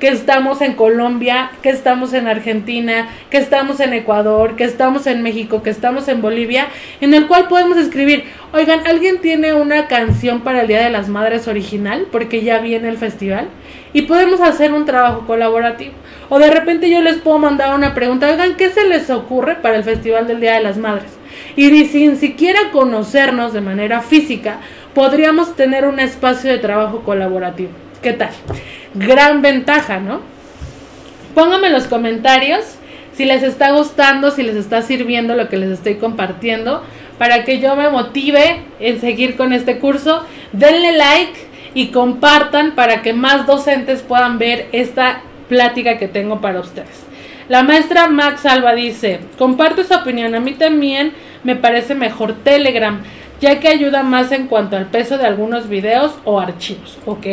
que 0.00 0.08
estamos 0.08 0.60
en 0.60 0.74
Colombia, 0.74 1.50
que 1.62 1.70
estamos 1.70 2.12
en 2.12 2.28
Argentina, 2.28 3.08
que 3.30 3.38
estamos 3.38 3.80
en 3.80 3.94
Ecuador, 3.94 4.56
que 4.56 4.64
estamos 4.64 5.06
en 5.06 5.22
México, 5.22 5.62
que 5.62 5.70
estamos 5.70 6.08
en 6.08 6.20
Bolivia, 6.20 6.68
en 7.00 7.14
el 7.14 7.26
cual 7.26 7.48
podemos 7.48 7.78
escribir, 7.78 8.24
oigan, 8.52 8.86
¿alguien 8.86 9.20
tiene 9.20 9.54
una 9.54 9.86
canción 9.86 10.42
para 10.42 10.62
el 10.62 10.68
Día 10.68 10.82
de 10.84 10.90
las 10.90 11.08
Madres 11.08 11.48
original? 11.48 12.06
Porque 12.12 12.42
ya 12.42 12.58
viene 12.58 12.88
el 12.88 12.98
festival 12.98 13.48
y 13.92 14.02
podemos 14.02 14.40
hacer 14.40 14.72
un 14.72 14.84
trabajo 14.84 15.26
colaborativo. 15.26 15.94
O 16.28 16.38
de 16.38 16.50
repente 16.50 16.90
yo 16.90 17.00
les 17.00 17.16
puedo 17.16 17.38
mandar 17.38 17.74
una 17.74 17.94
pregunta, 17.94 18.30
oigan, 18.30 18.56
¿qué 18.56 18.70
se 18.70 18.86
les 18.86 19.08
ocurre 19.10 19.56
para 19.56 19.76
el 19.76 19.84
Festival 19.84 20.26
del 20.26 20.40
Día 20.40 20.54
de 20.54 20.62
las 20.62 20.76
Madres? 20.76 21.16
Y 21.54 21.84
sin 21.86 22.16
siquiera 22.16 22.58
conocernos 22.72 23.52
de 23.52 23.60
manera 23.60 24.00
física, 24.00 24.58
podríamos 24.94 25.56
tener 25.56 25.86
un 25.86 26.00
espacio 26.00 26.50
de 26.50 26.58
trabajo 26.58 27.02
colaborativo. 27.02 27.85
¿Qué 28.02 28.12
tal? 28.12 28.30
Gran 28.94 29.42
ventaja, 29.42 29.98
¿no? 29.98 30.20
Pónganme 31.34 31.68
en 31.68 31.72
los 31.72 31.86
comentarios 31.86 32.64
si 33.12 33.24
les 33.24 33.42
está 33.42 33.72
gustando, 33.72 34.30
si 34.30 34.42
les 34.42 34.56
está 34.56 34.82
sirviendo 34.82 35.34
lo 35.34 35.48
que 35.48 35.56
les 35.56 35.70
estoy 35.70 35.94
compartiendo, 35.96 36.82
para 37.18 37.44
que 37.44 37.60
yo 37.60 37.74
me 37.76 37.88
motive 37.88 38.60
en 38.78 39.00
seguir 39.00 39.36
con 39.36 39.52
este 39.52 39.78
curso. 39.78 40.24
Denle 40.52 40.92
like 40.92 41.38
y 41.74 41.88
compartan 41.88 42.74
para 42.74 43.02
que 43.02 43.12
más 43.12 43.46
docentes 43.46 44.02
puedan 44.02 44.38
ver 44.38 44.68
esta 44.72 45.22
plática 45.48 45.98
que 45.98 46.08
tengo 46.08 46.40
para 46.40 46.60
ustedes. 46.60 47.04
La 47.48 47.62
maestra 47.62 48.08
Max 48.08 48.44
Alba 48.44 48.74
dice, 48.74 49.20
comparto 49.38 49.84
su 49.84 49.94
opinión, 49.94 50.34
a 50.34 50.40
mí 50.40 50.52
también 50.52 51.12
me 51.44 51.54
parece 51.54 51.94
mejor 51.94 52.34
Telegram, 52.42 53.02
ya 53.40 53.60
que 53.60 53.68
ayuda 53.68 54.02
más 54.02 54.32
en 54.32 54.46
cuanto 54.46 54.76
al 54.76 54.86
peso 54.86 55.18
de 55.18 55.26
algunos 55.26 55.68
videos 55.68 56.18
o 56.24 56.40
archivos, 56.40 56.98
¿ok? 57.04 57.26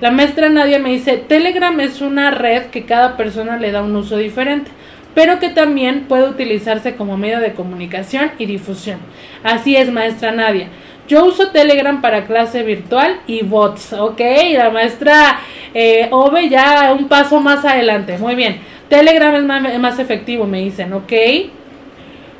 La 0.00 0.10
maestra 0.10 0.48
Nadia 0.48 0.78
me 0.78 0.90
dice, 0.90 1.16
Telegram 1.16 1.78
es 1.80 2.00
una 2.00 2.30
red 2.30 2.66
que 2.66 2.84
cada 2.84 3.16
persona 3.16 3.56
le 3.56 3.72
da 3.72 3.82
un 3.82 3.94
uso 3.94 4.16
diferente, 4.16 4.70
pero 5.14 5.38
que 5.38 5.48
también 5.48 6.04
puede 6.08 6.28
utilizarse 6.28 6.96
como 6.96 7.16
medio 7.16 7.40
de 7.40 7.54
comunicación 7.54 8.32
y 8.38 8.46
difusión. 8.46 8.98
Así 9.42 9.76
es, 9.76 9.90
maestra 9.90 10.32
Nadia. 10.32 10.68
Yo 11.08 11.24
uso 11.24 11.48
Telegram 11.50 12.00
para 12.00 12.24
clase 12.24 12.64
virtual 12.64 13.20
y 13.28 13.42
bots, 13.44 13.92
¿ok? 13.92 14.20
La 14.54 14.70
maestra 14.70 15.38
eh, 15.72 16.08
Ove 16.10 16.48
ya 16.48 16.92
un 16.98 17.06
paso 17.06 17.40
más 17.40 17.64
adelante. 17.64 18.18
Muy 18.18 18.34
bien. 18.34 18.60
Telegram 18.88 19.34
es 19.34 19.44
más, 19.44 19.78
más 19.78 19.98
efectivo, 19.98 20.46
me 20.46 20.60
dicen, 20.60 20.92
¿ok? 20.92 21.12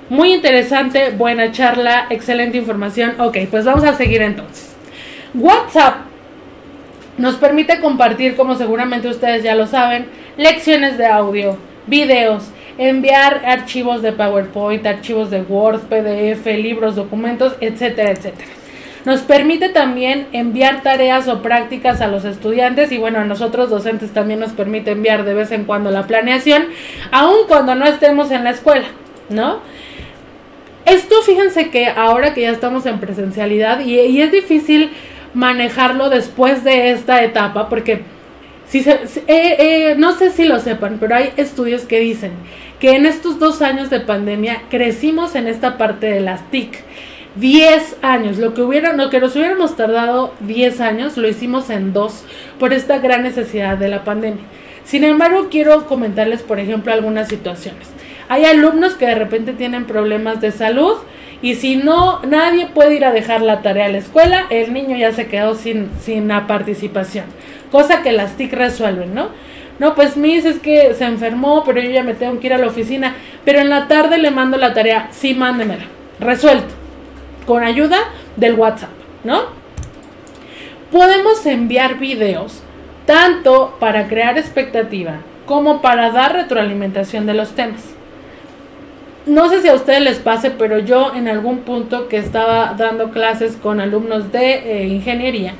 Muy 0.08 0.32
interesante, 0.32 1.10
buena 1.10 1.50
charla, 1.50 2.06
excelente 2.10 2.56
información. 2.56 3.20
Ok, 3.20 3.38
pues 3.50 3.64
vamos 3.64 3.82
a 3.82 3.94
seguir 3.94 4.22
entonces. 4.22 4.76
WhatsApp 5.34 5.96
nos 7.18 7.34
permite 7.36 7.80
compartir, 7.80 8.36
como 8.36 8.54
seguramente 8.54 9.08
ustedes 9.08 9.42
ya 9.42 9.56
lo 9.56 9.66
saben, 9.66 10.06
lecciones 10.36 10.96
de 10.96 11.06
audio, 11.06 11.56
videos, 11.88 12.44
enviar 12.78 13.42
archivos 13.44 14.00
de 14.02 14.12
PowerPoint, 14.12 14.86
archivos 14.86 15.30
de 15.30 15.42
Word, 15.42 15.80
PDF, 15.88 16.46
libros, 16.56 16.94
documentos, 16.94 17.56
etcétera, 17.60 18.12
etcétera. 18.12 18.48
Nos 19.04 19.22
permite 19.22 19.70
también 19.70 20.26
enviar 20.32 20.82
tareas 20.82 21.26
o 21.26 21.42
prácticas 21.42 22.00
a 22.00 22.06
los 22.06 22.24
estudiantes 22.24 22.92
y 22.92 22.98
bueno, 22.98 23.20
a 23.20 23.24
nosotros 23.24 23.70
docentes 23.70 24.12
también 24.12 24.38
nos 24.38 24.52
permite 24.52 24.92
enviar 24.92 25.24
de 25.24 25.34
vez 25.34 25.50
en 25.52 25.64
cuando 25.64 25.90
la 25.90 26.06
planeación, 26.06 26.66
aun 27.10 27.46
cuando 27.48 27.74
no 27.74 27.86
estemos 27.86 28.30
en 28.30 28.44
la 28.44 28.50
escuela, 28.50 28.86
¿no? 29.30 29.60
Esto 30.86 31.20
fíjense 31.22 31.70
que 31.70 31.88
ahora 31.88 32.32
que 32.32 32.42
ya 32.42 32.52
estamos 32.52 32.86
en 32.86 33.00
presencialidad 33.00 33.80
y, 33.80 34.20
es 34.20 34.30
difícil 34.30 34.90
manejarlo 35.34 36.08
después 36.08 36.64
de 36.64 36.92
esta 36.92 37.22
etapa 37.22 37.68
porque 37.68 38.02
si 38.68 38.82
se, 38.82 38.92
eh, 38.92 39.00
eh, 39.26 39.94
no 39.98 40.16
sé 40.16 40.30
si 40.30 40.44
lo 40.44 40.60
sepan, 40.60 40.98
pero 40.98 41.16
hay 41.16 41.32
estudios 41.36 41.82
que 41.82 42.00
dicen 42.00 42.32
que 42.80 42.94
en 42.94 43.04
estos 43.04 43.38
dos 43.38 43.62
años 43.62 43.90
de 43.90 44.00
pandemia 44.00 44.62
crecimos 44.70 45.34
en 45.34 45.48
esta 45.48 45.76
parte 45.76 46.06
de 46.06 46.20
las 46.20 46.50
TIC 46.50 46.84
10 47.36 47.98
años. 48.02 48.38
Lo 48.38 48.54
que, 48.54 48.62
hubiera, 48.62 48.92
lo 48.94 49.10
que 49.10 49.20
nos 49.20 49.36
hubiéramos 49.36 49.76
tardado 49.76 50.34
10 50.40 50.80
años, 50.80 51.16
lo 51.16 51.28
hicimos 51.28 51.70
en 51.70 51.92
dos 51.92 52.24
por 52.58 52.72
esta 52.72 52.98
gran 52.98 53.22
necesidad 53.22 53.76
de 53.76 53.88
la 53.88 54.04
pandemia. 54.04 54.44
Sin 54.84 55.04
embargo, 55.04 55.48
quiero 55.50 55.86
comentarles, 55.86 56.42
por 56.42 56.60
ejemplo, 56.60 56.92
algunas 56.92 57.28
situaciones. 57.28 57.95
Hay 58.28 58.44
alumnos 58.44 58.94
que 58.94 59.06
de 59.06 59.14
repente 59.14 59.52
tienen 59.52 59.86
problemas 59.86 60.40
de 60.40 60.50
salud 60.50 60.96
y 61.42 61.54
si 61.56 61.76
no, 61.76 62.20
nadie 62.22 62.66
puede 62.66 62.94
ir 62.94 63.04
a 63.04 63.12
dejar 63.12 63.42
la 63.42 63.62
tarea 63.62 63.86
a 63.86 63.90
la 63.90 63.98
escuela, 63.98 64.46
el 64.50 64.72
niño 64.72 64.96
ya 64.96 65.12
se 65.12 65.26
quedó 65.26 65.54
sin, 65.54 65.90
sin 66.00 66.28
la 66.28 66.46
participación. 66.46 67.26
Cosa 67.70 68.02
que 68.02 68.12
las 68.12 68.36
TIC 68.36 68.52
resuelven, 68.52 69.14
¿no? 69.14 69.28
No, 69.78 69.94
pues 69.94 70.16
Miss 70.16 70.44
es 70.44 70.58
que 70.58 70.94
se 70.94 71.04
enfermó, 71.04 71.62
pero 71.64 71.80
yo 71.80 71.90
ya 71.90 72.02
me 72.02 72.14
tengo 72.14 72.40
que 72.40 72.46
ir 72.46 72.54
a 72.54 72.58
la 72.58 72.68
oficina. 72.68 73.14
Pero 73.44 73.58
en 73.58 73.68
la 73.68 73.88
tarde 73.88 74.16
le 74.16 74.30
mando 74.30 74.56
la 74.56 74.72
tarea. 74.72 75.08
Sí, 75.10 75.34
mándemela. 75.34 75.84
Resuelto 76.18 76.74
con 77.46 77.62
ayuda 77.62 77.98
del 78.36 78.54
WhatsApp, 78.54 78.90
¿no? 79.24 79.42
Podemos 80.90 81.44
enviar 81.46 81.98
videos 81.98 82.62
tanto 83.06 83.76
para 83.78 84.08
crear 84.08 84.36
expectativa 84.36 85.18
como 85.46 85.80
para 85.80 86.10
dar 86.10 86.34
retroalimentación 86.34 87.26
de 87.26 87.34
los 87.34 87.54
temas. 87.54 87.95
No 89.26 89.48
sé 89.48 89.60
si 89.60 89.66
a 89.66 89.74
ustedes 89.74 90.00
les 90.02 90.18
pase, 90.18 90.52
pero 90.52 90.78
yo 90.78 91.12
en 91.12 91.26
algún 91.26 91.58
punto 91.58 92.06
que 92.06 92.16
estaba 92.16 92.74
dando 92.78 93.10
clases 93.10 93.56
con 93.56 93.80
alumnos 93.80 94.30
de 94.30 94.82
eh, 94.82 94.86
ingeniería, 94.86 95.54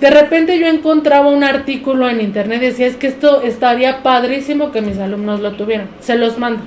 De 0.00 0.10
repente 0.10 0.58
yo 0.58 0.66
encontraba 0.66 1.28
un 1.28 1.44
artículo 1.44 2.08
en 2.08 2.20
internet 2.20 2.62
y 2.62 2.66
decía, 2.66 2.86
es 2.86 2.96
que 2.96 3.06
esto 3.06 3.42
estaría 3.42 4.02
padrísimo 4.02 4.72
que 4.72 4.82
mis 4.82 4.98
alumnos 4.98 5.40
lo 5.40 5.52
tuvieran. 5.52 5.88
Se 6.00 6.16
los 6.16 6.38
mando. 6.38 6.62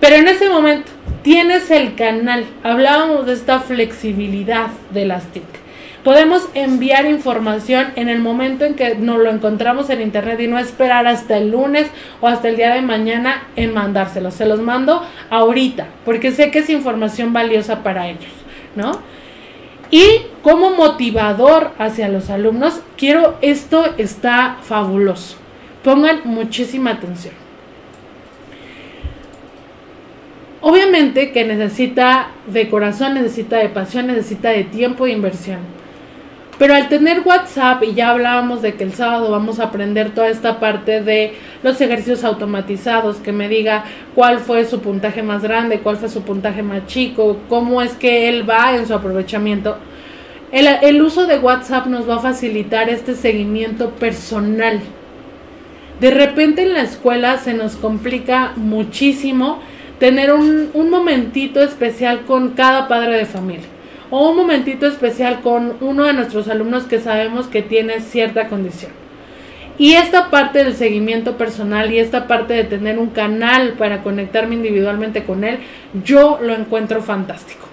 Pero 0.00 0.16
en 0.16 0.26
ese 0.26 0.48
momento 0.48 0.90
tienes 1.22 1.70
el 1.70 1.94
canal. 1.94 2.44
Hablábamos 2.62 3.26
de 3.26 3.34
esta 3.34 3.60
flexibilidad 3.60 4.68
de 4.90 5.04
las 5.04 5.26
TIC. 5.26 5.61
Podemos 6.04 6.48
enviar 6.54 7.06
información 7.06 7.92
en 7.94 8.08
el 8.08 8.20
momento 8.20 8.64
en 8.64 8.74
que 8.74 8.96
nos 8.96 9.18
lo 9.18 9.30
encontramos 9.30 9.88
en 9.88 10.02
internet 10.02 10.40
y 10.40 10.48
no 10.48 10.58
esperar 10.58 11.06
hasta 11.06 11.36
el 11.36 11.52
lunes 11.52 11.88
o 12.20 12.26
hasta 12.26 12.48
el 12.48 12.56
día 12.56 12.74
de 12.74 12.82
mañana 12.82 13.44
en 13.54 13.72
mandárselos. 13.72 14.34
Se 14.34 14.46
los 14.46 14.60
mando 14.60 15.06
ahorita 15.30 15.86
porque 16.04 16.32
sé 16.32 16.50
que 16.50 16.58
es 16.58 16.70
información 16.70 17.32
valiosa 17.32 17.84
para 17.84 18.08
ellos, 18.08 18.32
¿no? 18.74 18.98
Y 19.92 20.22
como 20.42 20.70
motivador 20.70 21.70
hacia 21.78 22.08
los 22.08 22.30
alumnos, 22.30 22.80
quiero, 22.96 23.36
esto 23.40 23.94
está 23.98 24.56
fabuloso. 24.62 25.36
Pongan 25.84 26.22
muchísima 26.24 26.92
atención. 26.92 27.34
Obviamente 30.62 31.30
que 31.30 31.44
necesita 31.44 32.28
de 32.46 32.70
corazón, 32.70 33.14
necesita 33.14 33.58
de 33.58 33.68
pasión, 33.68 34.06
necesita 34.06 34.48
de 34.50 34.64
tiempo 34.64 35.06
e 35.06 35.12
inversión. 35.12 35.81
Pero 36.62 36.76
al 36.76 36.88
tener 36.88 37.22
WhatsApp, 37.24 37.82
y 37.82 37.94
ya 37.94 38.10
hablábamos 38.10 38.62
de 38.62 38.74
que 38.74 38.84
el 38.84 38.92
sábado 38.92 39.32
vamos 39.32 39.58
a 39.58 39.64
aprender 39.64 40.14
toda 40.14 40.28
esta 40.28 40.60
parte 40.60 41.02
de 41.02 41.32
los 41.64 41.80
ejercicios 41.80 42.22
automatizados, 42.22 43.16
que 43.16 43.32
me 43.32 43.48
diga 43.48 43.82
cuál 44.14 44.38
fue 44.38 44.64
su 44.64 44.78
puntaje 44.78 45.24
más 45.24 45.42
grande, 45.42 45.80
cuál 45.80 45.96
fue 45.96 46.08
su 46.08 46.22
puntaje 46.22 46.62
más 46.62 46.86
chico, 46.86 47.38
cómo 47.48 47.82
es 47.82 47.94
que 47.94 48.28
él 48.28 48.48
va 48.48 48.76
en 48.76 48.86
su 48.86 48.94
aprovechamiento. 48.94 49.76
El, 50.52 51.02
uso 51.02 51.26
de 51.26 51.40
WhatsApp 51.40 51.88
nos 51.88 52.08
va 52.08 52.18
a 52.18 52.20
facilitar 52.20 52.88
este 52.88 53.16
seguimiento 53.16 53.90
personal. 53.90 54.78
De 55.98 56.12
repente 56.12 56.62
en 56.62 56.74
la 56.74 56.82
escuela 56.82 57.38
se 57.38 57.54
nos 57.54 57.74
complica 57.74 58.52
muchísimo 58.54 59.58
tener 59.98 60.32
un 60.32 60.90
momentito 60.90 61.60
especial 61.60 62.20
con 62.24 62.50
cada 62.50 62.86
padre 62.86 63.16
de 63.16 63.26
familia 63.26 63.71
o 64.12 64.28
un 64.28 64.36
momentito 64.36 64.86
especial 64.86 65.40
con 65.40 65.78
uno 65.80 66.04
de 66.04 66.12
nuestros 66.12 66.46
alumnos 66.48 66.84
que 66.84 67.00
sabemos 67.00 67.46
que 67.46 67.62
tiene 67.62 68.00
cierta 68.00 68.48
condición. 68.48 68.92
Y 69.78 69.94
esta 69.94 70.28
parte 70.28 70.62
del 70.62 70.74
seguimiento 70.74 71.38
personal 71.38 71.90
y 71.90 71.98
esta 71.98 72.26
parte 72.26 72.52
de 72.52 72.64
tener 72.64 72.98
un 72.98 73.08
canal 73.08 73.72
para 73.72 74.02
conectarme 74.02 74.54
individualmente 74.54 75.24
con 75.24 75.44
él, 75.44 75.60
yo 76.04 76.38
lo 76.42 76.54
encuentro 76.54 77.00
fantástico. 77.00 77.66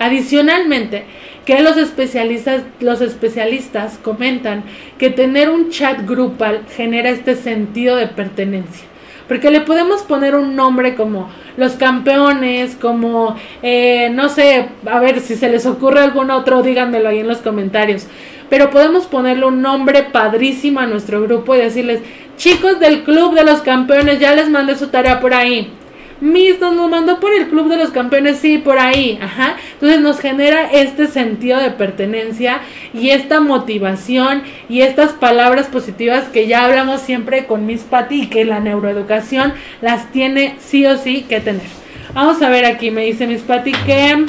Adicionalmente, 0.00 1.04
que 1.46 1.62
los 1.62 1.76
especialistas, 1.76 2.62
los 2.80 3.00
especialistas 3.00 3.96
comentan 4.02 4.64
que 4.98 5.08
tener 5.08 5.50
un 5.50 5.70
chat 5.70 6.04
grupal 6.04 6.62
genera 6.74 7.10
este 7.10 7.36
sentido 7.36 7.94
de 7.94 8.08
pertenencia. 8.08 8.86
Porque 9.30 9.52
le 9.52 9.60
podemos 9.60 10.02
poner 10.02 10.34
un 10.34 10.56
nombre 10.56 10.96
como 10.96 11.30
los 11.56 11.74
campeones, 11.74 12.74
como, 12.74 13.36
eh, 13.62 14.10
no 14.12 14.28
sé, 14.28 14.70
a 14.86 14.98
ver 14.98 15.20
si 15.20 15.36
se 15.36 15.48
les 15.48 15.66
ocurre 15.66 16.00
algún 16.00 16.32
otro, 16.32 16.64
díganmelo 16.64 17.08
ahí 17.08 17.20
en 17.20 17.28
los 17.28 17.38
comentarios. 17.38 18.08
Pero 18.48 18.70
podemos 18.70 19.06
ponerle 19.06 19.46
un 19.46 19.62
nombre 19.62 20.02
padrísimo 20.02 20.80
a 20.80 20.86
nuestro 20.86 21.22
grupo 21.22 21.54
y 21.54 21.58
decirles, 21.58 22.00
chicos 22.38 22.80
del 22.80 23.04
club 23.04 23.36
de 23.36 23.44
los 23.44 23.60
campeones, 23.60 24.18
ya 24.18 24.34
les 24.34 24.50
mandé 24.50 24.76
su 24.76 24.88
tarea 24.88 25.20
por 25.20 25.32
ahí. 25.32 25.72
Miss 26.20 26.60
nos 26.60 26.90
mandó 26.90 27.18
por 27.18 27.32
el 27.32 27.48
Club 27.48 27.68
de 27.68 27.76
los 27.76 27.90
Campeones, 27.90 28.38
sí, 28.38 28.58
por 28.58 28.78
ahí, 28.78 29.18
ajá. 29.22 29.56
Entonces 29.74 30.00
nos 30.00 30.20
genera 30.20 30.70
este 30.70 31.06
sentido 31.06 31.58
de 31.58 31.70
pertenencia 31.70 32.60
y 32.92 33.10
esta 33.10 33.40
motivación 33.40 34.42
y 34.68 34.82
estas 34.82 35.12
palabras 35.12 35.66
positivas 35.66 36.28
que 36.28 36.46
ya 36.46 36.64
hablamos 36.64 37.00
siempre 37.00 37.46
con 37.46 37.66
Miss 37.66 37.82
Patty 37.82 38.22
y 38.22 38.26
que 38.26 38.44
la 38.44 38.60
neuroeducación 38.60 39.54
las 39.80 40.12
tiene 40.12 40.56
sí 40.58 40.84
o 40.86 40.98
sí 40.98 41.24
que 41.28 41.40
tener. 41.40 41.80
Vamos 42.12 42.42
a 42.42 42.50
ver 42.50 42.64
aquí, 42.64 42.90
me 42.90 43.04
dice 43.04 43.26
Miss 43.26 43.42
Patty 43.42 43.72
que 43.86 44.26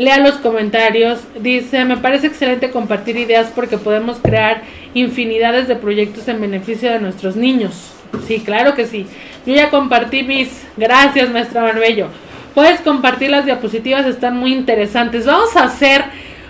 lea 0.00 0.18
los 0.18 0.34
comentarios. 0.36 1.20
Dice, 1.38 1.84
me 1.84 1.96
parece 1.96 2.26
excelente 2.26 2.70
compartir 2.70 3.16
ideas 3.16 3.52
porque 3.54 3.78
podemos 3.78 4.18
crear 4.18 4.62
infinidades 4.94 5.68
de 5.68 5.76
proyectos 5.76 6.26
en 6.28 6.40
beneficio 6.40 6.90
de 6.90 7.00
nuestros 7.00 7.36
niños. 7.36 7.92
Sí, 8.26 8.40
claro 8.40 8.74
que 8.74 8.86
sí. 8.86 9.06
Yo 9.46 9.54
ya 9.54 9.70
compartí 9.70 10.22
mis... 10.22 10.66
Gracias, 10.76 11.30
maestra 11.30 11.62
Marbello. 11.62 12.08
Puedes 12.54 12.80
compartir 12.80 13.30
las 13.30 13.44
diapositivas, 13.44 14.06
están 14.06 14.36
muy 14.36 14.52
interesantes. 14.52 15.26
Vamos 15.26 15.56
a 15.56 15.64
hacer, 15.64 16.04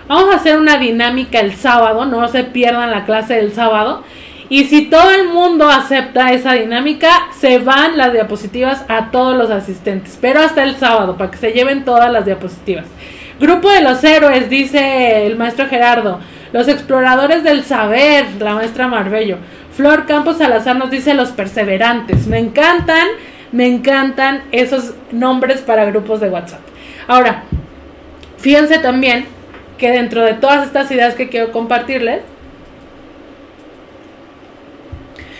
vamos 0.07 0.33
a 0.33 0.37
hacer 0.37 0.57
una 0.57 0.77
dinámica 0.77 1.39
el 1.39 1.55
sábado, 1.55 2.05
no 2.05 2.27
se 2.27 2.43
pierdan 2.43 2.91
la 2.91 3.05
clase 3.05 3.35
del 3.35 3.53
sábado. 3.53 4.03
Y 4.49 4.65
si 4.65 4.89
todo 4.89 5.11
el 5.11 5.29
mundo 5.29 5.69
acepta 5.69 6.33
esa 6.33 6.53
dinámica, 6.53 7.09
se 7.39 7.59
van 7.59 7.97
las 7.97 8.11
diapositivas 8.11 8.83
a 8.89 9.09
todos 9.09 9.37
los 9.37 9.49
asistentes. 9.49 10.17
Pero 10.19 10.41
hasta 10.41 10.63
el 10.63 10.75
sábado, 10.75 11.15
para 11.15 11.31
que 11.31 11.37
se 11.37 11.53
lleven 11.53 11.85
todas 11.85 12.11
las 12.11 12.25
diapositivas. 12.25 12.85
Grupo 13.39 13.69
de 13.69 13.81
los 13.81 14.03
héroes, 14.03 14.49
dice 14.49 15.25
el 15.25 15.37
maestro 15.37 15.67
Gerardo. 15.67 16.19
Los 16.51 16.67
exploradores 16.67 17.43
del 17.43 17.63
saber, 17.63 18.25
la 18.39 18.55
maestra 18.55 18.87
Marbello. 18.87 19.37
Flor 19.81 20.05
Campos 20.05 20.37
Salazar 20.37 20.75
nos 20.75 20.91
dice 20.91 21.15
los 21.15 21.29
perseverantes. 21.29 22.27
Me 22.27 22.37
encantan, 22.37 23.07
me 23.51 23.65
encantan 23.65 24.43
esos 24.51 24.93
nombres 25.11 25.61
para 25.61 25.85
grupos 25.85 26.19
de 26.19 26.29
WhatsApp. 26.29 26.59
Ahora, 27.07 27.45
fíjense 28.37 28.77
también 28.77 29.25
que 29.79 29.89
dentro 29.89 30.21
de 30.21 30.35
todas 30.35 30.67
estas 30.67 30.91
ideas 30.91 31.15
que 31.15 31.29
quiero 31.29 31.51
compartirles, 31.51 32.21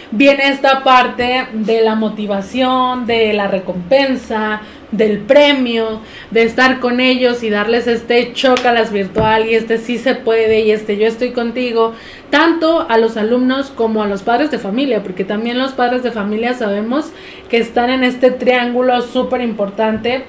viene 0.09 0.47
esta 0.47 0.83
parte 0.83 1.45
de 1.53 1.81
la 1.81 1.93
motivación, 1.93 3.05
de 3.05 3.33
la 3.33 3.47
recompensa, 3.47 4.61
del 4.91 5.19
premio, 5.19 6.01
de 6.31 6.43
estar 6.43 6.79
con 6.79 6.99
ellos 6.99 7.43
y 7.43 7.49
darles 7.49 7.87
este 7.87 8.33
chócalas 8.33 8.91
virtual 8.91 9.47
y 9.47 9.55
este 9.55 9.77
sí 9.77 9.97
se 9.97 10.15
puede 10.15 10.61
y 10.61 10.71
este 10.71 10.97
yo 10.97 11.07
estoy 11.07 11.31
contigo, 11.31 11.93
tanto 12.29 12.85
a 12.89 12.97
los 12.97 13.17
alumnos 13.17 13.69
como 13.69 14.03
a 14.03 14.07
los 14.07 14.21
padres 14.21 14.51
de 14.51 14.59
familia, 14.59 15.01
porque 15.01 15.23
también 15.23 15.57
los 15.57 15.71
padres 15.71 16.03
de 16.03 16.11
familia 16.11 16.53
sabemos 16.53 17.11
que 17.49 17.57
están 17.57 17.89
en 17.89 18.03
este 18.03 18.31
triángulo 18.31 19.01
súper 19.01 19.41
importante, 19.41 20.25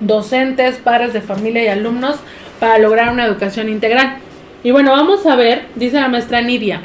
docentes, 0.00 0.76
padres 0.76 1.12
de 1.12 1.20
familia 1.20 1.64
y 1.64 1.68
alumnos, 1.68 2.16
para 2.58 2.78
lograr 2.78 3.12
una 3.12 3.26
educación 3.26 3.68
integral. 3.68 4.16
Y 4.64 4.70
bueno, 4.70 4.90
vamos 4.92 5.26
a 5.26 5.36
ver, 5.36 5.66
dice 5.76 6.00
la 6.00 6.08
maestra 6.08 6.40
Nidia, 6.40 6.82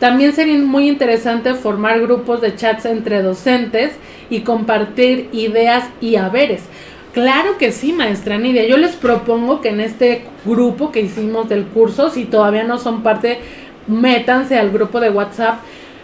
también 0.00 0.32
sería 0.32 0.58
muy 0.58 0.88
interesante 0.88 1.54
formar 1.54 2.00
grupos 2.00 2.40
de 2.40 2.56
chats 2.56 2.84
entre 2.84 3.22
docentes 3.22 3.92
y 4.28 4.40
compartir 4.40 5.28
ideas 5.32 5.84
y 6.00 6.16
haberes. 6.16 6.62
Claro 7.12 7.58
que 7.58 7.70
sí, 7.70 7.92
maestra 7.92 8.38
Nidia. 8.38 8.66
Yo 8.66 8.76
les 8.76 8.96
propongo 8.96 9.60
que 9.60 9.68
en 9.68 9.80
este 9.80 10.24
grupo 10.44 10.90
que 10.90 11.00
hicimos 11.00 11.48
del 11.48 11.64
curso, 11.66 12.10
si 12.10 12.24
todavía 12.24 12.64
no 12.64 12.78
son 12.78 13.04
parte, 13.04 13.38
métanse 13.86 14.58
al 14.58 14.70
grupo 14.70 14.98
de 14.98 15.10
WhatsApp. 15.10 15.60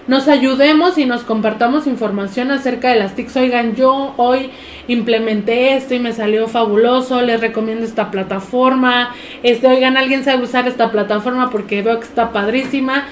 Nos 0.07 0.29
ayudemos 0.29 0.99
y 0.99 1.07
nos 1.07 1.25
compartamos 1.25 1.89
información 1.89 2.53
acerca 2.53 2.91
de 2.91 2.97
las 2.97 3.17
TICs. 3.17 3.37
Oigan, 3.37 3.75
yo 3.75 4.15
hoy 4.17 4.51
implementé 4.87 5.75
esto 5.75 5.95
y 5.95 5.99
me 5.99 6.13
salió 6.13 6.47
fabuloso. 6.47 7.21
Les 7.23 7.41
recomiendo 7.41 7.85
esta 7.85 8.13
plataforma. 8.13 9.15
Este, 9.43 9.67
oigan, 9.67 9.97
alguien 9.97 10.25
sabe 10.25 10.45
usar 10.45 10.69
esta 10.69 10.93
plataforma 10.93 11.51
porque 11.51 11.83
veo 11.83 11.99
que 11.99 12.07
está 12.07 12.33
padrísima 12.33 13.07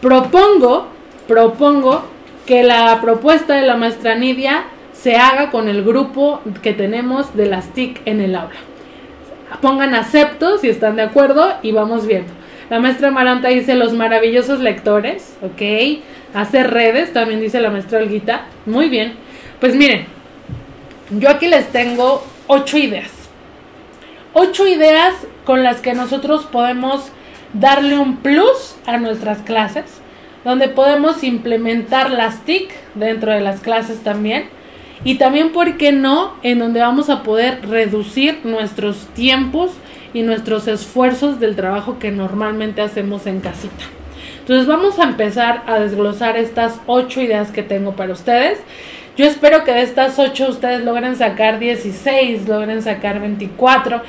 propongo, 0.00 0.88
propongo 1.26 2.04
que 2.46 2.62
la 2.62 3.00
propuesta 3.00 3.54
de 3.54 3.62
la 3.62 3.76
maestra 3.76 4.14
Nidia 4.14 4.64
se 4.92 5.16
haga 5.16 5.50
con 5.50 5.68
el 5.68 5.84
grupo 5.84 6.40
que 6.62 6.72
tenemos 6.72 7.36
de 7.36 7.46
las 7.46 7.72
TIC 7.74 8.00
en 8.06 8.20
el 8.20 8.34
aula. 8.34 8.56
Pongan 9.60 9.94
acepto 9.94 10.58
si 10.58 10.68
están 10.68 10.96
de 10.96 11.02
acuerdo 11.02 11.54
y 11.62 11.72
vamos 11.72 12.06
viendo. 12.06 12.32
La 12.70 12.80
maestra 12.80 13.10
Maranta 13.10 13.48
dice 13.48 13.74
los 13.74 13.92
maravillosos 13.92 14.60
lectores, 14.60 15.36
ok. 15.42 16.02
Hacer 16.34 16.72
redes, 16.72 17.12
también 17.12 17.40
dice 17.40 17.60
la 17.60 17.70
maestra 17.70 18.00
Olguita. 18.00 18.46
Muy 18.66 18.88
bien. 18.88 19.14
Pues 19.60 19.74
miren, 19.76 20.06
yo 21.10 21.30
aquí 21.30 21.46
les 21.46 21.68
tengo 21.68 22.24
ocho 22.48 22.76
ideas. 22.76 23.12
Ocho 24.32 24.66
ideas 24.66 25.14
con 25.44 25.62
las 25.62 25.80
que 25.80 25.94
nosotros 25.94 26.44
podemos 26.46 27.10
darle 27.52 27.98
un 27.98 28.16
plus 28.18 28.76
a 28.86 28.98
nuestras 28.98 29.38
clases, 29.38 29.84
donde 30.44 30.68
podemos 30.68 31.24
implementar 31.24 32.10
las 32.10 32.44
TIC 32.44 32.70
dentro 32.94 33.32
de 33.32 33.40
las 33.40 33.60
clases 33.60 33.98
también. 34.02 34.44
Y 35.04 35.16
también, 35.16 35.52
¿por 35.52 35.76
qué 35.76 35.92
no?, 35.92 36.34
en 36.42 36.58
donde 36.58 36.80
vamos 36.80 37.10
a 37.10 37.22
poder 37.22 37.68
reducir 37.68 38.40
nuestros 38.44 39.06
tiempos 39.14 39.72
y 40.14 40.22
nuestros 40.22 40.66
esfuerzos 40.68 41.40
del 41.40 41.56
trabajo 41.56 41.98
que 41.98 42.10
normalmente 42.10 42.80
hacemos 42.80 43.26
en 43.26 43.40
casita. 43.40 43.84
Entonces 44.40 44.66
vamos 44.66 44.98
a 44.98 45.02
empezar 45.02 45.64
a 45.66 45.80
desglosar 45.80 46.36
estas 46.36 46.80
ocho 46.86 47.20
ideas 47.20 47.50
que 47.50 47.62
tengo 47.62 47.96
para 47.96 48.12
ustedes. 48.12 48.58
Yo 49.16 49.26
espero 49.26 49.64
que 49.64 49.72
de 49.72 49.82
estas 49.82 50.18
ocho 50.18 50.48
ustedes 50.48 50.84
logren 50.84 51.16
sacar 51.16 51.58
16, 51.58 52.48
logren 52.48 52.82
sacar 52.82 53.20
24 53.20 54.02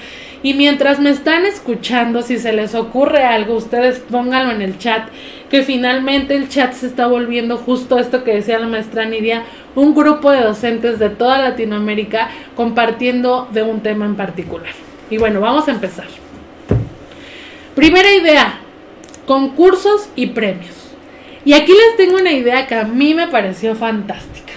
Y 0.47 0.53
mientras 0.53 1.01
me 1.01 1.09
están 1.09 1.45
escuchando, 1.45 2.21
si 2.21 2.39
se 2.39 2.53
les 2.53 2.73
ocurre 2.73 3.25
algo, 3.25 3.55
ustedes 3.55 3.99
pónganlo 3.99 4.53
en 4.53 4.61
el 4.61 4.77
chat, 4.77 5.09
que 5.49 5.61
finalmente 5.61 6.37
el 6.37 6.47
chat 6.47 6.71
se 6.71 6.87
está 6.87 7.05
volviendo 7.05 7.57
justo 7.57 7.99
esto 7.99 8.23
que 8.23 8.35
decía 8.35 8.57
la 8.57 8.67
maestra 8.67 9.03
Nidia, 9.03 9.43
un 9.75 9.93
grupo 9.93 10.31
de 10.31 10.39
docentes 10.39 10.99
de 10.99 11.09
toda 11.09 11.39
Latinoamérica 11.39 12.29
compartiendo 12.55 13.49
de 13.51 13.63
un 13.63 13.81
tema 13.81 14.05
en 14.05 14.15
particular. 14.15 14.71
Y 15.09 15.17
bueno, 15.17 15.41
vamos 15.41 15.67
a 15.67 15.71
empezar. 15.71 16.07
Primera 17.75 18.15
idea, 18.15 18.61
concursos 19.25 20.07
y 20.15 20.27
premios. 20.27 20.75
Y 21.43 21.55
aquí 21.55 21.73
les 21.73 21.97
tengo 21.97 22.21
una 22.21 22.31
idea 22.31 22.67
que 22.67 22.75
a 22.75 22.85
mí 22.85 23.13
me 23.13 23.27
pareció 23.27 23.75
fantástica. 23.75 24.53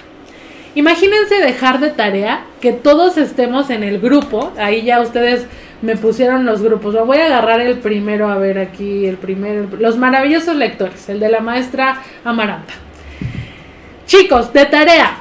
Imagínense 0.76 1.34
dejar 1.34 1.80
de 1.80 1.90
tarea 1.90 2.44
que 2.60 2.72
todos 2.72 3.18
estemos 3.18 3.70
en 3.70 3.82
el 3.82 3.98
grupo, 3.98 4.52
ahí 4.56 4.82
ya 4.82 5.00
ustedes 5.00 5.46
me 5.82 5.96
pusieron 5.96 6.44
los 6.44 6.62
grupos. 6.62 6.94
voy 7.06 7.18
a 7.18 7.26
agarrar 7.26 7.60
el 7.60 7.78
primero, 7.78 8.28
a 8.28 8.36
ver 8.36 8.58
aquí, 8.58 9.06
el 9.06 9.16
primero, 9.16 9.68
los 9.78 9.96
maravillosos 9.96 10.56
lectores, 10.56 11.08
el 11.08 11.20
de 11.20 11.28
la 11.28 11.40
maestra 11.40 12.02
Amaranta. 12.24 12.74
Chicos, 14.06 14.52
de 14.52 14.66
tarea, 14.66 15.18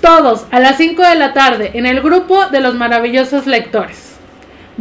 todos 0.00 0.46
a 0.50 0.60
las 0.60 0.76
5 0.76 1.02
de 1.02 1.14
la 1.16 1.32
tarde 1.32 1.72
en 1.74 1.86
el 1.86 2.00
grupo 2.00 2.46
de 2.46 2.60
los 2.60 2.74
maravillosos 2.74 3.46
lectores. 3.46 4.14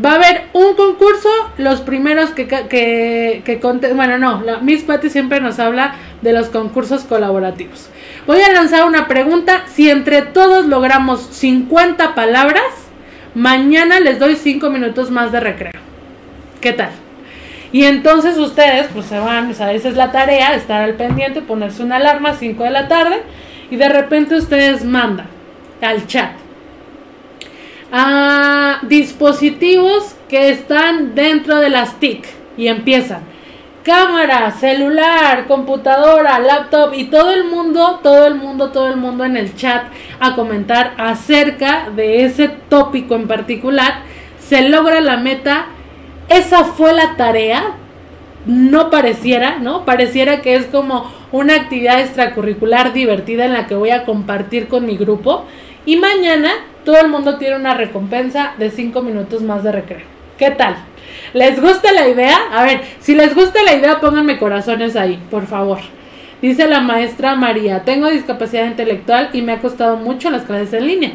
Va 0.04 0.12
a 0.12 0.16
haber 0.16 0.44
un 0.54 0.76
concurso, 0.76 1.30
los 1.58 1.82
primeros 1.82 2.30
que, 2.30 2.48
que, 2.48 3.60
bueno, 3.96 4.20
no, 4.20 4.44
Miss 4.62 4.84
Patty 4.84 5.10
siempre 5.10 5.42
nos 5.42 5.58
habla 5.58 5.96
de 6.22 6.34
los 6.34 6.50
concursos 6.50 7.04
colaborativos. 7.04 7.90
Voy 8.28 8.42
a 8.42 8.52
lanzar 8.54 8.86
una 8.86 9.08
pregunta, 9.08 9.64
si 9.74 9.90
entre 9.90 10.22
todos 10.22 10.68
logramos 10.68 11.22
50 11.32 12.14
palabras, 12.14 12.62
mañana 13.38 14.00
les 14.00 14.18
doy 14.18 14.36
5 14.36 14.70
minutos 14.72 15.12
más 15.12 15.32
de 15.32 15.40
recreo. 15.40 15.72
¿Qué 16.60 16.74
tal? 16.74 16.90
Y 17.72 17.84
entonces 17.84 18.36
ustedes, 18.38 18.88
pues 18.92 19.06
se 19.06 19.20
van, 19.20 19.52
o 19.52 19.54
sea, 19.54 19.74
esa 19.74 19.90
es 19.90 19.96
la 19.96 20.12
tarea, 20.12 20.56
estar 20.56 20.82
al 20.82 20.96
pendiente, 20.96 21.42
ponerse 21.42 21.84
una 21.84 21.98
alarma 21.98 22.30
a 22.30 22.34
5 22.34 22.64
de 22.64 22.72
la 22.72 22.88
tarde 22.88 23.22
y 23.70 23.76
de 23.76 23.90
repente 23.90 24.36
ustedes 24.36 24.84
mandan 24.84 25.28
al 25.82 26.08
chat 26.08 26.32
a 27.92 28.80
dispositivos 28.82 30.16
que 30.28 30.50
están 30.50 31.14
dentro 31.14 31.58
de 31.58 31.70
las 31.70 32.00
TIC 32.00 32.26
y 32.58 32.68
empiezan 32.68 33.22
cámara, 33.88 34.52
celular, 34.52 35.48
computadora, 35.48 36.40
laptop 36.40 36.94
y 36.94 37.06
todo 37.06 37.32
el 37.32 37.46
mundo, 37.46 38.02
todo 38.04 38.28
el 38.28 38.36
mundo, 38.36 38.70
todo 38.72 38.90
el 38.90 38.98
mundo 38.98 39.24
en 39.24 39.38
el 39.38 39.56
chat 39.56 39.86
a 40.20 40.36
comentar 40.36 40.94
acerca 40.98 41.90
de 41.96 42.26
ese 42.26 42.50
tópico 42.50 43.16
en 43.16 43.30
particular, 43.30 44.02
se 44.40 44.68
logra 44.68 45.00
la 45.00 45.16
meta, 45.16 45.68
esa 46.28 46.66
fue 46.66 46.92
la 46.92 47.16
tarea, 47.16 47.76
no 48.46 48.90
pareciera, 48.90 49.60
¿no? 49.60 49.86
Pareciera 49.86 50.42
que 50.42 50.56
es 50.56 50.66
como 50.66 51.10
una 51.32 51.56
actividad 51.56 52.02
extracurricular 52.02 52.92
divertida 52.92 53.46
en 53.46 53.54
la 53.54 53.68
que 53.68 53.76
voy 53.76 53.92
a 53.92 54.04
compartir 54.04 54.68
con 54.68 54.86
mi 54.86 54.98
grupo 54.98 55.46
y 55.86 55.96
mañana 55.96 56.52
todo 56.84 57.00
el 57.00 57.08
mundo 57.08 57.38
tiene 57.38 57.56
una 57.56 57.74
recompensa 57.74 58.52
de 58.58 58.70
5 58.70 59.02
minutos 59.02 59.44
más 59.44 59.64
de 59.64 59.72
recreo. 59.72 60.06
¿Qué 60.38 60.52
tal? 60.52 60.76
¿Les 61.34 61.62
gusta 61.62 61.92
la 61.92 62.08
idea? 62.08 62.38
A 62.52 62.64
ver, 62.64 62.82
si 63.00 63.16
les 63.16 63.36
gusta 63.36 63.64
la 63.64 63.76
idea, 63.76 64.00
pónganme 64.00 64.38
corazones 64.38 64.96
ahí, 64.96 65.20
por 65.30 65.46
favor. 65.46 65.80
Dice 66.42 66.68
la 66.68 66.82
maestra 66.82 67.36
María, 67.36 67.84
tengo 67.84 68.10
discapacidad 68.10 68.66
intelectual 68.66 69.30
y 69.34 69.42
me 69.42 69.54
ha 69.54 69.60
costado 69.60 69.98
mucho 69.98 70.30
las 70.30 70.44
clases 70.44 70.74
en 70.74 70.88
línea. 70.88 71.12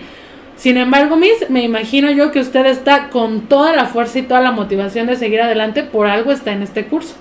Sin 0.57 0.77
embargo, 0.77 1.17
Miss, 1.17 1.49
me 1.49 1.63
imagino 1.63 2.11
yo 2.11 2.31
que 2.31 2.41
usted 2.41 2.67
está 2.67 3.09
con 3.09 3.43
toda 3.43 3.75
la 3.75 3.87
fuerza 3.87 4.19
y 4.19 4.23
toda 4.23 4.41
la 4.41 4.53
motivación 4.53 5.07
de 5.07 5.17
seguir 5.17 5.41
adelante, 5.41 5.83
por 5.83 6.07
algo 6.07 6.33
está 6.33 6.53
en 6.53 6.63
este 6.63 6.87
curso. 6.87 7.15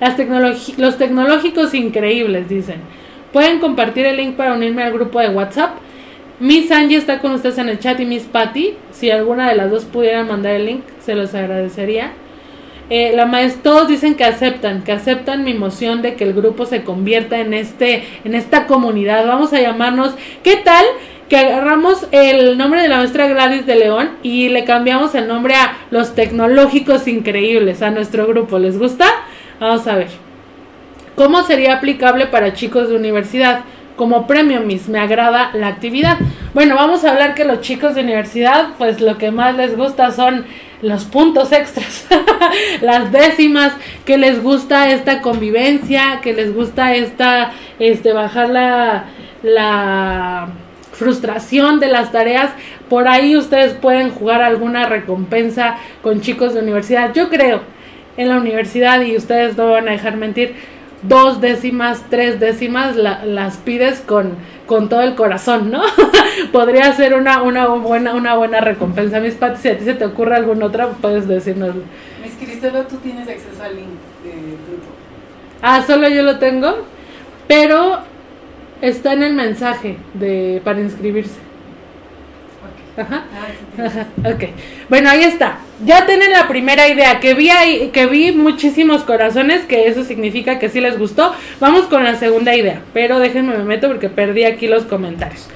Las 0.00 0.16
los 0.78 0.98
tecnológicos 0.98 1.74
increíbles, 1.74 2.48
dicen. 2.48 2.80
Pueden 3.32 3.60
compartir 3.60 4.04
el 4.04 4.16
link 4.16 4.36
para 4.36 4.52
unirme 4.52 4.82
al 4.82 4.92
grupo 4.92 5.20
de 5.20 5.28
WhatsApp. 5.28 5.76
Miss 6.42 6.72
Angie 6.72 6.96
está 6.96 7.20
con 7.20 7.30
ustedes 7.34 7.56
en 7.58 7.68
el 7.68 7.78
chat 7.78 8.00
y 8.00 8.04
Miss 8.04 8.24
Patty. 8.24 8.74
Si 8.90 9.12
alguna 9.12 9.48
de 9.48 9.54
las 9.54 9.70
dos 9.70 9.84
pudiera 9.84 10.24
mandar 10.24 10.54
el 10.54 10.66
link, 10.66 10.82
se 10.98 11.14
los 11.14 11.36
agradecería. 11.36 12.14
Eh, 12.90 13.12
la 13.14 13.26
maestra, 13.26 13.62
todos 13.62 13.86
dicen 13.86 14.16
que 14.16 14.24
aceptan, 14.24 14.82
que 14.82 14.90
aceptan 14.90 15.44
mi 15.44 15.52
emoción 15.52 16.02
de 16.02 16.16
que 16.16 16.24
el 16.24 16.32
grupo 16.32 16.66
se 16.66 16.82
convierta 16.82 17.38
en 17.38 17.54
este, 17.54 18.02
en 18.24 18.34
esta 18.34 18.66
comunidad. 18.66 19.24
Vamos 19.24 19.52
a 19.52 19.60
llamarnos, 19.60 20.16
¿qué 20.42 20.56
tal? 20.56 20.84
Que 21.28 21.36
agarramos 21.36 22.08
el 22.10 22.58
nombre 22.58 22.82
de 22.82 22.88
la 22.88 22.96
maestra 22.96 23.28
Gladys 23.28 23.64
de 23.64 23.76
León 23.76 24.10
y 24.24 24.48
le 24.48 24.64
cambiamos 24.64 25.14
el 25.14 25.28
nombre 25.28 25.54
a 25.54 25.76
los 25.92 26.16
tecnológicos 26.16 27.06
increíbles 27.06 27.82
a 27.82 27.92
nuestro 27.92 28.26
grupo. 28.26 28.58
¿Les 28.58 28.80
gusta? 28.80 29.06
Vamos 29.60 29.86
a 29.86 29.94
ver. 29.94 30.08
¿Cómo 31.14 31.44
sería 31.44 31.74
aplicable 31.74 32.26
para 32.26 32.52
chicos 32.52 32.88
de 32.88 32.96
universidad? 32.96 33.60
Como 33.96 34.26
premio, 34.26 34.60
Miss, 34.60 34.88
me 34.88 34.98
agrada 34.98 35.50
la 35.54 35.68
actividad. 35.68 36.18
Bueno, 36.54 36.76
vamos 36.76 37.04
a 37.04 37.10
hablar 37.10 37.34
que 37.34 37.44
los 37.44 37.60
chicos 37.60 37.94
de 37.94 38.02
universidad, 38.02 38.70
pues 38.78 39.00
lo 39.00 39.18
que 39.18 39.30
más 39.30 39.56
les 39.56 39.76
gusta 39.76 40.10
son 40.10 40.44
los 40.82 41.04
puntos 41.04 41.52
extras, 41.52 42.06
las 42.80 43.12
décimas, 43.12 43.72
que 44.04 44.18
les 44.18 44.42
gusta 44.42 44.90
esta 44.90 45.22
convivencia, 45.22 46.20
que 46.22 46.32
les 46.32 46.54
gusta 46.54 46.94
esta, 46.94 47.52
este, 47.78 48.12
bajar 48.12 48.50
la, 48.50 49.04
la 49.42 50.48
frustración 50.92 51.80
de 51.80 51.88
las 51.88 52.12
tareas. 52.12 52.50
Por 52.88 53.08
ahí 53.08 53.36
ustedes 53.36 53.74
pueden 53.74 54.10
jugar 54.10 54.42
alguna 54.42 54.86
recompensa 54.86 55.76
con 56.02 56.20
chicos 56.20 56.54
de 56.54 56.60
universidad. 56.60 57.14
Yo 57.14 57.28
creo 57.28 57.62
en 58.16 58.28
la 58.28 58.36
universidad 58.36 59.00
y 59.02 59.16
ustedes 59.16 59.56
no 59.56 59.70
van 59.70 59.88
a 59.88 59.92
dejar 59.92 60.16
mentir 60.16 60.54
dos 61.02 61.40
décimas, 61.40 62.04
tres 62.08 62.38
décimas, 62.40 62.96
las 62.96 63.56
pides 63.58 64.00
con, 64.00 64.36
con 64.66 64.88
todo 64.88 65.02
el 65.02 65.14
corazón, 65.14 65.70
¿no? 65.70 65.82
Podría 66.52 66.92
ser 66.92 67.14
una, 67.14 67.42
una, 67.42 67.66
buena, 67.66 68.14
una 68.14 68.36
buena 68.36 68.60
recompensa. 68.60 69.20
Mis 69.20 69.34
patis, 69.34 69.60
si 69.60 69.68
a 69.68 69.78
ti 69.78 69.84
se 69.84 69.94
te 69.94 70.04
ocurre 70.04 70.36
alguna 70.36 70.66
otra, 70.66 70.88
puedes 70.88 71.26
decirnos. 71.28 71.74
Mis 72.22 72.32
Cristela, 72.34 72.86
tú 72.86 72.96
tienes 72.96 73.28
acceso 73.28 73.62
al 73.62 73.76
link 73.76 73.88
del 74.24 74.56
grupo. 74.66 74.86
Ah, 75.60 75.82
solo 75.86 76.08
yo 76.08 76.22
lo 76.22 76.38
tengo, 76.38 76.86
pero 77.46 77.98
está 78.80 79.12
en 79.12 79.22
el 79.22 79.34
mensaje 79.34 79.98
de 80.14 80.60
para 80.64 80.80
inscribirse. 80.80 81.51
Ajá. 82.96 83.24
Ah, 83.78 84.28
ok. 84.28 84.44
Bueno, 84.88 85.08
ahí 85.10 85.24
está. 85.24 85.58
Ya 85.84 86.06
tienen 86.06 86.30
la 86.30 86.46
primera 86.46 86.88
idea. 86.88 87.20
Que 87.20 87.34
vi 87.34 87.50
ahí, 87.50 87.88
que 87.88 88.06
vi 88.06 88.32
muchísimos 88.32 89.02
corazones, 89.02 89.64
que 89.64 89.88
eso 89.88 90.04
significa 90.04 90.58
que 90.58 90.68
sí 90.68 90.80
les 90.80 90.98
gustó. 90.98 91.34
Vamos 91.60 91.86
con 91.86 92.04
la 92.04 92.16
segunda 92.16 92.54
idea. 92.54 92.82
Pero 92.92 93.18
déjenme 93.18 93.56
me 93.56 93.64
meto 93.64 93.88
porque 93.88 94.08
perdí 94.08 94.44
aquí 94.44 94.66
los 94.66 94.84
comentarios. 94.84 95.48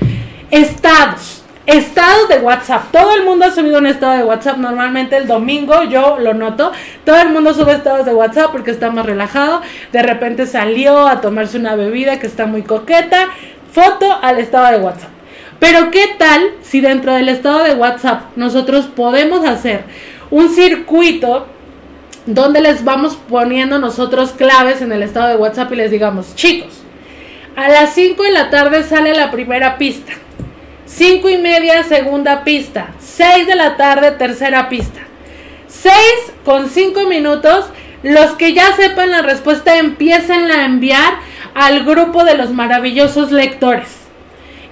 Estados. 0.50 1.42
Estados 1.66 2.28
de 2.28 2.38
WhatsApp. 2.38 2.92
Todo 2.92 3.16
el 3.16 3.24
mundo 3.24 3.44
ha 3.44 3.50
subido 3.50 3.78
un 3.78 3.86
estado 3.86 4.16
de 4.16 4.24
WhatsApp. 4.24 4.56
Normalmente 4.56 5.16
el 5.16 5.26
domingo 5.26 5.82
yo 5.82 6.18
lo 6.18 6.32
noto. 6.32 6.72
Todo 7.04 7.20
el 7.20 7.30
mundo 7.30 7.52
sube 7.54 7.72
estados 7.72 8.06
de 8.06 8.14
WhatsApp 8.14 8.52
porque 8.52 8.70
está 8.70 8.90
más 8.90 9.04
relajado. 9.04 9.62
De 9.92 10.02
repente 10.02 10.46
salió 10.46 11.06
a 11.06 11.20
tomarse 11.20 11.58
una 11.58 11.74
bebida 11.74 12.20
que 12.20 12.28
está 12.28 12.46
muy 12.46 12.62
coqueta. 12.62 13.28
Foto 13.72 14.16
al 14.22 14.38
estado 14.38 14.70
de 14.70 14.84
WhatsApp. 14.84 15.15
Pero 15.58 15.90
¿qué 15.90 16.04
tal 16.18 16.50
si 16.62 16.80
dentro 16.80 17.14
del 17.14 17.28
estado 17.28 17.64
de 17.64 17.74
WhatsApp 17.74 18.36
nosotros 18.36 18.86
podemos 18.86 19.44
hacer 19.46 19.84
un 20.30 20.50
circuito 20.50 21.46
donde 22.26 22.60
les 22.60 22.84
vamos 22.84 23.16
poniendo 23.28 23.78
nosotros 23.78 24.32
claves 24.32 24.82
en 24.82 24.92
el 24.92 25.02
estado 25.02 25.28
de 25.28 25.36
WhatsApp 25.36 25.72
y 25.72 25.76
les 25.76 25.90
digamos, 25.90 26.34
chicos, 26.34 26.82
a 27.54 27.68
las 27.68 27.94
5 27.94 28.22
de 28.22 28.32
la 28.32 28.50
tarde 28.50 28.82
sale 28.82 29.14
la 29.14 29.30
primera 29.30 29.78
pista. 29.78 30.12
5 30.84 31.28
y 31.30 31.38
media, 31.38 31.82
segunda 31.84 32.44
pista. 32.44 32.88
6 33.00 33.46
de 33.46 33.54
la 33.54 33.76
tarde, 33.76 34.10
tercera 34.12 34.68
pista. 34.68 35.00
6 35.68 35.94
con 36.44 36.68
5 36.68 37.06
minutos. 37.06 37.66
Los 38.02 38.32
que 38.32 38.52
ya 38.52 38.74
sepan 38.76 39.10
la 39.10 39.22
respuesta 39.22 39.78
empiecen 39.78 40.50
a 40.50 40.64
enviar 40.64 41.14
al 41.54 41.84
grupo 41.84 42.24
de 42.24 42.36
los 42.36 42.50
maravillosos 42.50 43.32
lectores. 43.32 44.05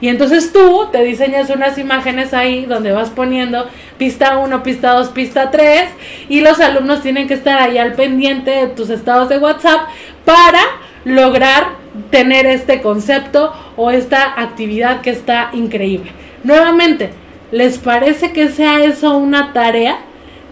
Y 0.05 0.09
entonces 0.09 0.53
tú 0.53 0.89
te 0.93 1.03
diseñas 1.03 1.49
unas 1.49 1.79
imágenes 1.79 2.35
ahí 2.35 2.67
donde 2.67 2.93
vas 2.93 3.09
poniendo 3.09 3.67
pista 3.97 4.37
1, 4.37 4.63
pista 4.63 4.91
2, 4.91 5.09
pista 5.09 5.51
3 5.51 5.89
y 6.29 6.43
los 6.43 6.61
alumnos 6.61 7.01
tienen 7.01 7.27
que 7.27 7.33
estar 7.33 7.59
ahí 7.59 7.79
al 7.79 7.95
pendiente 7.95 8.51
de 8.51 8.67
tus 8.67 8.91
estados 8.91 9.31
de 9.31 9.39
WhatsApp 9.39 9.89
para 10.27 10.61
lograr 11.07 11.69
tener 12.11 12.45
este 12.45 12.83
concepto 12.83 13.55
o 13.79 13.91
esta 13.91 14.39
actividad 14.39 15.01
que 15.01 15.09
está 15.09 15.49
increíble. 15.55 16.11
Nuevamente, 16.43 17.09
¿les 17.51 17.79
parece 17.79 18.35
que 18.35 18.51
sea 18.51 18.85
eso 18.85 19.17
una 19.17 19.55
tarea? 19.55 20.01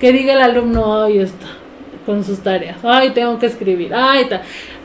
Que 0.01 0.13
diga 0.13 0.33
el 0.33 0.41
alumno, 0.41 1.03
ay, 1.03 1.19
está 1.19 1.49
con 2.07 2.25
sus 2.25 2.43
tareas, 2.43 2.79
ay, 2.83 3.11
tengo 3.11 3.39
que 3.39 3.47
escribir, 3.47 3.93
ay, 3.95 4.25
tal 4.31 4.41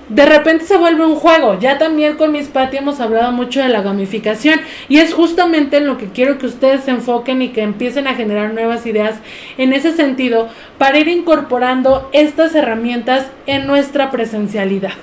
de 0.10 0.26
repente 0.26 0.66
se 0.66 0.78
vuelve 0.78 1.06
un 1.06 1.16
juego. 1.16 1.60
Ya 1.60 1.78
también 1.78 2.16
con 2.16 2.32
mis 2.32 2.48
Pati 2.48 2.78
hemos 2.78 3.00
hablado 3.00 3.32
mucho 3.32 3.62
de 3.62 3.70
la 3.70 3.82
gamificación 3.82 4.62
y 4.88 5.00
es 5.00 5.14
justamente 5.14 5.78
en 5.78 5.88
lo 5.88 5.98
que 5.98 6.08
quiero 6.08 6.38
que 6.38 6.46
ustedes 6.46 6.84
se 6.84 6.92
enfoquen 6.92 7.42
y 7.42 7.50
que 7.50 7.62
empiecen 7.62 8.08
a 8.08 8.16
generar 8.16 8.54
nuevas 8.54 8.86
ideas 8.86 9.16
en 9.58 9.74
ese 9.74 9.94
sentido 9.94 10.48
para 10.78 10.98
ir 10.98 11.08
incorporando 11.08 12.10
estas 12.14 12.56
herramientas 12.56 13.28
en 13.46 13.68
nuestra 13.68 14.10
presencialidad. 14.10 14.94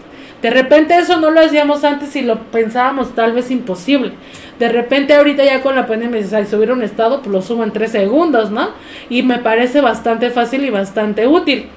De 0.41 0.51
repente 0.51 0.97
eso 0.99 1.19
no 1.21 1.31
lo 1.31 1.41
hacíamos 1.41 1.85
antes 1.85 2.15
y 2.17 2.23
lo 2.23 2.39
pensábamos 2.51 3.15
tal 3.15 3.33
vez 3.33 3.51
imposible. 3.51 4.13
De 4.59 4.69
repente 4.69 5.15
ahorita 5.15 5.43
ya 5.43 5.63
con 5.63 5.75
la 5.75 5.87
pandemia 5.87 6.23
si 6.23 6.47
subir 6.47 6.71
un 6.71 6.83
estado, 6.83 7.21
pues 7.21 7.33
lo 7.33 7.43
subo 7.43 7.65
en 7.65 7.73
tres 7.73 7.93
segundos, 7.93 8.51
¿no? 8.51 8.69
Y 9.09 9.23
me 9.23 9.39
parece 9.39 9.81
bastante 9.81 10.31
fácil 10.31 10.65
y 10.65 10.71
bastante 10.71 11.27
útil. 11.27 11.69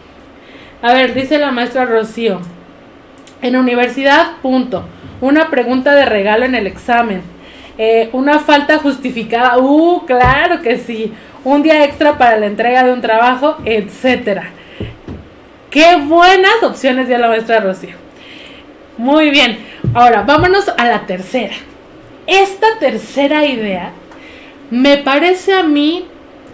A 0.82 0.94
ver, 0.94 1.14
dice 1.14 1.40
la 1.40 1.52
maestra 1.52 1.86
Rocío. 1.86 2.42
En 3.42 3.56
universidad, 3.56 4.38
punto. 4.42 4.86
Una 5.22 5.50
pregunta 5.50 5.94
de 5.94 6.06
regalo 6.06 6.46
en 6.46 6.56
el 6.56 6.68
examen. 6.68 7.22
Eh, 7.78 8.10
una 8.14 8.40
falta 8.40 8.80
justificada. 8.80 9.58
Uh, 9.58 10.06
claro 10.06 10.62
que 10.62 10.78
sí. 10.78 11.14
Un 11.44 11.62
día 11.62 11.84
extra 11.86 12.18
para 12.18 12.38
la 12.38 12.48
entrega 12.48 12.84
de 12.84 12.94
un 12.94 13.02
trabajo, 13.02 13.58
etcétera. 13.66 14.52
Qué 15.70 15.98
buenas 15.98 16.64
opciones 16.64 17.08
dio 17.08 17.18
la 17.18 17.28
maestra 17.28 17.60
Rocío. 17.60 17.96
Muy 18.98 19.30
bien. 19.30 19.60
Ahora, 19.94 20.24
vámonos 20.24 20.70
a 20.76 20.86
la 20.86 21.06
tercera. 21.06 21.54
Esta 22.26 22.80
tercera 22.80 23.46
idea 23.46 23.92
me 24.72 24.98
parece 24.98 25.54
a 25.54 25.64
mí 25.64 26.08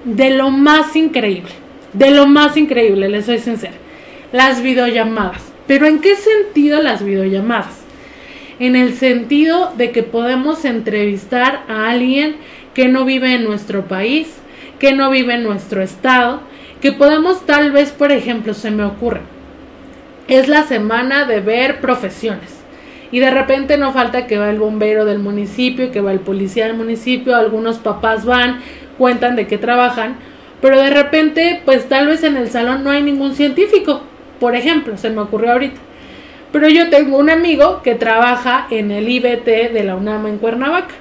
de 0.03 0.31
lo 0.31 0.49
más 0.49 0.95
increíble. 0.95 1.51
De 1.93 2.11
lo 2.11 2.27
más 2.27 2.57
increíble, 2.57 3.07
les 3.07 3.25
soy 3.25 3.39
sincera. 3.39 3.73
Las 4.31 4.61
videollamadas. 4.61 5.52
Pero 5.67 5.87
¿en 5.87 5.99
qué 5.99 6.15
sentido 6.15 6.81
las 6.81 7.03
videollamadas? 7.03 7.81
En 8.59 8.75
el 8.75 8.93
sentido 8.93 9.73
de 9.77 9.91
que 9.91 10.03
podemos 10.03 10.65
entrevistar 10.65 11.63
a 11.67 11.89
alguien 11.89 12.35
que 12.73 12.87
no 12.87 13.05
vive 13.05 13.33
en 13.33 13.43
nuestro 13.43 13.87
país, 13.87 14.27
que 14.79 14.93
no 14.93 15.09
vive 15.09 15.35
en 15.35 15.43
nuestro 15.43 15.81
estado, 15.81 16.41
que 16.81 16.91
podemos 16.91 17.45
tal 17.45 17.71
vez, 17.71 17.91
por 17.91 18.11
ejemplo, 18.11 18.53
se 18.53 18.71
me 18.71 18.83
ocurre, 18.83 19.21
es 20.27 20.47
la 20.47 20.63
semana 20.63 21.25
de 21.25 21.39
ver 21.39 21.79
profesiones. 21.79 22.59
Y 23.11 23.19
de 23.19 23.29
repente 23.29 23.77
no 23.77 23.93
falta 23.93 24.25
que 24.25 24.37
va 24.37 24.49
el 24.49 24.59
bombero 24.59 25.05
del 25.05 25.19
municipio, 25.19 25.91
que 25.91 26.01
va 26.01 26.11
el 26.11 26.19
policía 26.19 26.65
del 26.65 26.75
municipio, 26.75 27.35
algunos 27.35 27.77
papás 27.77 28.25
van, 28.25 28.59
cuentan 28.97 29.35
de 29.35 29.47
qué 29.47 29.57
trabajan, 29.57 30.15
pero 30.61 30.79
de 30.79 30.89
repente 30.89 31.61
pues 31.63 31.87
tal 31.87 32.07
vez 32.07 32.23
en 32.23 32.37
el 32.37 32.49
salón 32.49 32.83
no 32.83 32.89
hay 32.89 33.03
ningún 33.03 33.35
científico, 33.35 34.01
por 34.39 34.55
ejemplo, 34.55 34.97
se 34.97 35.09
me 35.09 35.21
ocurrió 35.21 35.53
ahorita. 35.53 35.79
Pero 36.51 36.69
yo 36.69 36.89
tengo 36.89 37.17
un 37.17 37.29
amigo 37.29 37.81
que 37.81 37.95
trabaja 37.95 38.67
en 38.69 38.91
el 38.91 39.09
IBT 39.09 39.73
de 39.73 39.83
la 39.83 39.95
UNAM 39.95 40.27
en 40.27 40.37
Cuernavaca 40.37 40.93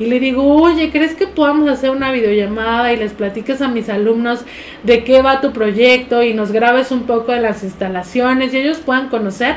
y 0.00 0.06
le 0.06 0.18
digo, 0.18 0.42
oye, 0.42 0.90
¿crees 0.90 1.14
que 1.14 1.26
podamos 1.26 1.68
hacer 1.68 1.90
una 1.90 2.10
videollamada 2.10 2.90
y 2.92 2.96
les 2.96 3.12
platiques 3.12 3.60
a 3.60 3.68
mis 3.68 3.90
alumnos 3.90 4.40
de 4.82 5.04
qué 5.04 5.20
va 5.20 5.42
tu 5.42 5.52
proyecto 5.52 6.22
y 6.22 6.32
nos 6.32 6.52
grabes 6.52 6.90
un 6.90 7.02
poco 7.02 7.32
de 7.32 7.40
las 7.40 7.62
instalaciones 7.62 8.54
y 8.54 8.56
ellos 8.56 8.78
puedan 8.78 9.10
conocer? 9.10 9.56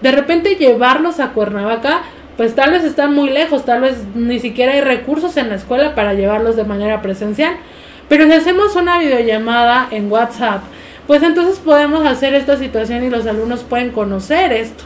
De 0.00 0.12
repente 0.12 0.54
llevarlos 0.54 1.18
a 1.18 1.32
Cuernavaca, 1.32 2.02
pues 2.36 2.54
tal 2.54 2.70
vez 2.70 2.84
están 2.84 3.12
muy 3.12 3.28
lejos, 3.28 3.64
tal 3.64 3.80
vez 3.80 3.96
ni 4.14 4.38
siquiera 4.38 4.72
hay 4.72 4.80
recursos 4.82 5.36
en 5.36 5.48
la 5.48 5.56
escuela 5.56 5.96
para 5.96 6.14
llevarlos 6.14 6.54
de 6.54 6.64
manera 6.64 7.02
presencial. 7.02 7.56
Pero 8.08 8.26
si 8.26 8.32
hacemos 8.32 8.76
una 8.76 8.98
videollamada 8.98 9.88
en 9.90 10.10
WhatsApp, 10.12 10.62
pues 11.12 11.24
entonces 11.24 11.58
podemos 11.58 12.06
hacer 12.06 12.32
esta 12.32 12.56
situación 12.56 13.04
y 13.04 13.10
los 13.10 13.26
alumnos 13.26 13.64
pueden 13.64 13.90
conocer 13.90 14.50
esto. 14.50 14.82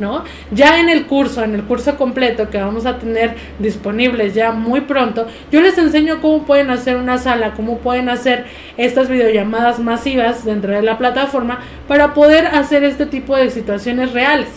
¿no? 0.00 0.24
Ya 0.50 0.80
en 0.80 0.88
el 0.88 1.06
curso, 1.06 1.44
en 1.44 1.54
el 1.54 1.62
curso 1.62 1.96
completo 1.96 2.50
que 2.50 2.58
vamos 2.58 2.84
a 2.84 2.98
tener 2.98 3.36
disponibles 3.60 4.34
ya 4.34 4.50
muy 4.50 4.80
pronto, 4.80 5.28
yo 5.52 5.60
les 5.60 5.78
enseño 5.78 6.20
cómo 6.20 6.42
pueden 6.42 6.70
hacer 6.70 6.96
una 6.96 7.16
sala, 7.18 7.52
cómo 7.52 7.78
pueden 7.78 8.08
hacer 8.08 8.46
estas 8.76 9.08
videollamadas 9.08 9.78
masivas 9.78 10.44
dentro 10.44 10.72
de 10.72 10.82
la 10.82 10.98
plataforma 10.98 11.60
para 11.86 12.12
poder 12.12 12.46
hacer 12.46 12.82
este 12.82 13.06
tipo 13.06 13.36
de 13.36 13.48
situaciones 13.48 14.12
reales. 14.12 14.48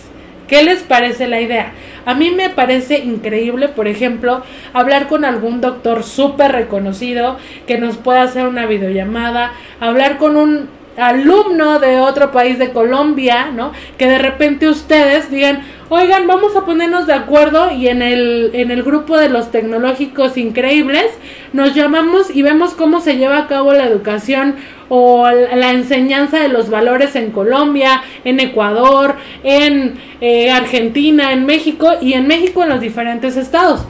¿Qué 0.48 0.64
les 0.64 0.82
parece 0.82 1.28
la 1.28 1.40
idea? 1.40 1.74
A 2.04 2.16
mí 2.16 2.32
me 2.32 2.50
parece 2.50 2.98
increíble, 2.98 3.68
por 3.68 3.88
ejemplo, 3.88 4.42
hablar 4.74 5.08
con 5.08 5.24
algún 5.24 5.62
doctor 5.62 6.02
súper 6.02 6.52
reconocido 6.52 7.38
que 7.68 7.78
nos 7.78 7.98
pueda 7.98 8.24
hacer 8.24 8.48
una 8.48 8.66
videollamada, 8.66 9.52
hablar 9.80 10.18
con 10.18 10.36
un 10.36 10.81
alumno 10.98 11.80
de 11.80 12.00
otro 12.00 12.32
país 12.32 12.60
de 12.60 12.72
Colombia, 12.72 13.52
¿no? 13.52 13.72
Que 13.98 14.08
de 14.08 14.18
repente 14.18 14.68
ustedes 14.68 15.32
digan, 15.32 15.64
oigan, 15.90 16.28
vamos 16.28 16.56
a 16.56 16.66
ponernos 16.66 17.08
de 17.08 17.14
acuerdo 17.14 17.72
y 17.72 17.88
en 17.88 18.02
el, 18.02 18.52
en 18.54 18.72
el 18.72 18.84
grupo 18.84 19.18
de 19.18 19.30
los 19.30 19.52
tecnológicos 19.52 20.38
increíbles 20.38 21.06
nos 21.54 21.74
llamamos 21.76 22.34
y 22.34 22.42
vemos 22.42 22.74
cómo 22.74 23.02
se 23.02 23.18
lleva 23.18 23.38
a 23.38 23.48
cabo 23.48 23.74
la 23.74 23.86
educación 23.86 24.56
o 24.90 25.30
la 25.30 25.72
enseñanza 25.72 26.40
de 26.40 26.50
los 26.50 26.70
valores 26.70 27.16
en 27.16 27.32
Colombia, 27.32 28.04
en 28.26 28.40
Ecuador, 28.40 29.16
en 29.44 29.98
eh, 30.20 30.52
Argentina, 30.52 31.32
en 31.32 31.46
México 31.46 31.92
y 32.02 32.14
en 32.14 32.28
México 32.28 32.64
en 32.64 32.70
los 32.70 32.82
diferentes 32.82 33.38
estados. 33.38 33.86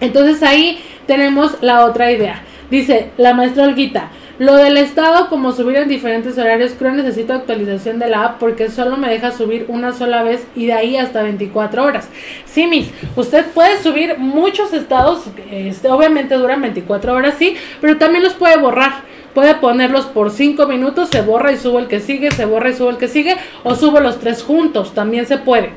Entonces 0.00 0.42
ahí 0.42 0.78
tenemos 1.06 1.56
la 1.60 1.84
otra 1.84 2.12
idea. 2.12 2.42
Dice 2.70 3.10
la 3.16 3.34
maestra 3.34 3.64
Olguita, 3.64 4.10
lo 4.38 4.56
del 4.56 4.76
estado, 4.76 5.28
como 5.28 5.52
subir 5.52 5.76
en 5.76 5.88
diferentes 5.88 6.36
horarios, 6.36 6.72
creo 6.78 6.92
necesito 6.92 7.32
actualización 7.32 7.98
de 7.98 8.08
la 8.08 8.24
app 8.24 8.38
porque 8.38 8.70
solo 8.70 8.96
me 8.96 9.08
deja 9.08 9.30
subir 9.30 9.64
una 9.68 9.92
sola 9.92 10.22
vez 10.22 10.46
y 10.54 10.66
de 10.66 10.74
ahí 10.74 10.96
hasta 10.96 11.22
24 11.22 11.84
horas. 11.84 12.08
Sí, 12.44 12.66
Miss, 12.66 12.90
usted 13.16 13.46
puede 13.46 13.82
subir 13.82 14.18
muchos 14.18 14.72
estados, 14.72 15.24
este, 15.50 15.88
obviamente 15.88 16.34
duran 16.34 16.60
24 16.60 17.14
horas, 17.14 17.34
sí, 17.38 17.56
pero 17.80 17.96
también 17.96 18.24
los 18.24 18.34
puede 18.34 18.58
borrar 18.58 19.15
puede 19.36 19.56
ponerlos 19.56 20.06
por 20.06 20.30
5 20.30 20.66
minutos, 20.66 21.10
se 21.10 21.20
borra 21.20 21.52
y 21.52 21.58
subo 21.58 21.78
el 21.78 21.88
que 21.88 22.00
sigue, 22.00 22.30
se 22.30 22.46
borra 22.46 22.70
y 22.70 22.74
subo 22.74 22.88
el 22.88 22.96
que 22.96 23.06
sigue, 23.06 23.36
o 23.64 23.74
subo 23.74 24.00
los 24.00 24.18
tres 24.18 24.42
juntos, 24.42 24.94
también 24.94 25.26
se 25.26 25.36
puede. 25.36 25.72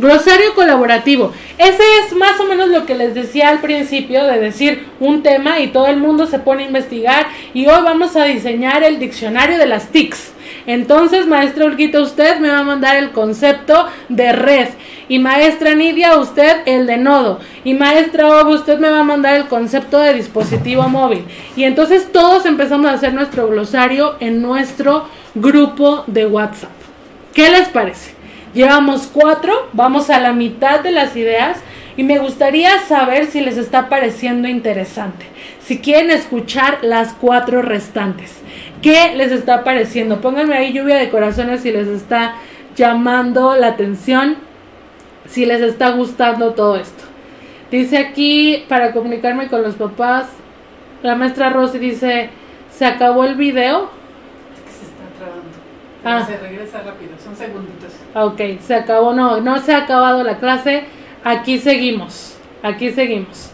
Glosario 0.00 0.52
colaborativo. 0.56 1.32
Ese 1.58 1.82
es 2.00 2.16
más 2.16 2.40
o 2.40 2.44
menos 2.44 2.68
lo 2.70 2.84
que 2.84 2.96
les 2.96 3.14
decía 3.14 3.50
al 3.50 3.60
principio 3.60 4.24
de 4.24 4.40
decir 4.40 4.84
un 4.98 5.22
tema 5.22 5.60
y 5.60 5.68
todo 5.68 5.86
el 5.86 5.98
mundo 5.98 6.26
se 6.26 6.40
pone 6.40 6.64
a 6.64 6.66
investigar 6.66 7.28
y 7.54 7.66
hoy 7.66 7.82
vamos 7.84 8.16
a 8.16 8.24
diseñar 8.24 8.82
el 8.82 8.98
diccionario 8.98 9.58
de 9.58 9.66
las 9.66 9.92
TICs. 9.92 10.32
Entonces, 10.66 11.28
maestra 11.28 11.66
Olguita, 11.66 12.00
usted 12.00 12.40
me 12.40 12.48
va 12.48 12.58
a 12.58 12.64
mandar 12.64 12.96
el 12.96 13.12
concepto 13.12 13.86
de 14.08 14.32
red. 14.32 14.68
Y 15.08 15.18
maestra 15.18 15.74
Nidia, 15.74 16.16
usted 16.18 16.62
el 16.66 16.86
de 16.86 16.96
nodo. 16.96 17.40
Y 17.64 17.74
maestra 17.74 18.40
Ob, 18.40 18.48
usted 18.48 18.78
me 18.78 18.90
va 18.90 19.00
a 19.00 19.04
mandar 19.04 19.36
el 19.36 19.46
concepto 19.46 19.98
de 19.98 20.14
dispositivo 20.14 20.88
móvil. 20.88 21.24
Y 21.54 21.64
entonces 21.64 22.10
todos 22.12 22.44
empezamos 22.46 22.90
a 22.90 22.94
hacer 22.94 23.14
nuestro 23.14 23.48
glosario 23.48 24.16
en 24.20 24.42
nuestro 24.42 25.08
grupo 25.34 26.04
de 26.06 26.26
WhatsApp. 26.26 26.70
¿Qué 27.32 27.50
les 27.50 27.68
parece? 27.68 28.14
Llevamos 28.54 29.10
cuatro, 29.12 29.68
vamos 29.72 30.08
a 30.08 30.18
la 30.18 30.32
mitad 30.32 30.80
de 30.80 30.90
las 30.90 31.14
ideas 31.16 31.58
y 31.96 32.02
me 32.02 32.18
gustaría 32.18 32.78
saber 32.80 33.26
si 33.26 33.40
les 33.40 33.58
está 33.58 33.88
pareciendo 33.88 34.48
interesante. 34.48 35.26
Si 35.60 35.78
quieren 35.78 36.10
escuchar 36.10 36.78
las 36.82 37.12
cuatro 37.12 37.62
restantes. 37.62 38.38
¿Qué 38.82 39.14
les 39.14 39.32
está 39.32 39.64
pareciendo? 39.64 40.20
Pónganme 40.20 40.56
ahí 40.56 40.72
lluvia 40.72 40.96
de 40.96 41.10
corazones 41.10 41.60
si 41.60 41.72
les 41.72 41.88
está 41.88 42.36
llamando 42.76 43.56
la 43.56 43.68
atención, 43.68 44.36
si 45.28 45.46
les 45.46 45.60
está 45.60 45.90
gustando 45.90 46.52
todo 46.52 46.76
esto. 46.76 47.04
Dice 47.70 47.98
aquí, 47.98 48.64
para 48.68 48.92
comunicarme 48.92 49.48
con 49.48 49.62
los 49.62 49.74
papás, 49.74 50.28
la 51.02 51.14
maestra 51.16 51.50
Rosy 51.50 51.78
dice, 51.78 52.30
¿se 52.70 52.86
acabó 52.86 53.24
el 53.24 53.34
video? 53.34 53.90
Es 54.54 54.62
que 54.62 54.70
se 54.70 54.84
está 54.84 55.04
trabando. 55.18 55.50
Ah. 56.04 56.26
Se 56.26 56.38
regresa 56.38 56.82
rápido, 56.82 57.12
son 57.22 57.36
segunditos. 57.36 57.92
Ok, 58.14 58.60
se 58.60 58.74
acabó, 58.74 59.12
no, 59.12 59.40
no 59.40 59.58
se 59.58 59.74
ha 59.74 59.78
acabado 59.78 60.22
la 60.22 60.38
clase. 60.38 60.84
Aquí 61.24 61.58
seguimos, 61.58 62.38
aquí 62.62 62.92
seguimos. 62.92 63.50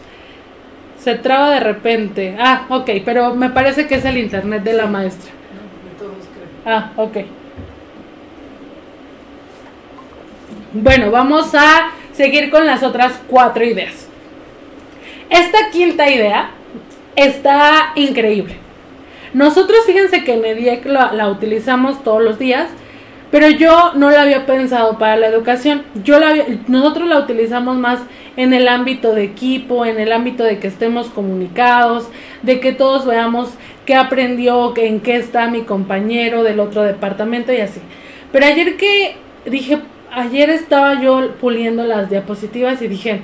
Se 0.99 1.15
traba 1.17 1.51
de 1.51 1.61
repente. 1.61 2.37
Ah, 2.39 2.67
ok, 2.69 2.91
pero 3.05 3.35
me 3.35 3.51
parece 3.51 3.87
que 3.87 3.97
es 3.97 4.05
el 4.05 4.19
internet 4.19 4.63
de 4.63 4.75
la 4.75 4.87
maestra. 4.87 5.33
Ah, 6.65 6.93
ok. 6.97 7.17
Bueno, 10.73 11.11
vamos 11.11 11.55
a 11.55 11.93
seguir 12.13 12.51
con 12.51 12.67
las 12.67 12.83
otras 12.83 13.21
cuatro 13.29 13.65
ideas. 13.65 14.09
Esta 15.29 15.71
quinta 15.71 16.11
idea 16.11 16.51
está 17.17 17.93
increíble. 17.95 18.57
Nosotros 19.35 19.79
fíjense 19.87 20.25
que 20.25 20.35
en 20.35 20.45
EDIEC 20.45 20.87
la, 20.87 21.13
la 21.13 21.29
utilizamos 21.29 22.03
todos 22.03 22.23
los 22.23 22.39
días 22.39 22.69
pero 23.33 23.49
yo 23.49 23.93
no 23.95 24.11
la 24.11 24.23
había 24.23 24.45
pensado 24.45 24.99
para 24.99 25.17
la 25.17 25.27
educación. 25.27 25.85
Yo 26.05 26.19
nosotros 26.69 27.09
la 27.09 27.19
utilizamos 27.19 27.79
más 27.79 28.01
en 28.37 28.53
el 28.53 28.69
ámbito 28.69 29.15
de 29.15 29.25
equipo, 29.25 29.87
en 29.87 29.99
el 29.99 30.13
ámbito 30.13 30.45
de 30.45 30.59
que 30.59 30.69
estemos 30.69 31.09
comunicados, 31.09 32.11
de 32.43 32.61
que 32.61 32.73
todos 32.73 33.07
veamos 33.07 33.49
qué 33.87 33.95
aprendió, 33.95 34.75
en 34.77 35.01
qué 35.01 35.17
está 35.17 35.49
mi 35.49 35.63
compañero 35.63 36.43
del 36.43 36.61
otro 36.61 36.83
departamento 36.83 37.55
y 37.55 37.63
así. 37.63 37.81
Pero 38.33 38.45
ayer 38.45 38.77
que 38.77 39.17
dije, 39.47 39.79
ayer 40.13 40.51
estaba 40.51 41.01
yo 41.01 41.33
puliendo 41.41 41.85
las 41.85 42.11
diapositivas 42.11 42.83
y 42.83 42.89
dije, 42.89 43.23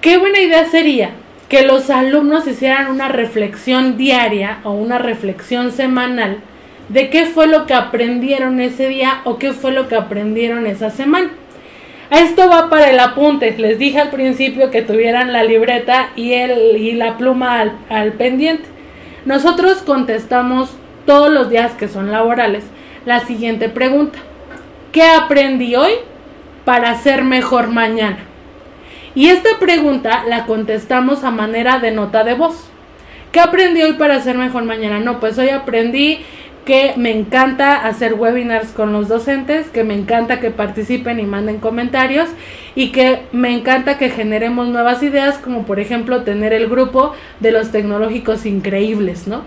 qué 0.00 0.16
buena 0.16 0.40
idea 0.40 0.64
sería 0.66 1.10
que 1.48 1.62
los 1.62 1.90
alumnos 1.90 2.46
hicieran 2.46 2.90
una 2.90 3.08
reflexión 3.08 3.96
diaria 3.96 4.60
o 4.62 4.72
una 4.72 4.98
reflexión 4.98 5.72
semanal 5.72 6.38
de 6.88 7.10
qué 7.10 7.26
fue 7.26 7.48
lo 7.48 7.66
que 7.66 7.74
aprendieron 7.74 8.60
ese 8.60 8.88
día 8.88 9.20
o 9.24 9.38
qué 9.38 9.52
fue 9.52 9.72
lo 9.72 9.88
que 9.88 9.96
aprendieron 9.96 10.66
esa 10.66 10.90
semana. 10.90 11.30
Esto 12.10 12.48
va 12.48 12.70
para 12.70 12.90
el 12.90 13.00
apunte. 13.00 13.54
Les 13.58 13.78
dije 13.78 13.98
al 13.98 14.10
principio 14.10 14.70
que 14.70 14.82
tuvieran 14.82 15.32
la 15.32 15.42
libreta 15.42 16.10
y, 16.16 16.32
el, 16.32 16.76
y 16.76 16.92
la 16.92 17.18
pluma 17.18 17.60
al, 17.60 17.72
al 17.90 18.12
pendiente. 18.12 18.64
Nosotros 19.26 19.78
contestamos 19.78 20.70
todos 21.06 21.30
los 21.30 21.50
días 21.50 21.72
que 21.72 21.88
son 21.88 22.10
laborales 22.10 22.64
la 23.04 23.20
siguiente 23.20 23.68
pregunta. 23.68 24.18
¿Qué 24.92 25.02
aprendí 25.02 25.76
hoy 25.76 25.92
para 26.64 26.94
ser 26.96 27.22
mejor 27.22 27.68
mañana? 27.68 28.20
Y 29.14 29.28
esta 29.28 29.58
pregunta 29.58 30.24
la 30.26 30.46
contestamos 30.46 31.24
a 31.24 31.30
manera 31.30 31.78
de 31.78 31.90
nota 31.90 32.24
de 32.24 32.32
voz. 32.32 32.70
¿Qué 33.30 33.40
aprendí 33.40 33.82
hoy 33.82 33.94
para 33.94 34.20
ser 34.22 34.38
mejor 34.38 34.64
mañana? 34.64 34.98
No, 34.98 35.20
pues 35.20 35.36
hoy 35.36 35.50
aprendí 35.50 36.20
que 36.64 36.94
me 36.96 37.10
encanta 37.10 37.86
hacer 37.86 38.14
webinars 38.14 38.68
con 38.68 38.94
los 38.94 39.08
docentes, 39.08 39.68
que 39.68 39.84
me 39.84 39.94
encanta 39.94 40.40
que 40.40 40.50
participen 40.50 41.20
y 41.20 41.24
manden 41.24 41.58
comentarios 41.58 42.30
y 42.74 42.88
que 42.88 43.20
me 43.32 43.52
encanta 43.52 43.98
que 43.98 44.08
generemos 44.08 44.68
nuevas 44.68 45.02
ideas, 45.02 45.36
como 45.36 45.64
por 45.64 45.80
ejemplo 45.80 46.22
tener 46.22 46.54
el 46.54 46.66
grupo 46.66 47.12
de 47.40 47.52
los 47.52 47.72
tecnológicos 47.72 48.46
increíbles, 48.46 49.26
¿no? 49.28 49.42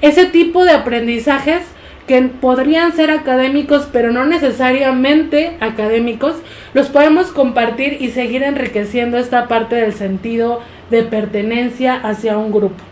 Ese 0.00 0.26
tipo 0.26 0.64
de 0.64 0.72
aprendizajes 0.72 1.62
que 2.06 2.20
podrían 2.22 2.92
ser 2.92 3.10
académicos, 3.10 3.88
pero 3.92 4.10
no 4.10 4.24
necesariamente 4.24 5.56
académicos, 5.60 6.36
los 6.74 6.88
podemos 6.88 7.28
compartir 7.28 7.98
y 8.00 8.10
seguir 8.10 8.42
enriqueciendo 8.42 9.16
esta 9.18 9.46
parte 9.48 9.76
del 9.76 9.92
sentido 9.92 10.60
de 10.90 11.02
pertenencia 11.04 11.94
hacia 11.94 12.36
un 12.36 12.50
grupo. 12.50 12.82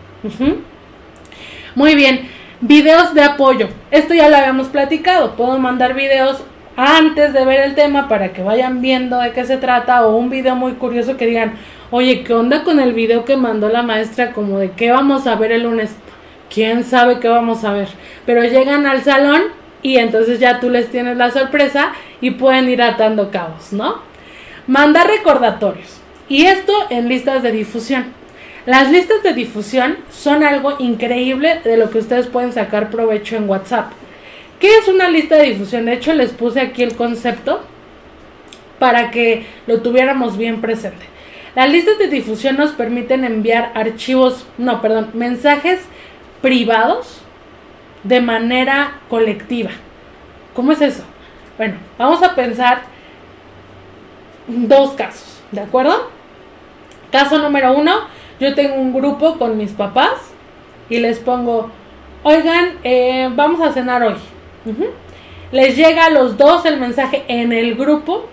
Muy 1.75 1.95
bien, 1.95 2.29
videos 2.61 3.13
de 3.13 3.23
apoyo. 3.23 3.69
Esto 3.91 4.13
ya 4.13 4.29
lo 4.29 4.37
habíamos 4.37 4.67
platicado. 4.67 5.35
Puedo 5.35 5.57
mandar 5.59 5.93
videos 5.93 6.43
antes 6.75 7.33
de 7.33 7.45
ver 7.45 7.61
el 7.61 7.75
tema 7.75 8.07
para 8.07 8.31
que 8.31 8.41
vayan 8.41 8.81
viendo 8.81 9.19
de 9.19 9.31
qué 9.33 9.43
se 9.45 9.57
trata 9.57 10.05
o 10.07 10.15
un 10.15 10.29
video 10.29 10.55
muy 10.55 10.73
curioso 10.73 11.17
que 11.17 11.25
digan, 11.25 11.53
oye, 11.91 12.23
¿qué 12.23 12.33
onda 12.33 12.63
con 12.63 12.79
el 12.79 12.93
video 12.93 13.25
que 13.25 13.35
mandó 13.35 13.69
la 13.69 13.83
maestra? 13.83 14.31
Como 14.31 14.59
de 14.59 14.71
qué 14.71 14.91
vamos 14.91 15.27
a 15.27 15.35
ver 15.35 15.51
el 15.51 15.63
lunes. 15.63 15.93
¿Quién 16.49 16.83
sabe 16.83 17.19
qué 17.19 17.27
vamos 17.27 17.63
a 17.63 17.73
ver? 17.73 17.89
Pero 18.25 18.43
llegan 18.43 18.85
al 18.85 19.03
salón 19.03 19.43
y 19.81 19.97
entonces 19.97 20.39
ya 20.39 20.59
tú 20.59 20.69
les 20.69 20.89
tienes 20.89 21.17
la 21.17 21.31
sorpresa 21.31 21.93
y 22.21 22.31
pueden 22.31 22.69
ir 22.69 22.81
atando 22.81 23.31
cabos, 23.31 23.71
¿no? 23.71 24.01
Mandar 24.67 25.07
recordatorios. 25.07 25.99
Y 26.27 26.45
esto 26.45 26.73
en 26.89 27.07
listas 27.07 27.43
de 27.43 27.51
difusión. 27.51 28.05
Las 28.65 28.91
listas 28.91 29.23
de 29.23 29.33
difusión 29.33 29.97
son 30.11 30.43
algo 30.43 30.75
increíble 30.79 31.61
de 31.63 31.77
lo 31.77 31.89
que 31.89 31.99
ustedes 31.99 32.27
pueden 32.27 32.53
sacar 32.53 32.89
provecho 32.89 33.35
en 33.35 33.49
WhatsApp. 33.49 33.91
¿Qué 34.59 34.77
es 34.77 34.87
una 34.87 35.09
lista 35.09 35.37
de 35.37 35.51
difusión? 35.51 35.85
De 35.85 35.93
hecho, 35.93 36.13
les 36.13 36.31
puse 36.31 36.59
aquí 36.59 36.83
el 36.83 36.95
concepto 36.95 37.61
para 38.77 39.11
que 39.11 39.45
lo 39.67 39.81
tuviéramos 39.81 40.37
bien 40.37 40.61
presente. 40.61 41.05
Las 41.55 41.71
listas 41.71 41.97
de 41.97 42.07
difusión 42.07 42.57
nos 42.57 42.71
permiten 42.71 43.23
enviar 43.23 43.71
archivos, 43.73 44.45
no, 44.57 44.81
perdón, 44.81 45.09
mensajes 45.13 45.79
privados 46.41 47.21
de 48.03 48.21
manera 48.21 48.99
colectiva. 49.09 49.71
¿Cómo 50.55 50.71
es 50.71 50.81
eso? 50.81 51.03
Bueno, 51.57 51.75
vamos 51.97 52.23
a 52.23 52.35
pensar 52.35 52.81
dos 54.47 54.91
casos, 54.91 55.41
¿de 55.51 55.61
acuerdo? 55.61 56.09
Caso 57.11 57.39
número 57.39 57.73
uno, 57.73 58.01
yo 58.39 58.55
tengo 58.55 58.75
un 58.75 58.93
grupo 58.93 59.37
con 59.37 59.57
mis 59.57 59.71
papás 59.71 60.31
y 60.89 60.99
les 60.99 61.19
pongo, 61.19 61.69
oigan, 62.23 62.77
eh, 62.83 63.29
vamos 63.35 63.61
a 63.61 63.73
cenar 63.73 64.03
hoy. 64.03 64.15
Les 65.51 65.75
llega 65.75 66.05
a 66.05 66.09
los 66.09 66.37
dos 66.37 66.65
el 66.65 66.79
mensaje 66.79 67.23
en 67.27 67.51
el 67.51 67.75
grupo 67.75 68.27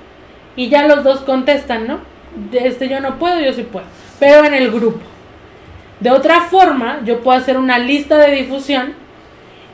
y 0.55 0.69
ya 0.69 0.87
los 0.87 1.03
dos 1.03 1.21
contestan, 1.21 1.87
¿no? 1.87 1.99
Este 2.53 2.89
yo 2.89 3.01
no 3.01 3.19
puedo, 3.19 3.41
yo 3.41 3.53
sí 3.53 3.63
puedo, 3.63 3.87
pero 4.21 4.45
en 4.45 4.55
el 4.55 4.71
grupo. 4.71 5.01
De 6.01 6.11
otra 6.11 6.43
forma, 6.43 7.01
yo 7.05 7.21
puedo 7.23 7.39
hacer 7.39 7.57
una 7.57 7.79
lista 7.79 8.19
de 8.19 8.33
difusión 8.33 8.95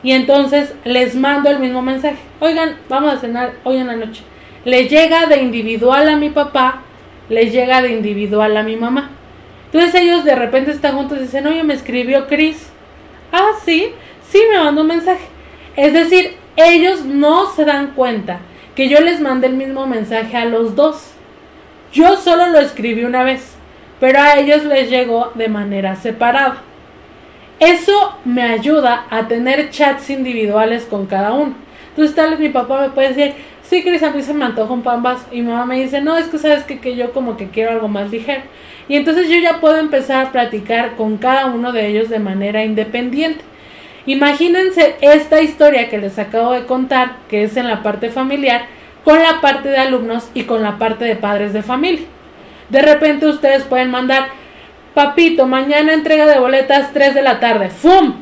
y 0.03 0.11
entonces 0.11 0.73
les 0.85 1.15
mando 1.15 1.49
el 1.49 1.59
mismo 1.59 1.81
mensaje. 1.81 2.17
Oigan, 2.39 2.77
vamos 2.89 3.13
a 3.13 3.19
cenar 3.19 3.53
hoy 3.63 3.77
en 3.77 3.87
la 3.87 3.95
noche. 3.95 4.23
Le 4.63 4.87
llega 4.87 5.25
de 5.25 5.41
individual 5.41 6.07
a 6.07 6.15
mi 6.15 6.29
papá, 6.29 6.81
le 7.29 7.49
llega 7.49 7.81
de 7.81 7.91
individual 7.91 8.55
a 8.55 8.63
mi 8.63 8.77
mamá. 8.77 9.11
Entonces 9.65 9.95
ellos 9.95 10.23
de 10.23 10.35
repente 10.35 10.71
están 10.71 10.95
juntos 10.95 11.17
y 11.17 11.21
dicen, 11.23 11.47
oye, 11.47 11.63
me 11.63 11.73
escribió 11.73 12.27
Chris. 12.27 12.69
Ah, 13.31 13.51
sí, 13.65 13.87
sí, 14.29 14.39
me 14.51 14.59
mandó 14.59 14.81
un 14.81 14.87
mensaje. 14.87 15.25
Es 15.75 15.93
decir, 15.93 16.37
ellos 16.55 17.03
no 17.03 17.47
se 17.47 17.65
dan 17.65 17.87
cuenta 17.95 18.39
que 18.75 18.87
yo 18.87 18.99
les 19.01 19.19
mandé 19.19 19.47
el 19.47 19.55
mismo 19.55 19.87
mensaje 19.87 20.37
a 20.37 20.45
los 20.45 20.75
dos. 20.75 21.11
Yo 21.91 22.15
solo 22.17 22.47
lo 22.47 22.59
escribí 22.59 23.03
una 23.03 23.23
vez 23.23 23.52
pero 23.99 24.19
a 24.19 24.37
ellos 24.37 24.63
les 24.65 24.89
llegó 24.89 25.31
de 25.35 25.47
manera 25.47 25.95
separada. 25.95 26.61
Eso 27.59 28.17
me 28.25 28.43
ayuda 28.43 29.05
a 29.09 29.27
tener 29.27 29.69
chats 29.69 30.09
individuales 30.09 30.85
con 30.89 31.05
cada 31.05 31.33
uno. 31.33 31.55
Entonces 31.89 32.15
tal 32.15 32.31
vez 32.31 32.39
mi 32.39 32.49
papá 32.49 32.81
me 32.81 32.89
puede 32.89 33.13
decir, 33.13 33.33
sí, 33.61 33.83
Cris, 33.83 34.03
a 34.03 34.11
mí 34.11 34.21
se 34.21 34.33
me 34.33 34.45
antoja 34.45 34.73
un 34.73 34.81
pambas. 34.81 35.25
Y 35.31 35.41
mi 35.41 35.49
mamá 35.51 35.65
me 35.65 35.81
dice, 35.81 36.01
no, 36.01 36.17
es 36.17 36.27
que 36.27 36.37
sabes 36.37 36.63
que, 36.63 36.79
que 36.79 36.95
yo 36.95 37.13
como 37.13 37.37
que 37.37 37.49
quiero 37.49 37.71
algo 37.71 37.87
más 37.87 38.11
ligero. 38.11 38.41
Y 38.89 38.95
entonces 38.95 39.29
yo 39.29 39.37
ya 39.37 39.59
puedo 39.59 39.77
empezar 39.77 40.25
a 40.25 40.31
platicar 40.31 40.95
con 40.95 41.17
cada 41.17 41.45
uno 41.45 41.71
de 41.71 41.87
ellos 41.87 42.09
de 42.09 42.19
manera 42.19 42.63
independiente. 42.65 43.43
Imagínense 44.05 44.95
esta 44.99 45.41
historia 45.41 45.89
que 45.89 45.97
les 45.97 46.19
acabo 46.19 46.51
de 46.51 46.65
contar, 46.65 47.17
que 47.29 47.43
es 47.43 47.55
en 47.55 47.69
la 47.69 47.83
parte 47.83 48.09
familiar, 48.09 48.65
con 49.05 49.21
la 49.21 49.39
parte 49.39 49.69
de 49.69 49.77
alumnos 49.77 50.29
y 50.33 50.43
con 50.43 50.61
la 50.61 50.77
parte 50.77 51.05
de 51.05 51.15
padres 51.15 51.53
de 51.53 51.63
familia. 51.63 52.05
De 52.69 52.81
repente 52.81 53.25
ustedes 53.27 53.63
pueden 53.63 53.91
mandar, 53.91 54.27
papito, 54.93 55.45
mañana 55.47 55.93
entrega 55.93 56.25
de 56.25 56.39
boletas 56.39 56.93
3 56.93 57.13
de 57.13 57.21
la 57.21 57.39
tarde. 57.39 57.69
¡Fum! 57.69 58.15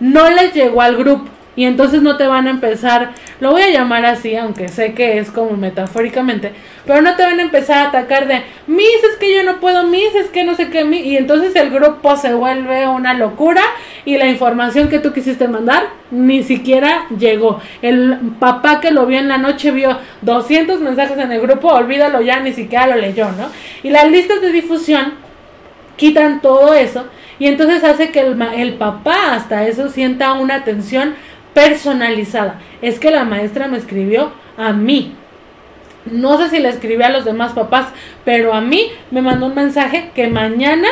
No 0.00 0.30
les 0.30 0.54
llegó 0.54 0.82
al 0.82 0.96
grupo. 0.96 1.28
Y 1.60 1.66
entonces 1.66 2.00
no 2.00 2.16
te 2.16 2.26
van 2.26 2.46
a 2.46 2.50
empezar, 2.52 3.10
lo 3.38 3.50
voy 3.50 3.60
a 3.60 3.68
llamar 3.68 4.06
así, 4.06 4.34
aunque 4.34 4.68
sé 4.68 4.94
que 4.94 5.18
es 5.18 5.30
como 5.30 5.58
metafóricamente, 5.58 6.52
pero 6.86 7.02
no 7.02 7.16
te 7.16 7.22
van 7.22 7.38
a 7.38 7.42
empezar 7.42 7.84
a 7.84 7.88
atacar 7.88 8.26
de, 8.26 8.44
mis 8.66 8.88
es 8.88 9.18
que 9.20 9.36
yo 9.36 9.42
no 9.42 9.60
puedo, 9.60 9.84
mis 9.84 10.14
es 10.14 10.28
que 10.28 10.42
no 10.42 10.54
sé 10.54 10.70
qué, 10.70 10.86
y 10.86 11.18
entonces 11.18 11.54
el 11.56 11.68
grupo 11.68 12.16
se 12.16 12.32
vuelve 12.32 12.88
una 12.88 13.12
locura 13.12 13.60
y 14.06 14.16
la 14.16 14.26
información 14.26 14.88
que 14.88 15.00
tú 15.00 15.12
quisiste 15.12 15.48
mandar 15.48 15.88
ni 16.10 16.42
siquiera 16.44 17.04
llegó. 17.18 17.60
El 17.82 18.16
papá 18.38 18.80
que 18.80 18.90
lo 18.90 19.04
vio 19.04 19.18
en 19.18 19.28
la 19.28 19.36
noche 19.36 19.70
vio 19.70 19.98
200 20.22 20.80
mensajes 20.80 21.18
en 21.18 21.30
el 21.30 21.42
grupo, 21.42 21.68
olvídalo 21.68 22.22
ya, 22.22 22.40
ni 22.40 22.54
siquiera 22.54 22.86
lo 22.86 22.96
leyó, 22.96 23.26
¿no? 23.32 23.50
Y 23.82 23.90
las 23.90 24.10
listas 24.10 24.40
de 24.40 24.50
difusión 24.50 25.12
quitan 25.96 26.40
todo 26.40 26.72
eso 26.72 27.04
y 27.40 27.46
entonces 27.46 27.82
hace 27.82 28.10
que 28.10 28.20
el, 28.20 28.40
el 28.54 28.74
papá 28.74 29.32
hasta 29.32 29.66
eso 29.66 29.88
sienta 29.88 30.34
una 30.34 30.56
atención 30.56 31.14
personalizada. 31.54 32.60
Es 32.82 32.98
que 32.98 33.10
la 33.10 33.24
maestra 33.24 33.68
me 33.68 33.78
escribió 33.78 34.32
a 34.56 34.72
mí. 34.72 35.14
No 36.06 36.38
sé 36.38 36.48
si 36.48 36.58
le 36.58 36.68
escribí 36.68 37.02
a 37.02 37.10
los 37.10 37.24
demás 37.24 37.52
papás, 37.52 37.88
pero 38.24 38.54
a 38.54 38.60
mí 38.60 38.90
me 39.10 39.22
mandó 39.22 39.46
un 39.46 39.54
mensaje 39.54 40.10
que 40.14 40.28
mañana 40.28 40.88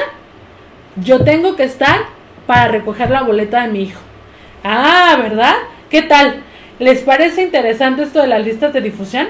yo 0.97 1.25
tengo 1.25 1.57
que 1.57 1.65
estar 1.65 2.01
para 2.47 2.69
recoger 2.69 3.11
la 3.11 3.23
boleta 3.23 3.63
de 3.63 3.69
mi 3.69 3.83
hijo. 3.83 4.01
Ah, 4.65 5.17
¿verdad? 5.21 5.55
¿Qué 5.91 6.03
tal? 6.03 6.43
¿Les 6.79 7.01
parece 7.01 7.43
interesante 7.43 8.03
esto 8.03 8.21
de 8.21 8.29
las 8.29 8.45
listas 8.45 8.73
de 8.73 8.81
difusión? 8.81 9.29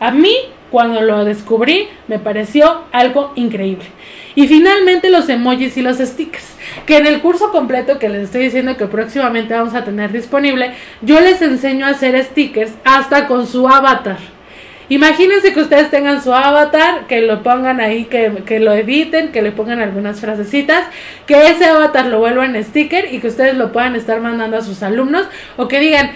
A 0.00 0.10
mí, 0.10 0.34
cuando 0.70 1.00
lo 1.00 1.24
descubrí, 1.24 1.88
me 2.08 2.18
pareció 2.18 2.82
algo 2.92 3.32
increíble. 3.34 3.86
Y 4.34 4.46
finalmente 4.46 5.10
los 5.10 5.28
emojis 5.28 5.76
y 5.76 5.82
los 5.82 5.98
stickers, 5.98 6.54
que 6.86 6.98
en 6.98 7.06
el 7.06 7.20
curso 7.20 7.50
completo 7.50 7.98
que 7.98 8.08
les 8.08 8.24
estoy 8.24 8.44
diciendo 8.44 8.76
que 8.76 8.86
próximamente 8.86 9.54
vamos 9.54 9.74
a 9.74 9.84
tener 9.84 10.12
disponible, 10.12 10.72
yo 11.02 11.20
les 11.20 11.42
enseño 11.42 11.86
a 11.86 11.90
hacer 11.90 12.22
stickers 12.24 12.72
hasta 12.84 13.26
con 13.26 13.46
su 13.46 13.68
avatar. 13.68 14.18
Imagínense 14.88 15.52
que 15.52 15.60
ustedes 15.60 15.88
tengan 15.88 16.20
su 16.20 16.34
avatar, 16.34 17.06
que 17.06 17.20
lo 17.20 17.44
pongan 17.44 17.80
ahí, 17.80 18.06
que, 18.06 18.42
que, 18.44 18.58
lo 18.58 18.72
editen, 18.72 19.30
que 19.30 19.40
le 19.40 19.52
pongan 19.52 19.80
algunas 19.80 20.20
frasecitas, 20.20 20.84
que 21.26 21.46
ese 21.46 21.66
avatar 21.66 22.06
lo 22.06 22.18
vuelvan 22.18 22.60
sticker 22.64 23.14
y 23.14 23.20
que 23.20 23.28
ustedes 23.28 23.56
lo 23.56 23.70
puedan 23.70 23.94
estar 23.94 24.20
mandando 24.20 24.56
a 24.56 24.62
sus 24.62 24.82
alumnos 24.82 25.28
o 25.56 25.68
que 25.68 25.78
digan, 25.78 26.10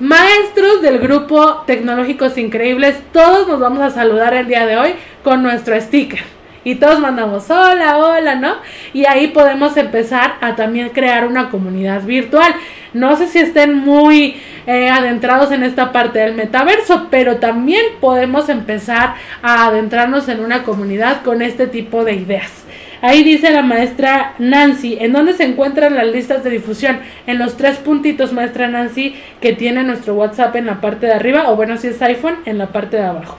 maestros 0.00 0.82
del 0.82 0.98
grupo 0.98 1.62
Tecnológicos 1.66 2.36
Increíbles, 2.36 2.96
todos 3.12 3.46
nos 3.46 3.60
vamos 3.60 3.80
a 3.80 3.90
saludar 3.90 4.34
el 4.34 4.48
día 4.48 4.66
de 4.66 4.76
hoy 4.76 4.94
con 5.22 5.42
nuestro 5.42 5.80
sticker 5.80 6.20
y 6.64 6.76
todos 6.76 6.98
mandamos 6.98 7.48
hola, 7.50 7.98
hola, 7.98 8.34
¿no? 8.34 8.56
Y 8.92 9.04
ahí 9.04 9.28
podemos 9.28 9.76
empezar 9.76 10.36
a 10.40 10.56
también 10.56 10.88
crear 10.88 11.26
una 11.26 11.50
comunidad 11.50 12.02
virtual. 12.02 12.54
No 12.94 13.16
sé 13.16 13.28
si 13.28 13.38
estén 13.38 13.74
muy 13.74 14.40
eh, 14.66 14.88
adentrados 14.88 15.52
en 15.52 15.62
esta 15.62 15.92
parte 15.92 16.20
del 16.20 16.34
metaverso, 16.34 17.08
pero 17.10 17.36
también 17.36 17.84
podemos 18.00 18.48
empezar 18.48 19.14
a 19.42 19.66
adentrarnos 19.66 20.28
en 20.28 20.40
una 20.40 20.62
comunidad 20.62 21.22
con 21.22 21.42
este 21.42 21.66
tipo 21.66 22.04
de 22.04 22.14
ideas. 22.14 22.64
Ahí 23.04 23.22
dice 23.22 23.50
la 23.50 23.60
maestra 23.60 24.32
Nancy, 24.38 24.96
¿en 24.98 25.12
dónde 25.12 25.34
se 25.34 25.44
encuentran 25.44 25.94
las 25.94 26.06
listas 26.06 26.42
de 26.42 26.48
difusión? 26.48 27.00
En 27.26 27.38
los 27.38 27.58
tres 27.58 27.76
puntitos, 27.76 28.32
maestra 28.32 28.66
Nancy, 28.66 29.14
que 29.42 29.52
tiene 29.52 29.82
nuestro 29.82 30.14
WhatsApp 30.14 30.56
en 30.56 30.64
la 30.64 30.80
parte 30.80 31.04
de 31.04 31.12
arriba, 31.12 31.50
o 31.50 31.54
bueno, 31.54 31.76
si 31.76 31.88
es 31.88 32.00
iPhone, 32.00 32.38
en 32.46 32.56
la 32.56 32.68
parte 32.68 32.96
de 32.96 33.02
abajo. 33.02 33.36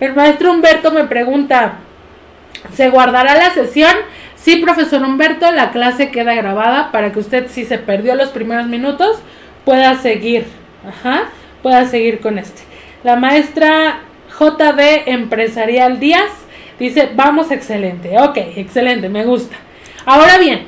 El 0.00 0.16
maestro 0.16 0.50
Humberto 0.50 0.90
me 0.90 1.04
pregunta, 1.04 1.74
¿se 2.72 2.90
guardará 2.90 3.36
la 3.36 3.50
sesión? 3.50 3.94
Sí, 4.34 4.56
profesor 4.56 5.04
Humberto, 5.04 5.52
la 5.52 5.70
clase 5.70 6.10
queda 6.10 6.34
grabada 6.34 6.90
para 6.90 7.12
que 7.12 7.20
usted, 7.20 7.46
si 7.46 7.64
se 7.64 7.78
perdió 7.78 8.16
los 8.16 8.30
primeros 8.30 8.66
minutos, 8.66 9.22
pueda 9.64 9.94
seguir. 9.98 10.46
Ajá, 10.84 11.28
pueda 11.62 11.86
seguir 11.86 12.18
con 12.18 12.40
este. 12.40 12.62
La 13.04 13.14
maestra 13.14 14.00
JD 14.36 15.06
Empresarial 15.06 16.00
Díaz 16.00 16.43
dice, 16.78 17.10
vamos, 17.14 17.50
excelente. 17.50 18.18
Ok, 18.18 18.36
excelente, 18.56 19.08
me 19.08 19.24
gusta. 19.24 19.56
Ahora 20.06 20.38
bien, 20.38 20.66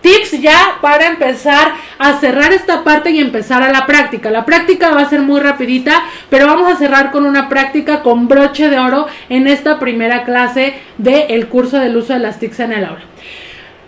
tips 0.00 0.40
ya 0.40 0.78
para 0.80 1.06
empezar 1.06 1.72
a 1.98 2.18
cerrar 2.18 2.52
esta 2.52 2.84
parte 2.84 3.10
y 3.10 3.20
empezar 3.20 3.62
a 3.62 3.72
la 3.72 3.86
práctica. 3.86 4.30
La 4.30 4.44
práctica 4.44 4.90
va 4.90 5.02
a 5.02 5.10
ser 5.10 5.20
muy 5.20 5.40
rapidita, 5.40 6.04
pero 6.30 6.46
vamos 6.46 6.72
a 6.72 6.76
cerrar 6.76 7.10
con 7.10 7.26
una 7.26 7.48
práctica 7.48 8.02
con 8.02 8.28
broche 8.28 8.68
de 8.68 8.78
oro 8.78 9.06
en 9.28 9.46
esta 9.46 9.78
primera 9.78 10.24
clase 10.24 10.74
del 10.96 11.48
curso 11.48 11.78
del 11.78 11.96
uso 11.96 12.12
de 12.12 12.20
las 12.20 12.38
TICs 12.38 12.60
en 12.60 12.72
el 12.72 12.84
aula. 12.84 13.02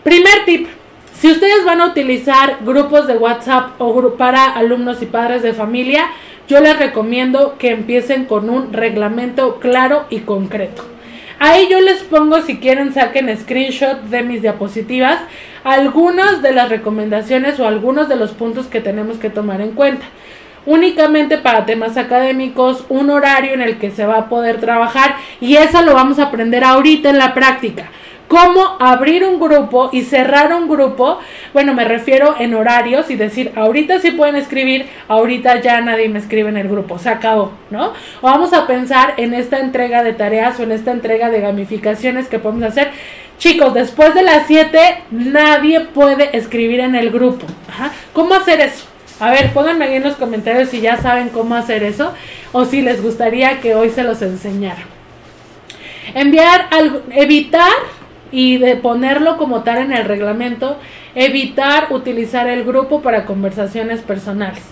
Primer 0.03 0.45
tip, 0.47 0.68
si 1.21 1.31
ustedes 1.31 1.64
van 1.64 1.81
a 1.83 1.87
utilizar 1.87 2.59
grupos 2.62 3.07
de 3.07 3.16
WhatsApp 3.16 3.79
o 3.79 4.14
para 4.16 4.45
alumnos 4.45 5.03
y 5.03 5.07
padres 5.07 5.43
de 5.43 5.53
familia, 5.53 6.07
yo 6.49 6.61
les 6.61 6.79
recomiendo 6.79 7.57
que 7.59 7.71
empiecen 7.71 8.25
con 8.25 8.51
un 8.51 8.73
reglamento 8.73 9.61
claro 9.61 10.07
y 10.11 10.21
concreto. 10.21 10.83
Ahí 11.43 11.68
yo 11.70 11.80
les 11.80 12.03
pongo, 12.03 12.43
si 12.43 12.59
quieren, 12.59 12.93
saquen 12.93 13.34
screenshot 13.34 14.03
de 14.03 14.22
mis 14.22 14.43
diapositivas, 14.43 15.18
algunas 15.64 16.43
de 16.43 16.53
las 16.53 16.68
recomendaciones 16.68 17.59
o 17.59 17.66
algunos 17.66 18.11
de 18.11 18.16
los 18.16 18.32
puntos 18.32 18.66
que 18.66 18.82
tenemos 18.82 19.16
que 19.16 19.30
tomar 19.30 19.62
en 19.62 19.70
cuenta. 19.70 20.05
Únicamente 20.66 21.38
para 21.38 21.64
temas 21.64 21.97
académicos, 21.97 22.84
un 22.91 23.09
horario 23.09 23.55
en 23.55 23.62
el 23.62 23.78
que 23.78 23.91
se 23.91 24.05
va 24.05 24.18
a 24.18 24.28
poder 24.28 24.61
trabajar 24.61 25.16
y 25.41 25.57
eso 25.57 25.80
lo 25.80 25.95
vamos 25.95 26.18
a 26.18 26.24
aprender 26.24 26.62
ahorita 26.62 27.09
en 27.09 27.16
la 27.16 27.32
práctica 27.32 27.91
cómo 28.31 28.76
abrir 28.78 29.24
un 29.24 29.41
grupo 29.41 29.91
y 29.93 30.03
cerrar 30.03 30.53
un 30.53 30.68
grupo. 30.68 31.18
Bueno, 31.53 31.74
me 31.74 31.85
refiero 31.85 32.37
en 32.39 32.55
horarios 32.55 33.11
y 33.11 33.16
decir, 33.16 33.51
ahorita 33.57 33.99
sí 33.99 34.12
pueden 34.12 34.37
escribir, 34.37 34.89
ahorita 35.09 35.61
ya 35.61 35.81
nadie 35.81 36.09
me 36.09 36.20
escribe 36.20 36.49
en 36.49 36.57
el 36.57 36.68
grupo, 36.68 37.01
se 37.01 37.09
acabó, 37.09 37.51
¿no? 37.70 37.89
O 38.20 38.26
vamos 38.28 38.53
a 38.53 38.68
pensar 38.68 39.14
en 39.16 39.35
esta 39.35 39.59
entrega 39.59 40.05
de 40.05 40.12
tareas 40.12 40.61
o 40.61 40.62
en 40.62 40.70
esta 40.70 40.93
entrega 40.93 41.28
de 41.28 41.41
gamificaciones 41.41 42.28
que 42.28 42.39
podemos 42.39 42.62
hacer. 42.62 42.93
Chicos, 43.39 43.74
después 43.74 44.14
de 44.14 44.22
las 44.22 44.47
7 44.47 44.78
nadie 45.11 45.81
puede 45.81 46.37
escribir 46.39 46.78
en 46.78 46.95
el 46.95 47.11
grupo. 47.11 47.47
¿Cómo 48.12 48.35
hacer 48.35 48.61
eso? 48.61 48.87
A 49.18 49.33
ver, 49.33 49.53
pónganme 49.53 49.87
ahí 49.87 49.97
en 49.97 50.05
los 50.05 50.14
comentarios 50.14 50.68
si 50.68 50.81
ya 50.81 50.99
saben 50.99 51.31
cómo 51.31 51.57
hacer 51.57 51.83
eso 51.83 52.14
o 52.53 52.64
si 52.64 52.81
les 52.81 53.03
gustaría 53.03 53.61
que 53.61 53.74
hoy 53.74 53.91
se 53.91 54.05
los 54.05 54.22
enseñara. 54.22 54.85
Enviar 56.14 56.68
algo, 56.70 57.03
evitar 57.11 57.72
y 58.33 58.59
de 58.59 58.76
ponerlo 58.76 59.37
como 59.37 59.62
tal 59.62 59.78
en 59.78 59.93
el 59.93 60.05
reglamento, 60.05 60.78
evitar 61.14 61.89
utilizar 61.91 62.49
el 62.49 62.64
grupo 62.64 63.03
para 63.03 63.24
conversaciones 63.24 64.01
personales 64.01 64.62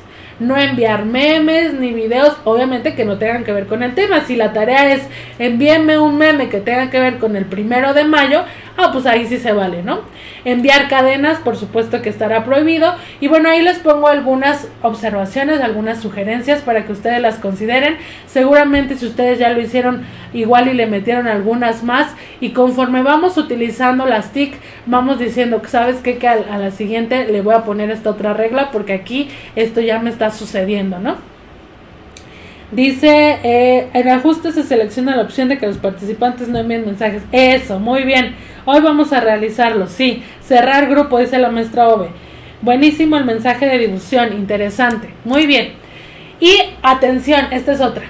no 0.41 0.57
enviar 0.57 1.05
memes 1.05 1.75
ni 1.75 1.93
videos, 1.93 2.37
obviamente 2.45 2.95
que 2.95 3.05
no 3.05 3.19
tengan 3.19 3.45
que 3.45 3.53
ver 3.53 3.67
con 3.67 3.83
el 3.83 3.95
tema. 3.95 4.25
Si 4.25 4.37
la 4.37 4.53
tarea 4.53 4.95
es 4.95 5.03
envíenme 5.39 5.99
un 5.99 6.17
meme 6.17 6.49
que 6.49 6.61
tenga 6.61 6.91
que 6.91 7.01
ver 7.01 7.19
con 7.19 7.37
el 7.37 7.45
primero 7.45 7.95
de 7.95 8.05
mayo, 8.05 8.45
ah, 8.79 8.91
pues 8.93 9.05
ahí 9.07 9.27
sí 9.27 9.37
se 9.37 9.53
vale, 9.53 9.83
¿no? 9.83 10.01
Enviar 10.45 10.89
cadenas, 10.89 11.39
por 11.39 11.57
supuesto 11.57 12.01
que 12.01 12.09
estará 12.09 12.45
prohibido. 12.45 12.95
Y 13.21 13.29
bueno, 13.29 13.51
ahí 13.51 13.61
les 13.61 13.79
pongo 13.81 14.09
algunas 14.09 14.69
observaciones, 14.83 15.61
algunas 15.61 16.01
sugerencias 16.01 16.63
para 16.63 16.87
que 16.87 16.93
ustedes 16.93 17.21
las 17.21 17.37
consideren. 17.37 17.97
Seguramente 18.27 18.97
si 18.97 19.07
ustedes 19.07 19.39
ya 19.39 19.51
lo 19.51 19.61
hicieron 19.61 20.07
igual 20.33 20.69
y 20.69 20.75
le 20.75 20.87
metieron 20.87 21.27
algunas 21.27 21.83
más. 21.83 22.15
Y 22.41 22.51
conforme 22.51 23.03
vamos 23.03 23.37
utilizando 23.37 24.07
las 24.07 24.33
TIC, 24.33 24.55
vamos 24.87 25.19
diciendo 25.19 25.61
sabes 25.67 25.97
qué? 25.97 26.19
que 26.19 26.29
a 26.29 26.59
la 26.59 26.71
siguiente 26.71 27.27
le 27.27 27.43
voy 27.43 27.55
a 27.55 27.65
poner 27.65 27.91
esta 27.91 28.11
otra 28.11 28.33
regla 28.33 28.71
porque 28.71 28.93
aquí 28.93 29.29
esto 29.57 29.81
ya 29.81 29.99
me 29.99 30.11
está 30.11 30.31
sucediendo, 30.31 30.99
¿no? 30.99 31.38
Dice, 32.71 33.39
eh, 33.43 33.89
en 33.95 34.09
ajuste 34.09 34.53
se 34.53 34.63
selecciona 34.63 35.17
la 35.17 35.23
opción 35.23 35.49
de 35.49 35.57
que 35.57 35.67
los 35.67 35.79
participantes 35.79 36.49
no 36.49 36.59
envíen 36.59 36.85
mensajes. 36.85 37.23
Eso, 37.33 37.79
muy 37.79 38.03
bien. 38.03 38.37
Hoy 38.67 38.81
vamos 38.81 39.13
a 39.13 39.21
realizarlo, 39.21 39.87
sí. 39.87 40.23
Cerrar 40.43 40.89
grupo, 40.89 41.19
dice 41.19 41.39
la 41.39 41.51
maestra 41.51 41.89
Ove. 41.89 42.09
Buenísimo 42.61 43.17
el 43.17 43.25
mensaje 43.25 43.67
de 43.67 43.79
difusión, 43.79 44.35
interesante. 44.35 45.09
Muy 45.25 45.47
bien. 45.47 45.73
Y 46.41 46.59
atención, 46.83 47.47
esta 47.53 47.73
es 47.73 47.81
otra. 47.81 48.05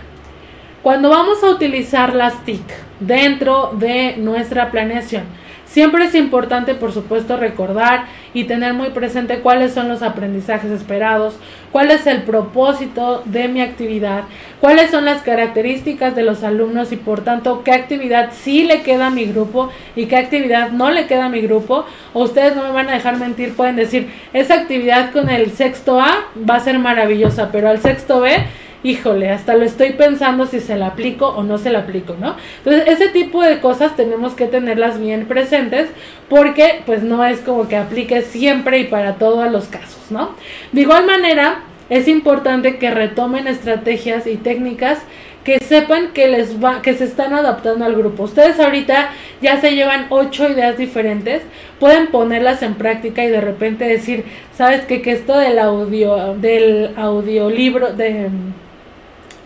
Cuando 0.82 1.10
vamos 1.10 1.42
a 1.44 1.50
utilizar 1.50 2.14
las 2.14 2.44
TIC 2.44 2.62
dentro 2.98 3.72
de 3.78 4.16
nuestra 4.16 4.70
planeación, 4.72 5.24
Siempre 5.68 6.06
es 6.06 6.14
importante, 6.14 6.74
por 6.74 6.92
supuesto, 6.92 7.36
recordar 7.36 8.06
y 8.32 8.44
tener 8.44 8.72
muy 8.72 8.88
presente 8.88 9.40
cuáles 9.40 9.74
son 9.74 9.88
los 9.88 10.02
aprendizajes 10.02 10.70
esperados, 10.70 11.36
cuál 11.72 11.90
es 11.90 12.06
el 12.06 12.22
propósito 12.22 13.22
de 13.26 13.48
mi 13.48 13.60
actividad, 13.60 14.24
cuáles 14.60 14.90
son 14.90 15.04
las 15.04 15.20
características 15.20 16.16
de 16.16 16.22
los 16.22 16.42
alumnos 16.42 16.90
y 16.92 16.96
por 16.96 17.20
tanto 17.20 17.62
qué 17.64 17.72
actividad 17.72 18.30
sí 18.32 18.64
le 18.64 18.80
queda 18.80 19.08
a 19.08 19.10
mi 19.10 19.26
grupo 19.26 19.68
y 19.94 20.06
qué 20.06 20.16
actividad 20.16 20.70
no 20.70 20.90
le 20.90 21.06
queda 21.06 21.26
a 21.26 21.30
mi 21.30 21.42
grupo. 21.42 21.84
Ustedes 22.14 22.56
no 22.56 22.62
me 22.62 22.70
van 22.70 22.88
a 22.88 22.94
dejar 22.94 23.18
mentir, 23.18 23.54
pueden 23.54 23.76
decir, 23.76 24.10
esa 24.32 24.54
actividad 24.54 25.12
con 25.12 25.28
el 25.28 25.52
sexto 25.52 26.00
A 26.00 26.28
va 26.48 26.56
a 26.56 26.60
ser 26.60 26.78
maravillosa, 26.78 27.50
pero 27.52 27.68
al 27.68 27.80
sexto 27.80 28.20
B 28.20 28.38
híjole, 28.82 29.30
hasta 29.30 29.54
lo 29.54 29.64
estoy 29.64 29.90
pensando 29.92 30.46
si 30.46 30.60
se 30.60 30.76
la 30.76 30.88
aplico 30.88 31.28
o 31.28 31.42
no 31.42 31.58
se 31.58 31.70
la 31.70 31.80
aplico, 31.80 32.14
¿no? 32.20 32.36
Entonces, 32.58 32.84
ese 32.86 33.08
tipo 33.08 33.42
de 33.42 33.60
cosas 33.60 33.96
tenemos 33.96 34.34
que 34.34 34.46
tenerlas 34.46 35.00
bien 35.00 35.26
presentes 35.26 35.88
porque 36.28 36.82
pues 36.86 37.02
no 37.02 37.24
es 37.24 37.40
como 37.40 37.68
que 37.68 37.76
aplique 37.76 38.22
siempre 38.22 38.78
y 38.78 38.84
para 38.84 39.14
todos 39.14 39.50
los 39.50 39.66
casos, 39.66 40.10
¿no? 40.10 40.30
De 40.72 40.82
igual 40.82 41.06
manera, 41.06 41.62
es 41.90 42.06
importante 42.06 42.76
que 42.76 42.90
retomen 42.90 43.48
estrategias 43.48 44.26
y 44.26 44.36
técnicas 44.36 44.98
que 45.44 45.58
sepan 45.60 46.08
que 46.12 46.28
les 46.28 46.62
va, 46.62 46.82
que 46.82 46.92
se 46.92 47.04
están 47.04 47.32
adaptando 47.32 47.86
al 47.86 47.94
grupo. 47.94 48.24
Ustedes 48.24 48.60
ahorita 48.60 49.10
ya 49.40 49.58
se 49.60 49.74
llevan 49.74 50.06
ocho 50.10 50.46
ideas 50.46 50.76
diferentes, 50.76 51.42
pueden 51.80 52.08
ponerlas 52.08 52.62
en 52.62 52.74
práctica 52.74 53.24
y 53.24 53.28
de 53.28 53.40
repente 53.40 53.86
decir, 53.86 54.24
sabes 54.54 54.82
que 54.82 55.00
que 55.00 55.12
esto 55.12 55.38
del 55.38 55.58
audio, 55.58 56.34
del 56.34 56.90
audiolibro, 56.96 57.94
de 57.94 58.28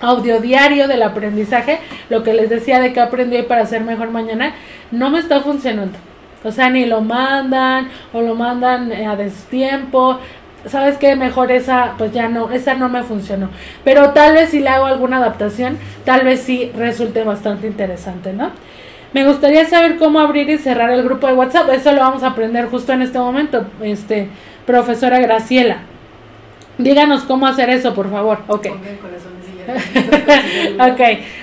audio 0.03 0.41
diario 0.41 0.89
del 0.89 1.03
aprendizaje, 1.03 1.79
lo 2.11 2.23
que 2.23 2.35
les 2.35 2.51
decía 2.51 2.81
de 2.81 2.93
que 2.93 3.01
aprendí 3.01 3.43
para 3.43 3.65
ser 3.65 3.83
mejor 3.83 4.11
mañana, 4.11 4.55
no 4.91 5.09
me 5.09 5.21
está 5.21 5.41
funcionando. 5.41 5.97
O 6.45 6.51
sea, 6.51 6.69
ni 6.71 6.85
lo 6.85 7.01
mandan 7.01 7.89
o 8.13 8.21
lo 8.21 8.35
mandan 8.35 8.93
eh, 8.93 9.07
a 9.07 9.17
destiempo. 9.17 10.19
¿Sabes 10.67 10.99
qué? 10.99 11.17
Mejor 11.17 11.51
esa, 11.53 11.95
pues 11.99 12.13
ya 12.13 12.29
no, 12.29 12.51
esa 12.51 12.75
no 12.75 12.89
me 12.89 13.03
funcionó. 13.03 13.49
Pero 13.85 14.11
tal 14.11 14.35
vez 14.35 14.51
si 14.51 14.61
le 14.61 14.69
hago 14.69 14.87
alguna 14.87 15.19
adaptación, 15.19 15.79
tal 16.05 16.25
vez 16.25 16.41
sí 16.41 16.71
resulte 16.77 17.25
bastante 17.25 17.67
interesante, 17.67 18.33
¿no? 18.33 18.51
Me 19.13 19.27
gustaría 19.27 19.67
saber 19.67 19.99
cómo 19.99 20.21
abrir 20.21 20.49
y 20.49 20.59
cerrar 20.59 20.91
el 20.91 21.03
grupo 21.03 21.27
de 21.27 21.35
WhatsApp. 21.35 21.69
Eso 21.71 21.93
lo 21.93 22.01
vamos 22.01 22.23
a 22.23 22.29
aprender 22.29 22.67
justo 22.67 22.93
en 22.93 23.03
este 23.03 23.19
momento, 23.19 23.67
este, 23.83 24.29
profesora 24.67 25.19
Graciela. 25.21 25.79
Díganos 26.79 27.23
cómo 27.25 27.47
hacer 27.47 27.69
eso, 27.71 27.95
por 27.95 28.11
favor. 28.11 28.39
Ok. 28.49 28.69
ok, 30.79 31.01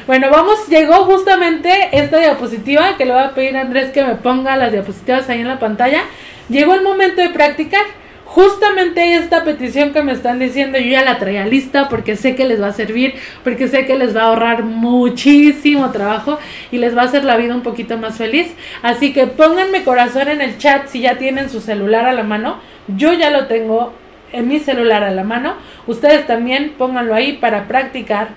bueno, 0.07 0.29
vamos, 0.29 0.67
llegó 0.67 1.05
justamente 1.05 1.69
esta 1.91 2.19
diapositiva 2.19 2.97
que 2.97 3.05
le 3.05 3.13
voy 3.13 3.23
a 3.23 3.33
pedir 3.33 3.57
a 3.57 3.61
Andrés 3.61 3.91
que 3.91 4.03
me 4.03 4.15
ponga 4.15 4.55
las 4.57 4.71
diapositivas 4.71 5.29
ahí 5.29 5.41
en 5.41 5.47
la 5.47 5.59
pantalla. 5.59 6.03
Llegó 6.49 6.73
el 6.73 6.81
momento 6.81 7.21
de 7.21 7.29
practicar. 7.29 7.83
Justamente 8.25 9.15
esta 9.15 9.43
petición 9.43 9.91
que 9.91 10.03
me 10.03 10.11
están 10.11 10.37
diciendo, 10.37 10.77
yo 10.77 10.91
ya 10.91 11.03
la 11.03 11.17
traía 11.17 11.47
lista 11.47 11.89
porque 11.89 12.15
sé 12.15 12.35
que 12.35 12.45
les 12.45 12.61
va 12.61 12.67
a 12.67 12.73
servir, 12.73 13.15
porque 13.43 13.67
sé 13.67 13.87
que 13.87 13.97
les 13.97 14.15
va 14.15 14.21
a 14.21 14.25
ahorrar 14.25 14.61
muchísimo 14.61 15.89
trabajo 15.89 16.37
y 16.69 16.77
les 16.77 16.95
va 16.95 17.01
a 17.01 17.05
hacer 17.05 17.23
la 17.23 17.37
vida 17.37 17.55
un 17.55 17.63
poquito 17.63 17.97
más 17.97 18.17
feliz. 18.17 18.53
Así 18.83 19.13
que 19.13 19.25
pónganme 19.25 19.83
corazón 19.83 20.27
en 20.27 20.41
el 20.41 20.59
chat 20.59 20.89
si 20.89 21.01
ya 21.01 21.17
tienen 21.17 21.49
su 21.49 21.59
celular 21.59 22.05
a 22.05 22.13
la 22.13 22.21
mano. 22.21 22.59
Yo 22.87 23.13
ya 23.13 23.31
lo 23.31 23.47
tengo 23.47 23.93
en 24.31 24.47
mi 24.47 24.59
celular 24.59 25.03
a 25.03 25.11
la 25.11 25.23
mano. 25.23 25.55
Ustedes 25.87 26.27
también 26.27 26.73
pónganlo 26.77 27.13
ahí 27.13 27.33
para 27.33 27.67
practicar. 27.67 28.29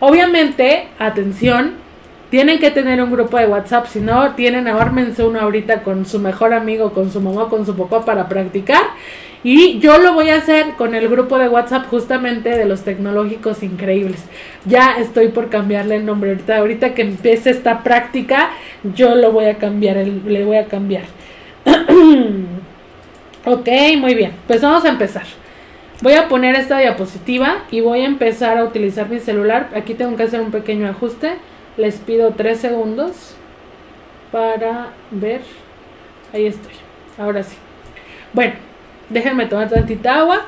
Obviamente, 0.00 0.88
atención, 0.98 1.74
Tienen 2.30 2.60
que 2.60 2.70
tener 2.70 3.02
un 3.02 3.10
grupo 3.10 3.38
de 3.38 3.46
WhatsApp, 3.46 3.86
si 3.86 3.98
no 3.98 4.34
tienen, 4.36 4.68
ármense 4.68 5.24
uno 5.24 5.40
ahorita 5.40 5.82
con 5.82 6.06
su 6.06 6.20
mejor 6.20 6.54
amigo, 6.54 6.92
con 6.92 7.10
su 7.10 7.20
mamá, 7.20 7.48
con 7.48 7.66
su 7.66 7.76
papá 7.76 8.04
para 8.04 8.28
practicar. 8.28 8.82
Y 9.42 9.80
yo 9.80 9.98
lo 9.98 10.12
voy 10.12 10.28
a 10.28 10.36
hacer 10.36 10.74
con 10.76 10.94
el 10.94 11.08
grupo 11.08 11.38
de 11.38 11.48
WhatsApp 11.48 11.86
justamente 11.88 12.50
de 12.50 12.66
los 12.66 12.82
tecnológicos 12.82 13.64
increíbles. 13.64 14.22
Ya 14.64 14.98
estoy 14.98 15.28
por 15.28 15.48
cambiarle 15.48 15.96
el 15.96 16.06
nombre 16.06 16.30
ahorita. 16.30 16.58
Ahorita 16.58 16.94
que 16.94 17.02
empiece 17.02 17.50
esta 17.50 17.82
práctica, 17.82 18.50
yo 18.94 19.16
lo 19.16 19.32
voy 19.32 19.46
a 19.46 19.56
cambiar, 19.56 19.96
le 19.96 20.44
voy 20.44 20.58
a 20.58 20.66
cambiar. 20.66 21.04
ok, 23.44 23.68
muy 23.98 24.14
bien. 24.14 24.32
Pues 24.46 24.60
vamos 24.60 24.84
a 24.84 24.90
empezar. 24.90 25.39
Voy 26.02 26.14
a 26.14 26.28
poner 26.28 26.54
esta 26.54 26.78
diapositiva 26.78 27.64
y 27.70 27.80
voy 27.80 28.00
a 28.00 28.06
empezar 28.06 28.56
a 28.56 28.64
utilizar 28.64 29.10
mi 29.10 29.18
celular. 29.18 29.68
Aquí 29.74 29.92
tengo 29.92 30.16
que 30.16 30.22
hacer 30.22 30.40
un 30.40 30.50
pequeño 30.50 30.88
ajuste. 30.88 31.34
Les 31.76 31.96
pido 31.96 32.32
tres 32.32 32.58
segundos 32.58 33.34
para 34.32 34.88
ver. 35.10 35.42
Ahí 36.32 36.46
estoy. 36.46 36.72
Ahora 37.18 37.42
sí. 37.42 37.56
Bueno, 38.32 38.54
déjenme 39.10 39.44
tomar 39.44 39.68
tantita 39.68 40.20
agua. 40.20 40.46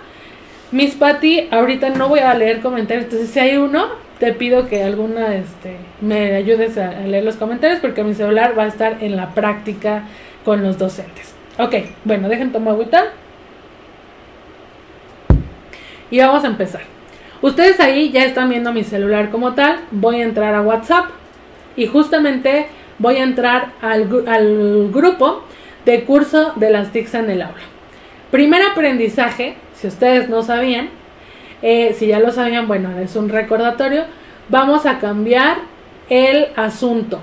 Miss 0.70 0.94
Patty, 0.94 1.48
ahorita 1.50 1.90
no 1.90 2.09
voy 2.09 2.20
a 2.20 2.32
leer 2.32 2.61
comentarios, 2.61 3.05
entonces 3.05 3.28
si 3.28 3.38
hay 3.38 3.59
uno, 3.59 3.88
te 4.18 4.32
pido 4.32 4.68
que 4.68 4.82
alguna 4.82 5.34
este, 5.34 5.76
me 6.00 6.34
ayudes 6.34 6.78
a, 6.78 6.92
leer 6.92 7.24
los 7.24 7.36
comentarios 7.36 7.78
porque 7.80 8.03
mi 8.03 8.14
celular 8.14 8.59
va 8.59 8.62
a 8.62 8.68
estar 8.68 8.96
en 9.03 9.16
la 9.16 9.34
práctica 9.34 10.05
con 10.46 10.62
los 10.62 10.78
docentes. 10.78 11.34
Ok, 11.59 11.74
bueno, 12.05 12.30
dejen 12.30 12.53
tomar 12.53 12.72
agüita. 12.72 13.12
Y 16.12 16.18
vamos 16.18 16.44
a 16.44 16.48
empezar. 16.48 16.82
Ustedes 17.40 17.80
ahí 17.80 18.10
ya 18.10 18.22
están 18.24 18.50
viendo 18.50 18.70
mi 18.70 18.84
celular 18.84 19.30
como 19.30 19.54
tal. 19.54 19.80
Voy 19.90 20.20
a 20.20 20.24
entrar 20.24 20.54
a 20.54 20.60
WhatsApp 20.60 21.06
y 21.74 21.86
justamente 21.86 22.66
voy 22.98 23.16
a 23.16 23.22
entrar 23.22 23.72
al, 23.80 24.28
al 24.28 24.90
grupo 24.92 25.42
de 25.86 26.04
curso 26.04 26.52
de 26.56 26.68
las 26.68 26.92
TICs 26.92 27.14
en 27.14 27.30
el 27.30 27.40
aula. 27.40 27.62
Primer 28.30 28.60
aprendizaje, 28.60 29.54
si 29.74 29.86
ustedes 29.86 30.28
no 30.28 30.42
sabían, 30.42 30.90
eh, 31.62 31.96
si 31.98 32.08
ya 32.08 32.20
lo 32.20 32.30
sabían, 32.30 32.68
bueno, 32.68 32.98
es 32.98 33.16
un 33.16 33.30
recordatorio, 33.30 34.04
vamos 34.50 34.84
a 34.84 34.98
cambiar 34.98 35.60
el 36.10 36.48
asunto 36.56 37.20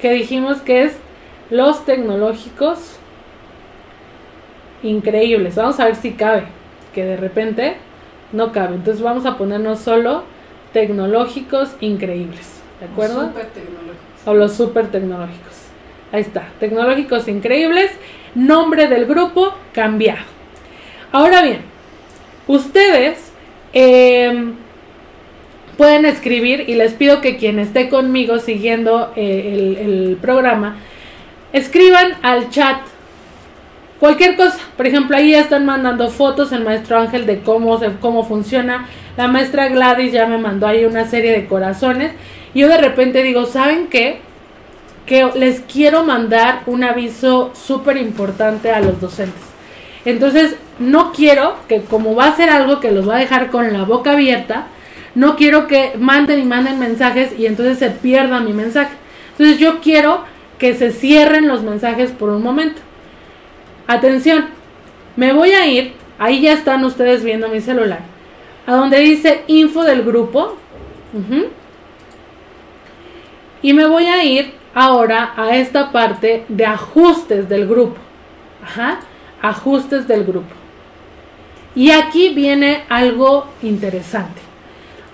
que 0.00 0.12
dijimos 0.12 0.60
que 0.60 0.84
es 0.84 0.96
los 1.50 1.84
tecnológicos 1.84 3.00
increíbles. 4.84 5.56
Vamos 5.56 5.80
a 5.80 5.86
ver 5.86 5.96
si 5.96 6.12
cabe, 6.12 6.44
que 6.94 7.04
de 7.04 7.16
repente 7.16 7.87
no 8.32 8.52
cabe. 8.52 8.76
Entonces 8.76 9.02
vamos 9.02 9.26
a 9.26 9.36
ponernos 9.36 9.80
solo 9.80 10.24
tecnológicos 10.72 11.70
increíbles. 11.80 12.60
¿De 12.80 12.86
acuerdo? 12.86 13.26
Super 13.26 13.46
tecnológicos. 13.46 14.26
O 14.26 14.34
los 14.34 14.52
super 14.52 14.90
tecnológicos. 14.90 15.54
Ahí 16.12 16.20
está. 16.20 16.48
Tecnológicos 16.60 17.28
increíbles. 17.28 17.90
Nombre 18.34 18.88
del 18.88 19.06
grupo 19.06 19.54
cambiado. 19.72 20.20
Ahora 21.10 21.42
bien, 21.42 21.60
ustedes 22.46 23.32
em, 23.72 24.54
pueden 25.78 26.04
escribir 26.04 26.64
y 26.68 26.74
les 26.74 26.92
pido 26.92 27.20
que 27.20 27.36
quien 27.36 27.58
esté 27.58 27.88
conmigo 27.88 28.38
siguiendo 28.38 29.12
eh, 29.16 29.76
el, 29.80 30.18
programa, 30.20 30.76
escriban 31.52 32.12
al 32.22 32.50
chat 32.50 32.78
cualquier 34.00 34.36
cosa. 34.36 34.58
Por 34.76 34.86
ejemplo, 34.86 35.16
ahí 35.16 35.34
están 35.34 35.66
mandando 35.66 36.08
fotos 36.10 36.52
el 36.52 36.64
maestro 36.64 36.98
Ángel 36.98 37.26
de 37.26 37.40
cómo, 37.40 37.80
cómo 38.00 38.24
funciona. 38.24 38.86
La 39.16 39.28
maestra 39.28 39.68
Gladys 39.68 40.12
ya 40.12 40.26
me 40.26 40.38
mandó 40.38 40.66
ahí 40.66 40.84
una 40.84 41.06
serie 41.06 41.32
de 41.32 41.46
corazones. 41.46 42.12
Y 42.54 42.60
yo 42.60 42.68
de 42.68 42.78
repente 42.78 43.22
digo, 43.22 43.46
¿saben 43.46 43.88
qué? 43.88 44.20
Que 45.06 45.28
les 45.34 45.60
quiero 45.60 46.04
mandar 46.04 46.62
un 46.66 46.84
aviso 46.84 47.52
súper 47.54 47.96
importante 47.96 48.70
a 48.70 48.80
los 48.80 49.00
docentes. 49.00 49.42
Entonces, 50.04 50.56
no 50.78 51.12
quiero 51.12 51.56
que 51.68 51.80
como 51.82 52.14
va 52.14 52.26
a 52.26 52.36
ser 52.36 52.50
algo 52.50 52.80
que 52.80 52.92
los 52.92 53.08
va 53.08 53.16
a 53.16 53.20
dejar 53.20 53.50
con 53.50 53.72
la 53.72 53.84
boca 53.84 54.12
abierta, 54.12 54.68
no 55.14 55.36
quiero 55.36 55.66
que 55.66 55.94
manden 55.98 56.40
y 56.40 56.44
manden 56.44 56.78
mensajes 56.78 57.36
y 57.38 57.46
entonces 57.46 57.78
se 57.78 57.90
pierda 57.90 58.40
mi 58.40 58.52
mensaje. 58.52 58.94
Entonces 59.32 59.58
yo 59.58 59.80
quiero 59.80 60.24
que 60.58 60.74
se 60.74 60.92
cierren 60.92 61.48
los 61.48 61.62
mensajes 61.62 62.10
por 62.10 62.30
un 62.30 62.42
momento. 62.42 62.80
Atención, 63.88 64.44
me 65.16 65.32
voy 65.32 65.52
a 65.52 65.66
ir, 65.66 65.94
ahí 66.18 66.42
ya 66.42 66.52
están 66.52 66.84
ustedes 66.84 67.24
viendo 67.24 67.48
mi 67.48 67.62
celular, 67.62 68.00
a 68.66 68.74
donde 68.74 68.98
dice 68.98 69.44
info 69.46 69.82
del 69.82 70.02
grupo. 70.02 70.56
Y 73.62 73.72
me 73.72 73.86
voy 73.86 74.04
a 74.04 74.22
ir 74.22 74.52
ahora 74.74 75.32
a 75.36 75.56
esta 75.56 75.90
parte 75.90 76.44
de 76.48 76.66
ajustes 76.66 77.48
del 77.48 77.66
grupo. 77.66 77.96
Ajá, 78.62 79.00
ajustes 79.40 80.06
del 80.06 80.24
grupo. 80.24 80.54
Y 81.74 81.90
aquí 81.90 82.34
viene 82.34 82.84
algo 82.90 83.46
interesante. 83.62 84.42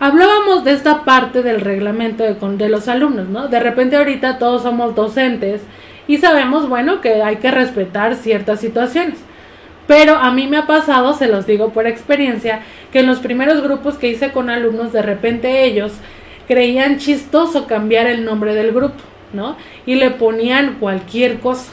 Hablábamos 0.01 0.65
de 0.65 0.73
esta 0.73 1.05
parte 1.05 1.43
del 1.45 1.61
reglamento 1.61 2.25
de, 2.25 2.69
los 2.69 2.89
alumnos, 2.89 3.29
¿no? 3.29 3.47
De 3.47 3.61
repente 3.61 3.97
ahorita 3.97 4.39
todos 4.39 4.63
somos 4.63 4.97
docentes 4.97 5.63
y 6.07 6.19
sabemos, 6.19 6.69
bueno, 6.69 7.01
que 7.01 7.23
hay 7.23 7.37
que 7.37 7.51
respetar 7.51 8.15
ciertas 8.17 8.61
situaciones. 8.61 9.19
Pero 9.87 10.17
a 10.17 10.31
mí 10.31 10.47
me 10.47 10.57
ha 10.57 10.67
pasado, 10.67 11.13
se 11.13 11.29
los 11.29 11.47
digo 11.47 11.71
por 11.71 11.87
experiencia, 11.87 12.61
que 12.93 13.01
en 13.01 13.07
los 13.07 13.19
primeros 13.19 13.63
grupos 13.63 13.97
que 13.97 14.09
hice 14.09 14.33
con 14.33 14.51
alumnos, 14.51 14.93
de 14.93 15.03
repente 15.03 15.65
ellos 15.65 15.93
creían 16.49 16.99
chistoso 16.99 17.67
cambiar 17.67 18.07
el 18.07 18.25
nombre 18.25 18.55
del 18.55 18.73
grupo, 18.73 19.03
¿no? 19.33 19.57
Y 19.85 19.97
le 19.97 20.11
ponían 20.11 20.77
cualquier 20.81 21.41
cosa. 21.41 21.73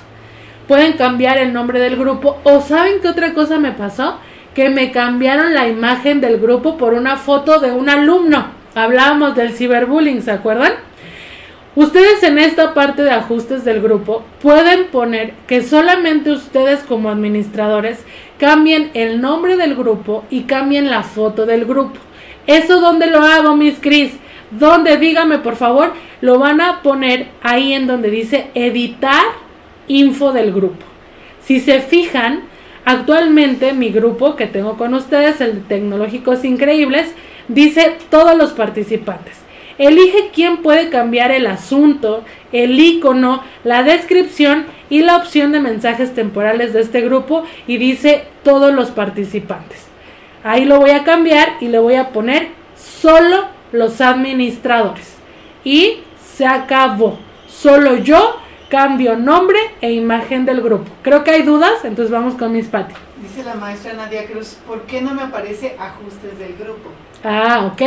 Pueden 0.67 0.93
cambiar 0.93 1.37
el 1.37 1.53
nombre 1.53 1.79
del 1.79 1.95
grupo 1.95 2.39
o 2.43 2.61
saben 2.61 3.01
qué 3.01 3.07
otra 3.07 3.33
cosa 3.33 3.59
me 3.59 3.71
pasó? 3.71 4.17
que 4.53 4.69
me 4.69 4.91
cambiaron 4.91 5.53
la 5.53 5.67
imagen 5.67 6.19
del 6.19 6.39
grupo 6.39 6.77
por 6.77 6.93
una 6.93 7.17
foto 7.17 7.59
de 7.59 7.71
un 7.71 7.89
alumno. 7.89 8.47
Hablábamos 8.75 9.35
del 9.35 9.53
ciberbullying, 9.53 10.21
¿se 10.21 10.31
acuerdan? 10.31 10.73
Ustedes 11.75 12.21
en 12.23 12.37
esta 12.37 12.73
parte 12.73 13.01
de 13.01 13.11
ajustes 13.11 13.63
del 13.63 13.81
grupo 13.81 14.23
pueden 14.41 14.87
poner 14.87 15.33
que 15.47 15.63
solamente 15.63 16.31
ustedes 16.31 16.81
como 16.81 17.09
administradores 17.09 17.99
cambien 18.37 18.91
el 18.93 19.21
nombre 19.21 19.55
del 19.55 19.75
grupo 19.75 20.25
y 20.29 20.41
cambien 20.41 20.89
la 20.89 21.03
foto 21.03 21.45
del 21.45 21.65
grupo. 21.65 21.99
¿Eso 22.45 22.81
dónde 22.81 23.07
lo 23.07 23.21
hago, 23.21 23.55
Miss 23.55 23.77
Cris? 23.79 24.13
Donde 24.51 24.97
dígame 24.97 25.37
por 25.39 25.55
favor, 25.55 25.93
lo 26.19 26.39
van 26.39 26.59
a 26.59 26.81
poner 26.81 27.27
ahí 27.41 27.71
en 27.71 27.87
donde 27.87 28.09
dice 28.09 28.51
editar 28.53 29.23
info 29.87 30.33
del 30.33 30.51
grupo. 30.51 30.85
Si 31.41 31.61
se 31.61 31.79
fijan, 31.79 32.51
Actualmente 32.83 33.73
mi 33.73 33.89
grupo 33.89 34.35
que 34.35 34.47
tengo 34.47 34.77
con 34.77 34.93
ustedes, 34.93 35.39
el 35.39 35.55
de 35.55 35.61
Tecnológicos 35.61 36.43
Increíbles, 36.43 37.13
dice 37.47 37.97
todos 38.09 38.35
los 38.35 38.51
participantes. 38.53 39.37
Elige 39.77 40.31
quién 40.33 40.57
puede 40.57 40.89
cambiar 40.89 41.31
el 41.31 41.47
asunto, 41.47 42.23
el 42.51 42.79
icono, 42.79 43.43
la 43.63 43.83
descripción 43.83 44.65
y 44.89 45.01
la 45.01 45.17
opción 45.17 45.51
de 45.51 45.59
mensajes 45.59 46.13
temporales 46.13 46.73
de 46.73 46.81
este 46.81 47.01
grupo 47.01 47.43
y 47.67 47.77
dice 47.77 48.25
todos 48.43 48.73
los 48.73 48.91
participantes. 48.91 49.87
Ahí 50.43 50.65
lo 50.65 50.79
voy 50.79 50.91
a 50.91 51.03
cambiar 51.03 51.53
y 51.61 51.67
le 51.67 51.79
voy 51.79 51.95
a 51.95 52.09
poner 52.09 52.49
solo 52.75 53.45
los 53.71 54.01
administradores. 54.01 55.15
Y 55.63 55.99
se 56.35 56.45
acabó. 56.45 57.19
Solo 57.47 57.97
yo 57.97 58.37
cambio 58.69 59.17
nombre 59.17 59.59
e 59.81 59.91
imagen 59.91 60.45
del 60.45 60.61
grupo. 60.61 60.89
Creo 61.03 61.23
que 61.23 61.31
hay 61.31 61.43
dudas, 61.43 61.83
entonces 61.83 62.11
vamos 62.11 62.35
con 62.35 62.53
mis 62.53 62.67
Pati. 62.67 62.95
Dice 63.21 63.43
la 63.43 63.55
maestra 63.55 63.93
Nadia 63.93 64.25
Cruz, 64.25 64.57
¿por 64.65 64.81
qué 64.83 65.01
no 65.01 65.13
me 65.13 65.21
aparece 65.21 65.75
ajustes 65.77 66.39
del 66.39 66.55
grupo? 66.55 66.89
Ah, 67.23 67.71
ok. 67.71 67.81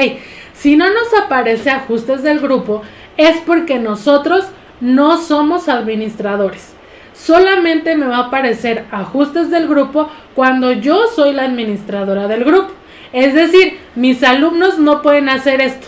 Si 0.53 0.77
no 0.77 0.87
nos 0.87 1.13
aparece 1.23 1.71
ajustes 1.71 2.23
del 2.23 2.41
grupo, 2.41 2.83
es 3.17 3.39
porque 3.39 3.79
nosotros 3.79 4.47
no 4.81 5.19
somos 5.19 5.69
administradores. 5.69 6.75
Solamente 7.13 7.97
me 7.97 8.07
va 8.07 8.17
a 8.17 8.27
aparecer 8.27 8.85
ajustes 8.91 9.51
del 9.51 9.69
grupo 9.69 10.11
cuando 10.35 10.73
yo 10.73 11.07
soy 11.15 11.33
la 11.33 11.45
administradora 11.45 12.27
del 12.29 12.45
grupo. 12.45 12.73
Es 13.13 13.35
decir, 13.35 13.79
mis 13.95 14.23
alumnos 14.25 14.79
no 14.79 15.01
pueden 15.01 15.29
hacer 15.29 15.61
esto. 15.61 15.87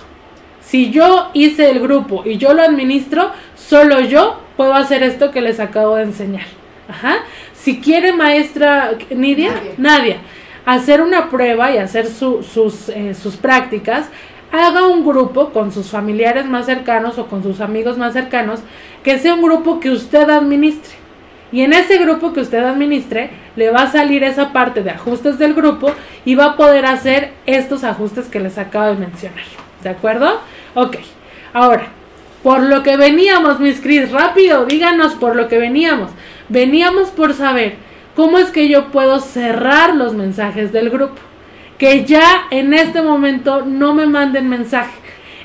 Si 0.60 0.90
yo 0.90 1.30
hice 1.32 1.70
el 1.70 1.80
grupo 1.80 2.22
y 2.24 2.38
yo 2.38 2.54
lo 2.54 2.62
administro, 2.62 3.32
solo 3.56 4.00
yo 4.00 4.40
puedo 4.56 4.74
hacer 4.74 5.02
esto 5.02 5.30
que 5.30 5.40
les 5.40 5.60
acabo 5.60 5.96
de 5.96 6.04
enseñar. 6.04 6.46
Ajá. 6.88 7.16
Si 7.54 7.80
quiere 7.80 8.12
maestra 8.12 8.92
Nidia, 9.10 9.50
Nadia, 9.76 10.18
hacer 10.66 11.00
una 11.00 11.30
prueba 11.30 11.72
y 11.72 11.78
hacer 11.78 12.06
sus, 12.06 12.88
eh, 12.90 13.14
sus 13.14 13.36
prácticas, 13.36 14.08
haga 14.52 14.86
un 14.86 15.06
grupo 15.06 15.50
con 15.50 15.72
sus 15.72 15.88
familiares 15.88 16.46
más 16.46 16.66
cercanos 16.66 17.18
o 17.18 17.26
con 17.28 17.42
sus 17.42 17.60
amigos 17.60 17.96
más 17.96 18.12
cercanos, 18.12 18.60
que 19.02 19.18
sea 19.18 19.34
un 19.34 19.42
grupo 19.42 19.80
que 19.80 19.90
usted 19.90 20.28
administre. 20.28 20.94
Y 21.52 21.62
en 21.62 21.72
ese 21.72 21.96
grupo 21.98 22.32
que 22.32 22.40
usted 22.40 22.64
administre, 22.64 23.30
le 23.54 23.70
va 23.70 23.82
a 23.82 23.92
salir 23.92 24.24
esa 24.24 24.52
parte 24.52 24.82
de 24.82 24.90
ajustes 24.90 25.38
del 25.38 25.54
grupo 25.54 25.92
y 26.24 26.34
va 26.34 26.46
a 26.46 26.56
poder 26.56 26.84
hacer 26.84 27.32
estos 27.46 27.84
ajustes 27.84 28.26
que 28.26 28.40
les 28.40 28.58
acabo 28.58 28.86
de 28.86 28.96
mencionar. 28.96 29.44
¿De 29.82 29.88
acuerdo? 29.88 30.40
Ok. 30.74 30.96
Ahora, 31.52 31.86
Por 32.42 32.62
lo 32.62 32.84
que 32.84 32.96
veníamos, 32.96 33.58
Miss 33.58 33.80
Cris, 33.80 34.12
rápido, 34.12 34.66
díganos 34.66 35.14
por 35.14 35.34
lo 35.34 35.48
que 35.48 35.58
veníamos. 35.58 36.12
Veníamos 36.48 37.08
por 37.08 37.34
saber 37.34 37.74
cómo 38.16 38.38
es 38.38 38.50
que 38.50 38.68
yo 38.68 38.90
puedo 38.90 39.20
cerrar 39.20 39.94
los 39.94 40.14
mensajes 40.14 40.72
del 40.72 40.90
grupo. 40.90 41.20
Que 41.78 42.04
ya 42.04 42.46
en 42.50 42.72
este 42.72 43.02
momento 43.02 43.62
no 43.64 43.94
me 43.94 44.06
manden 44.06 44.48
mensaje. 44.48 44.98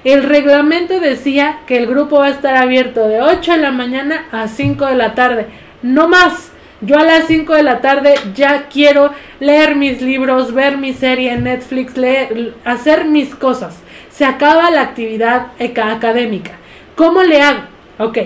El 0.05 0.23
reglamento 0.23 0.99
decía 0.99 1.59
que 1.67 1.77
el 1.77 1.85
grupo 1.85 2.19
va 2.19 2.27
a 2.27 2.31
estar 2.31 2.55
abierto 2.55 3.07
de 3.07 3.21
8 3.21 3.51
de 3.51 3.57
la 3.57 3.71
mañana 3.71 4.25
a 4.31 4.47
5 4.47 4.85
de 4.87 4.95
la 4.95 5.13
tarde. 5.13 5.47
No 5.83 6.07
más. 6.07 6.51
Yo 6.79 6.97
a 6.97 7.03
las 7.03 7.27
5 7.27 7.53
de 7.53 7.61
la 7.61 7.81
tarde 7.81 8.15
ya 8.33 8.67
quiero 8.67 9.11
leer 9.39 9.75
mis 9.75 10.01
libros, 10.01 10.51
ver 10.53 10.77
mi 10.77 10.93
serie 10.93 11.33
en 11.33 11.43
Netflix, 11.43 11.95
leer, 11.95 12.55
hacer 12.65 13.05
mis 13.05 13.35
cosas. 13.35 13.77
Se 14.09 14.25
acaba 14.25 14.71
la 14.71 14.81
actividad 14.81 15.47
académica. 15.59 16.53
¿Cómo 16.95 17.21
le 17.21 17.39
hago? 17.41 17.61
Ok, 17.99 18.17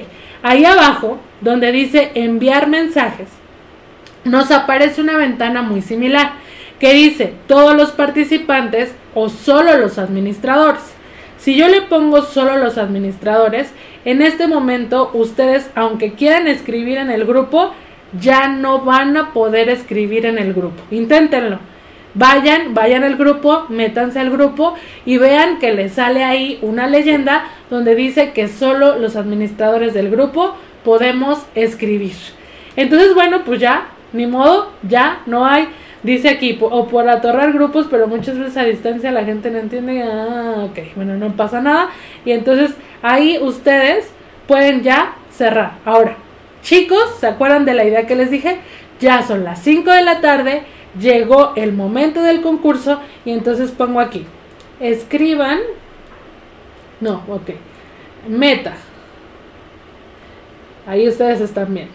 ahí 0.42 0.64
abajo, 0.64 1.20
donde 1.42 1.74
dice 1.74 2.12
enviar 2.16 2.68
mensajes, 2.68 3.28
nos 4.26 4.52
aparece 4.52 5.02
una 5.02 5.18
ventana 5.18 5.62
muy 5.62 5.82
similar 5.82 6.34
que 6.80 6.94
dice 6.94 7.34
todos 7.48 7.76
los 7.76 7.92
participantes 7.92 8.94
o 9.14 9.30
solo 9.30 9.78
los 9.78 9.98
administradores. 9.98 10.82
Si 11.38 11.56
yo 11.56 11.68
le 11.68 11.82
pongo 11.84 12.24
solo 12.24 12.58
los 12.58 12.78
administradores, 12.78 13.72
en 14.04 14.22
este 14.22 14.48
momento 14.48 15.12
ustedes, 15.14 15.70
aunque 15.76 16.14
quieran 16.14 16.48
escribir 16.48 16.98
en 16.98 17.12
el 17.12 17.26
grupo, 17.26 17.72
ya 18.20 18.48
no 18.48 18.82
van 18.82 19.16
a 19.16 19.32
poder 19.32 19.70
escribir 19.70 20.26
en 20.26 20.38
el 20.38 20.54
grupo. 20.54 20.82
Inténtenlo. 20.92 21.60
Vayan, 22.14 22.74
vayan 22.74 23.04
al 23.04 23.18
grupo, 23.18 23.66
métanse 23.68 24.20
al 24.20 24.30
grupo 24.30 24.76
y 25.06 25.18
vean 25.18 25.60
que 25.60 25.74
les 25.74 25.94
sale 25.94 26.24
ahí 26.24 26.60
una 26.62 26.88
leyenda 26.88 27.46
donde 27.70 27.94
dice 27.94 28.32
que 28.32 28.48
solo 28.48 28.98
los 28.98 29.18
administradores 29.18 29.94
del 29.94 30.10
grupo 30.10 30.56
podemos 30.86 31.46
escribir. 31.56 32.14
Entonces, 32.78 33.14
bueno, 33.14 33.44
pues 33.44 33.60
ya, 33.60 33.88
ni 34.16 34.28
modo, 34.28 34.72
ya 34.88 35.22
no 35.26 35.46
hay, 35.46 35.68
dice 36.04 36.30
aquí, 36.30 36.58
o 36.62 36.88
por 36.88 37.10
atorrar 37.10 37.52
grupos, 37.54 37.88
pero 37.90 38.08
muchas 38.08 38.38
veces 38.38 38.58
a 38.58 38.64
distancia 38.64 39.12
la 39.12 39.26
gente 39.26 39.52
no 39.52 39.60
entiende, 39.60 40.04
ah, 40.04 40.68
ok, 40.70 40.96
bueno, 40.96 41.16
no 41.16 41.36
pasa 41.36 41.62
nada. 41.62 41.90
Y 42.24 42.32
entonces 42.32 42.76
ahí 43.02 43.38
ustedes 43.40 44.10
pueden 44.48 44.84
ya 44.84 45.16
cerrar. 45.32 45.74
Ahora, 45.86 46.16
chicos, 46.62 47.18
¿se 47.20 47.28
acuerdan 47.28 47.66
de 47.66 47.74
la 47.74 47.86
idea 47.86 48.08
que 48.08 48.16
les 48.16 48.32
dije? 48.32 48.60
Ya 49.00 49.24
son 49.24 49.44
las 49.44 49.62
5 49.62 49.92
de 49.92 50.04
la 50.04 50.22
tarde, 50.22 50.64
llegó 51.00 51.54
el 51.56 51.74
momento 51.74 52.22
del 52.22 52.42
concurso 52.42 53.00
y 53.26 53.32
entonces 53.32 53.72
pongo 53.72 54.00
aquí, 54.00 54.26
escriban, 54.80 55.60
no, 57.02 57.24
ok, 57.28 57.52
meta, 58.30 58.76
ahí 60.88 61.08
ustedes 61.08 61.42
están 61.42 61.74
viendo, 61.74 61.94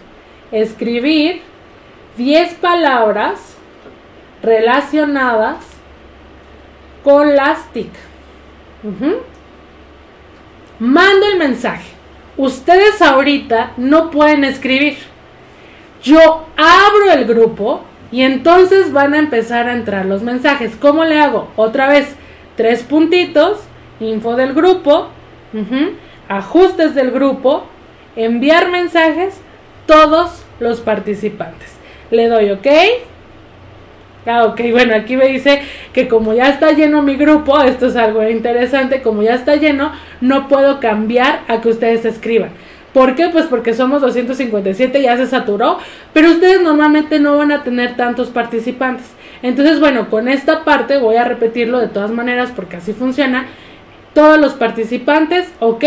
escribir 0.52 1.40
10 2.16 2.54
palabras 2.54 3.54
relacionadas 4.42 5.56
con 7.04 7.34
las 7.36 7.70
TIC. 7.72 7.90
Mando 10.78 11.26
el 11.26 11.38
mensaje. 11.38 11.90
Ustedes 12.36 13.02
ahorita 13.02 13.72
no 13.76 14.10
pueden 14.10 14.44
escribir. 14.44 14.96
Yo 16.02 16.46
abro 16.56 17.12
el 17.12 17.26
grupo 17.26 17.82
y 18.10 18.22
entonces 18.22 18.92
van 18.92 19.14
a 19.14 19.18
empezar 19.18 19.68
a 19.68 19.74
entrar 19.74 20.06
los 20.06 20.22
mensajes. 20.22 20.72
¿Cómo 20.80 21.04
le 21.04 21.20
hago? 21.20 21.50
Otra 21.56 21.88
vez, 21.88 22.16
tres 22.56 22.82
puntitos, 22.82 23.60
info 24.00 24.36
del 24.36 24.54
grupo, 24.54 25.08
ajustes 26.28 26.94
del 26.94 27.10
grupo, 27.10 27.64
enviar 28.16 28.70
mensajes, 28.70 29.38
todos 29.86 30.44
los 30.58 30.80
participantes. 30.80 31.79
Le 32.10 32.28
doy 32.28 32.50
OK. 32.50 32.66
Ah, 34.26 34.44
ok, 34.44 34.60
bueno, 34.72 34.94
aquí 34.94 35.16
me 35.16 35.28
dice 35.28 35.62
que 35.94 36.06
como 36.06 36.34
ya 36.34 36.50
está 36.50 36.72
lleno 36.72 37.02
mi 37.02 37.16
grupo, 37.16 37.58
esto 37.62 37.86
es 37.86 37.96
algo 37.96 38.22
interesante, 38.28 39.00
como 39.00 39.22
ya 39.22 39.34
está 39.34 39.56
lleno, 39.56 39.92
no 40.20 40.46
puedo 40.46 40.78
cambiar 40.78 41.40
a 41.48 41.60
que 41.62 41.70
ustedes 41.70 42.04
escriban. 42.04 42.50
¿Por 42.92 43.14
qué? 43.14 43.28
Pues 43.28 43.46
porque 43.46 43.72
somos 43.72 44.02
257, 44.02 45.00
ya 45.00 45.16
se 45.16 45.26
saturó, 45.26 45.78
pero 46.12 46.30
ustedes 46.32 46.60
normalmente 46.60 47.18
no 47.18 47.38
van 47.38 47.52
a 47.52 47.62
tener 47.62 47.96
tantos 47.96 48.28
participantes. 48.28 49.06
Entonces, 49.42 49.80
bueno, 49.80 50.10
con 50.10 50.28
esta 50.28 50.64
parte 50.64 50.98
voy 50.98 51.16
a 51.16 51.24
repetirlo 51.24 51.78
de 51.78 51.88
todas 51.88 52.10
maneras 52.10 52.52
porque 52.54 52.76
así 52.76 52.92
funciona. 52.92 53.46
Todos 54.12 54.38
los 54.38 54.54
participantes, 54.54 55.48
ok, 55.60 55.84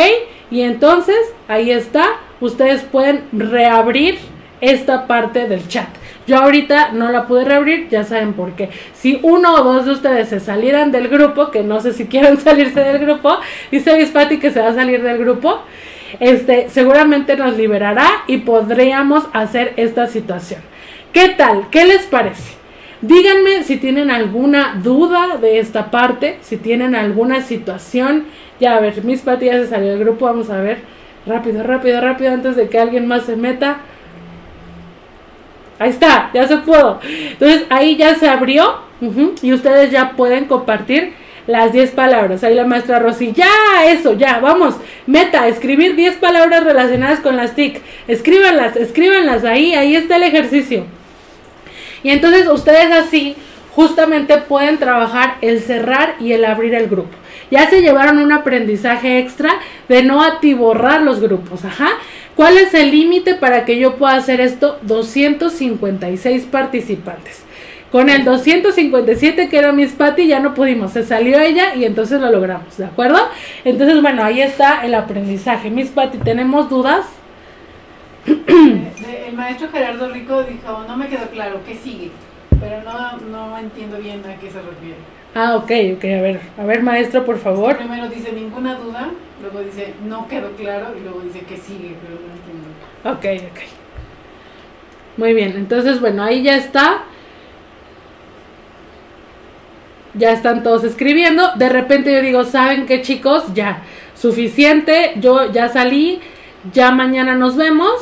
y 0.50 0.62
entonces 0.62 1.18
ahí 1.50 1.72
está, 1.72 2.06
ustedes 2.40 2.82
pueden 2.84 3.26
reabrir 3.34 4.18
esta 4.62 5.08
parte 5.08 5.48
del 5.48 5.68
chat. 5.68 5.90
Yo 6.26 6.38
ahorita 6.38 6.92
no 6.92 7.12
la 7.12 7.28
pude 7.28 7.44
reabrir, 7.44 7.90
ya 7.90 8.04
saben 8.04 8.34
por 8.34 8.54
qué. 8.54 8.70
Si 8.94 9.20
uno 9.24 9.56
o 9.56 9.64
dos 9.64 9.86
de 9.86 9.92
ustedes 9.92 10.30
se 10.30 10.40
salieran 10.40 10.92
del 10.92 11.10
grupo, 11.10 11.52
que 11.52 11.64
no 11.64 11.82
sé 11.82 11.94
si 11.94 12.06
quieren 12.08 12.40
salirse 12.40 12.80
del 12.80 13.00
grupo, 13.00 13.38
dice 13.72 13.98
Bispati 13.98 14.40
que 14.40 14.52
se 14.52 14.62
va 14.62 14.70
a 14.70 14.74
salir 14.74 15.04
del 15.04 15.18
grupo, 15.18 15.62
este, 16.20 16.70
seguramente 16.70 17.36
nos 17.36 17.58
liberará 17.58 18.08
y 18.28 18.38
podríamos 18.38 19.26
hacer 19.34 19.74
esta 19.78 20.08
situación. 20.08 20.62
¿Qué 21.12 21.30
tal? 21.30 21.70
¿Qué 21.70 21.86
les 21.86 22.04
parece? 22.04 22.54
Díganme 23.02 23.64
si 23.64 23.78
tienen 23.78 24.10
alguna 24.10 24.80
duda 24.82 25.38
de 25.38 25.60
esta 25.60 25.92
parte, 25.92 26.38
si 26.42 26.56
tienen 26.56 26.96
alguna 26.96 27.42
situación. 27.42 28.28
Ya, 28.62 28.78
a 28.78 28.80
ver, 28.80 29.04
Miss 29.04 29.22
Pati 29.22 29.48
ya 29.48 29.54
se 29.54 29.68
salió 29.68 29.90
del 29.90 30.00
grupo, 30.00 30.26
vamos 30.26 30.50
a 30.50 30.62
ver. 30.62 30.78
Rápido, 31.26 31.64
rápido, 31.64 32.00
rápido, 32.00 32.32
antes 32.32 32.56
de 32.56 32.70
que 32.70 32.80
alguien 32.80 33.06
más 33.08 33.26
se 33.26 33.36
meta. 33.36 33.82
Ahí 35.84 35.90
está, 35.90 36.30
ya 36.34 36.48
se 36.48 36.58
pudo. 36.58 37.00
Entonces 37.04 37.66
ahí 37.70 37.98
ya 37.98 38.16
se 38.16 38.30
abrió 38.30 38.78
y 39.42 39.52
ustedes 39.52 39.92
ya 39.92 40.12
pueden 40.12 40.46
compartir 40.46 41.14
las 41.46 41.74
10 41.74 41.92
palabras. 41.92 42.44
Ahí 42.44 42.56
la 42.56 42.66
maestra 42.66 43.00
Rosy, 43.00 43.34
ya, 43.34 43.52
eso, 43.88 44.14
ya, 44.14 44.40
vamos. 44.40 44.76
Meta, 45.08 45.48
escribir 45.50 45.96
10 45.96 46.16
palabras 46.16 46.64
relacionadas 46.64 47.20
con 47.20 47.36
las 47.36 47.54
TIC. 47.54 47.82
Escríbanlas, 48.08 48.78
escríbanlas 48.78 49.44
ahí, 49.44 49.74
ahí 49.74 49.96
está 49.96 50.16
el 50.16 50.24
ejercicio. 50.24 50.86
Y 52.02 52.12
entonces 52.12 52.48
ustedes 52.48 52.92
así 52.92 53.36
justamente 53.76 54.38
pueden 54.38 54.78
trabajar 54.78 55.36
el 55.42 55.62
cerrar 55.62 56.16
y 56.20 56.32
el 56.32 56.46
abrir 56.46 56.76
el 56.76 56.88
grupo. 56.88 57.16
Ya 57.52 57.70
se 57.70 57.82
llevaron 57.82 58.20
un 58.20 58.32
aprendizaje 58.32 59.20
extra 59.20 59.52
de 59.90 60.02
no 60.04 60.24
atiborrar 60.24 61.02
los 61.02 61.20
grupos, 61.20 61.66
ajá. 61.66 61.90
¿Cuál 62.36 62.58
es 62.58 62.74
el 62.74 62.92
límite 62.92 63.36
para 63.36 63.64
que 63.64 63.78
yo 63.78 63.96
pueda 63.96 64.16
hacer 64.16 64.42
esto? 64.42 64.80
256 64.82 66.46
participantes. 66.46 67.44
Con 67.92 68.10
el 68.10 68.26
257 68.26 69.50
que 69.50 69.58
era 69.58 69.72
Miss 69.72 69.92
Patty 69.92 70.26
ya 70.26 70.40
no 70.40 70.56
pudimos, 70.56 70.94
se 70.94 71.04
salió 71.04 71.40
ella 71.40 71.76
y 71.76 71.86
entonces 71.86 72.20
lo 72.20 72.32
logramos, 72.32 72.76
¿de 72.78 72.86
acuerdo? 72.86 73.20
Entonces, 73.64 74.02
bueno, 74.02 74.24
ahí 74.24 74.42
está 74.42 74.84
el 74.84 74.96
aprendizaje. 74.96 75.70
Miss 75.70 75.90
Patty, 75.90 76.18
¿tenemos 76.18 76.70
dudas? 76.70 77.06
el 78.26 79.34
maestro 79.36 79.70
Gerardo 79.72 80.10
Rico 80.10 80.44
dijo, 80.44 80.86
no 80.88 80.98
me 80.98 81.08
quedó 81.08 81.28
claro, 81.30 81.60
¿qué 81.68 81.76
sigue? 81.76 82.10
Pero 82.60 82.82
no, 82.82 83.18
no 83.30 83.58
entiendo 83.60 83.98
bien 83.98 84.24
a 84.26 84.40
qué 84.40 84.50
se 84.50 84.62
refiere. 84.62 84.98
Ah, 85.36 85.56
ok, 85.56 85.72
ok, 85.96 86.04
a 86.04 86.22
ver, 86.22 86.42
a 86.60 86.64
ver 86.64 86.84
maestro, 86.84 87.26
por 87.26 87.40
favor. 87.40 87.78
Primero 87.78 88.08
dice 88.08 88.32
ninguna 88.34 88.76
duda, 88.76 89.10
luego 89.42 89.62
dice 89.62 89.96
no 90.06 90.28
quedó 90.28 90.52
claro 90.52 90.96
y 90.96 91.02
luego 91.02 91.22
dice 91.22 91.40
que 91.40 91.58
sigue, 91.58 91.96
pero 92.02 92.20
no 92.22 92.34
entiendo. 92.34 92.70
Ok, 93.04 93.52
ok. 93.52 93.60
Muy 95.18 95.34
bien, 95.34 95.54
entonces 95.56 96.00
bueno, 96.00 96.24
ahí 96.24 96.44
ya 96.44 96.56
está. 96.56 97.04
Ya 100.14 100.32
están 100.32 100.62
todos 100.62 100.84
escribiendo. 100.84 101.54
De 101.56 101.70
repente 101.70 102.14
yo 102.14 102.22
digo, 102.22 102.44
¿saben 102.44 102.86
qué 102.86 103.02
chicos? 103.02 103.52
Ya, 103.56 103.82
suficiente, 104.14 105.14
yo 105.16 105.52
ya 105.52 105.70
salí, 105.70 106.22
ya 106.72 106.92
mañana 106.92 107.34
nos 107.34 107.56
vemos. 107.56 107.94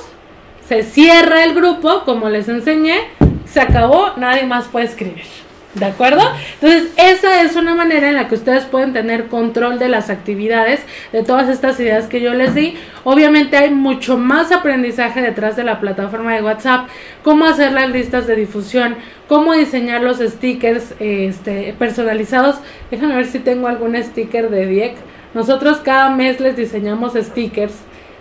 Se 0.67 0.83
cierra 0.83 1.45
el 1.45 1.53
grupo, 1.53 2.03
como 2.03 2.27
les 2.29 2.49
enseñé, 2.49 3.07
se 3.45 3.61
acabó, 3.61 4.11
nadie 4.17 4.45
más 4.45 4.67
puede 4.67 4.85
escribir. 4.85 5.40
¿De 5.73 5.85
acuerdo? 5.85 6.21
Entonces, 6.55 6.91
esa 6.97 7.43
es 7.43 7.55
una 7.55 7.73
manera 7.73 8.09
en 8.09 8.15
la 8.15 8.27
que 8.27 8.35
ustedes 8.35 8.65
pueden 8.65 8.91
tener 8.91 9.27
control 9.27 9.79
de 9.79 9.87
las 9.87 10.09
actividades, 10.09 10.81
de 11.13 11.23
todas 11.23 11.47
estas 11.47 11.79
ideas 11.79 12.07
que 12.07 12.19
yo 12.19 12.33
les 12.33 12.53
di. 12.53 12.75
Obviamente 13.05 13.55
hay 13.55 13.69
mucho 13.69 14.17
más 14.17 14.51
aprendizaje 14.51 15.21
detrás 15.21 15.55
de 15.55 15.63
la 15.63 15.79
plataforma 15.79 16.35
de 16.35 16.43
WhatsApp, 16.43 16.89
cómo 17.23 17.45
hacer 17.45 17.71
las 17.71 17.89
listas 17.89 18.27
de 18.27 18.35
difusión, 18.35 18.97
cómo 19.29 19.53
diseñar 19.53 20.01
los 20.01 20.17
stickers 20.17 20.93
este, 20.99 21.73
personalizados. 21.79 22.57
Déjame 22.89 23.15
ver 23.15 23.27
si 23.27 23.39
tengo 23.39 23.69
algún 23.69 23.95
sticker 23.95 24.49
de 24.49 24.67
Diek. 24.67 24.95
Nosotros 25.33 25.77
cada 25.77 26.09
mes 26.09 26.41
les 26.41 26.57
diseñamos 26.57 27.13
stickers, 27.13 27.75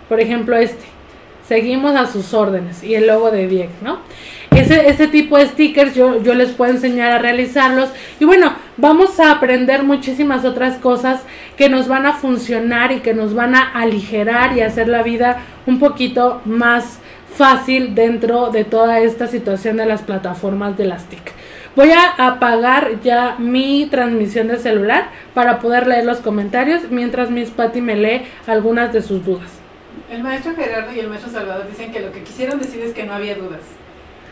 por 0.07 0.21
ejemplo 0.21 0.55
este. 0.55 0.85
Seguimos 1.51 1.97
a 1.97 2.07
sus 2.07 2.33
órdenes 2.33 2.81
y 2.81 2.95
el 2.95 3.07
logo 3.07 3.29
de 3.29 3.45
Diek, 3.45 3.81
¿no? 3.81 3.99
Ese, 4.51 4.87
ese 4.87 5.09
tipo 5.09 5.37
de 5.37 5.47
stickers 5.47 5.93
yo, 5.93 6.23
yo 6.23 6.33
les 6.33 6.51
puedo 6.51 6.71
enseñar 6.71 7.11
a 7.11 7.19
realizarlos. 7.19 7.89
Y 8.21 8.23
bueno, 8.23 8.53
vamos 8.77 9.19
a 9.19 9.31
aprender 9.31 9.83
muchísimas 9.83 10.45
otras 10.45 10.77
cosas 10.77 11.23
que 11.57 11.67
nos 11.67 11.89
van 11.89 12.05
a 12.05 12.13
funcionar 12.13 12.93
y 12.93 13.01
que 13.01 13.13
nos 13.13 13.33
van 13.33 13.53
a 13.53 13.69
aligerar 13.69 14.55
y 14.55 14.61
hacer 14.61 14.87
la 14.87 15.03
vida 15.03 15.41
un 15.65 15.77
poquito 15.77 16.41
más 16.45 16.99
fácil 17.35 17.95
dentro 17.95 18.49
de 18.49 18.63
toda 18.63 19.01
esta 19.01 19.27
situación 19.27 19.75
de 19.75 19.87
las 19.87 20.03
plataformas 20.03 20.77
de 20.77 20.85
las 20.85 21.03
TIC. 21.09 21.33
Voy 21.75 21.91
a 21.91 22.27
apagar 22.27 23.01
ya 23.03 23.35
mi 23.39 23.87
transmisión 23.91 24.47
de 24.47 24.57
celular 24.57 25.09
para 25.33 25.59
poder 25.59 25.85
leer 25.85 26.05
los 26.05 26.19
comentarios 26.19 26.83
mientras 26.89 27.29
Miss 27.29 27.49
Patty 27.49 27.81
me 27.81 27.97
lee 27.97 28.21
algunas 28.47 28.93
de 28.93 29.01
sus 29.01 29.25
dudas. 29.25 29.60
El 30.09 30.23
maestro 30.23 30.55
Gerardo 30.55 30.93
y 30.93 30.99
el 30.99 31.07
maestro 31.07 31.31
Salvador 31.31 31.67
dicen 31.69 31.91
que 31.91 31.99
lo 31.99 32.11
que 32.11 32.23
quisieron 32.23 32.59
decir 32.59 32.81
es 32.81 32.93
que 32.93 33.03
no 33.03 33.13
había 33.13 33.35
dudas. 33.35 33.61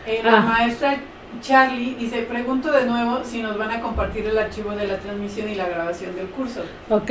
Eh, 0.06 0.20
Ah. 0.24 0.30
La 0.30 0.40
maestra 0.40 0.96
Charlie 1.40 1.94
dice, 1.94 2.22
pregunto 2.22 2.72
de 2.72 2.86
nuevo 2.86 3.20
si 3.24 3.40
nos 3.42 3.56
van 3.56 3.70
a 3.70 3.80
compartir 3.80 4.26
el 4.26 4.36
archivo 4.36 4.72
de 4.72 4.86
la 4.86 4.96
transmisión 4.96 5.48
y 5.48 5.54
la 5.54 5.68
grabación 5.68 6.16
del 6.16 6.26
curso. 6.26 6.62
Ok, 6.88 7.10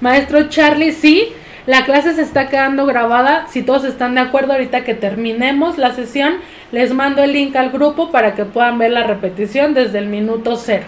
maestro 0.00 0.48
Charlie, 0.48 0.92
sí, 0.92 1.32
la 1.66 1.84
clase 1.84 2.14
se 2.14 2.22
está 2.22 2.48
quedando 2.48 2.86
grabada. 2.86 3.46
Si 3.48 3.62
todos 3.62 3.84
están 3.84 4.14
de 4.14 4.22
acuerdo, 4.22 4.52
ahorita 4.52 4.82
que 4.84 4.94
terminemos 4.94 5.76
la 5.76 5.92
sesión, 5.92 6.36
les 6.72 6.94
mando 6.94 7.22
el 7.22 7.32
link 7.32 7.54
al 7.54 7.70
grupo 7.70 8.10
para 8.10 8.34
que 8.34 8.44
puedan 8.46 8.78
ver 8.78 8.92
la 8.92 9.04
repetición 9.04 9.74
desde 9.74 9.98
el 9.98 10.06
minuto 10.06 10.56
cero. 10.56 10.86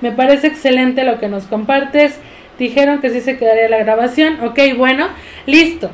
Me 0.00 0.12
parece 0.12 0.48
excelente 0.48 1.04
lo 1.04 1.18
que 1.18 1.28
nos 1.28 1.44
compartes. 1.46 2.18
Dijeron 2.58 3.00
que 3.00 3.10
sí 3.10 3.20
se 3.20 3.38
quedaría 3.38 3.68
la 3.68 3.78
grabación. 3.78 4.40
Ok, 4.44 4.58
bueno, 4.76 5.08
listo. 5.46 5.90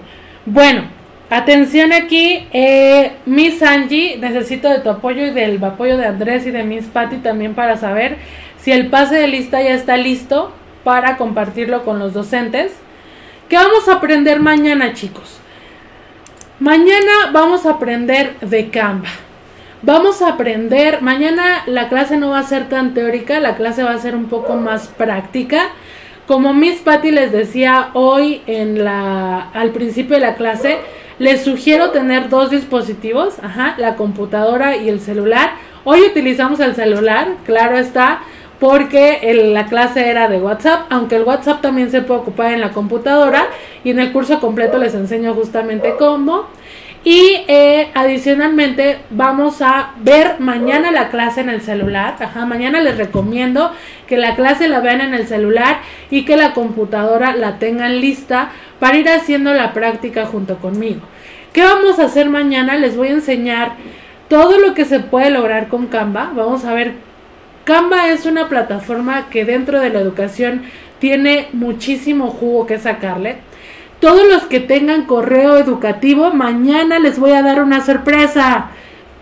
Bueno, 0.47 0.85
atención 1.31 1.93
aquí. 1.93 2.47
Eh, 2.53 3.13
Miss 3.27 3.63
Angie, 3.63 4.17
necesito 4.19 4.69
de 4.69 4.81
tu 4.81 4.91
apoyo 4.91 5.27
y 5.27 5.31
del 5.31 5.63
apoyo 5.63 5.97
de 5.97 6.07
Andrés 6.07 6.47
y 6.47 6.51
de 6.51 6.65
Miss 6.65 6.87
Patty 6.87 7.17
también 7.17 7.55
para 7.55 7.77
saber 7.77 8.17
si 8.59 8.73
el 8.73 8.89
pase 8.89 9.17
de 9.17 9.29
lista 9.29 9.61
ya 9.63 9.75
está 9.75 9.97
listo 9.97 10.53
para 10.85 11.17
compartirlo 11.17 11.85
con 11.85 11.99
los 11.99 12.15
docentes. 12.15 12.73
¿Qué 13.49 13.57
vamos 13.57 13.89
a 13.89 13.95
aprender 13.95 14.41
mañana, 14.41 14.95
chicos? 14.95 15.39
Mañana 16.61 17.31
vamos 17.33 17.67
a 17.67 17.73
aprender 17.73 18.39
de 18.41 18.71
Canva. 18.71 19.09
Vamos 19.83 20.23
a 20.23 20.31
aprender, 20.31 21.03
mañana 21.03 21.63
la 21.67 21.91
clase 21.91 22.17
no 22.17 22.31
va 22.31 22.39
a 22.39 22.45
ser 22.45 22.71
tan 22.71 22.95
teórica, 22.95 23.39
la 23.39 23.55
clase 23.55 23.83
va 23.83 23.91
a 23.91 23.99
ser 23.99 24.17
un 24.17 24.27
poco 24.27 24.55
más 24.55 24.87
práctica. 24.87 25.73
Como 26.27 26.55
Miss 26.55 26.81
Patty 26.81 27.11
les 27.11 27.33
decía 27.33 27.91
hoy 27.93 28.41
en 28.47 28.83
la 28.83 29.51
al 29.51 29.73
principio 29.73 30.15
de 30.15 30.23
la 30.23 30.37
clase, 30.37 30.79
les 31.19 31.45
sugiero 31.45 31.91
tener 31.91 32.31
dos 32.31 32.49
dispositivos, 32.49 33.35
ajá, 33.43 33.75
la 33.77 33.97
computadora 33.97 34.79
y 34.79 34.89
el 34.89 35.01
celular. 35.01 35.51
Hoy 35.85 36.01
utilizamos 36.01 36.61
el 36.61 36.75
celular, 36.75 37.29
claro 37.45 37.77
está, 37.77 38.23
porque 38.59 39.21
la 39.53 39.67
clase 39.67 40.09
era 40.09 40.29
de 40.29 40.39
WhatsApp, 40.39 40.87
aunque 40.89 41.17
el 41.17 41.25
WhatsApp 41.25 41.61
también 41.61 41.91
se 41.91 42.01
puede 42.01 42.21
ocupar 42.21 42.55
en 42.55 42.63
la 42.63 42.71
computadora 42.71 43.49
y 43.85 43.91
en 43.91 44.01
el 44.01 44.11
curso 44.11 44.41
completo 44.41 44.79
les 44.79 44.95
enseño 44.95 45.35
justamente 45.35 45.95
cómo. 45.99 46.47
Y 47.05 47.45
eh, 47.49 47.91
adicionalmente 47.93 49.01
vamos 49.11 49.61
a 49.61 49.93
ver 49.99 50.41
mañana 50.41 50.91
la 50.91 51.11
clase 51.11 51.43
en 51.43 51.51
el 51.51 51.61
celular. 51.61 52.17
Ajá, 52.19 52.47
mañana 52.47 52.81
les 52.81 52.97
recomiendo 52.97 53.73
que 54.07 54.17
la 54.17 54.35
clase 54.35 54.69
la 54.69 54.81
vean 54.81 55.03
en 55.03 55.13
el 55.13 55.27
celular 55.27 55.81
y 56.11 56.25
que 56.25 56.39
la 56.39 56.55
computadora 56.55 57.37
la 57.37 57.59
tengan 57.59 58.01
lista 58.01 58.53
para 58.81 58.97
ir 58.97 59.09
haciendo 59.11 59.53
la 59.53 59.75
práctica 59.75 60.25
junto 60.25 60.57
conmigo. 60.57 61.03
¿Qué 61.53 61.63
vamos 61.63 61.99
a 61.99 62.07
hacer 62.07 62.31
mañana? 62.31 62.77
Les 62.79 62.97
voy 62.97 63.09
a 63.09 63.13
enseñar 63.13 63.75
todo 64.29 64.59
lo 64.59 64.73
que 64.73 64.87
se 64.87 65.01
puede 65.01 65.31
lograr 65.31 65.69
con 65.69 65.89
Canva. 65.89 66.33
Vamos 66.35 66.65
a 66.65 66.73
ver 66.73 66.95
Canva 67.65 68.09
es 68.09 68.27
una 68.27 68.49
plataforma 68.49 69.29
que 69.31 69.45
dentro 69.45 69.81
de 69.81 69.91
la 69.91 70.01
educación 70.01 70.63
tiene 70.99 71.49
muchísimo 71.53 72.29
jugo 72.29 72.67
que 72.67 72.79
sacarle. 72.79 73.37
Todos 74.05 74.29
los 74.29 74.43
que 74.43 74.61
tengan 74.61 75.07
correo 75.07 75.57
educativo, 75.57 76.31
mañana 76.31 76.99
les 76.99 77.19
voy 77.19 77.33
a 77.33 77.41
dar 77.41 77.63
una 77.63 77.83
sorpresa. 77.83 78.67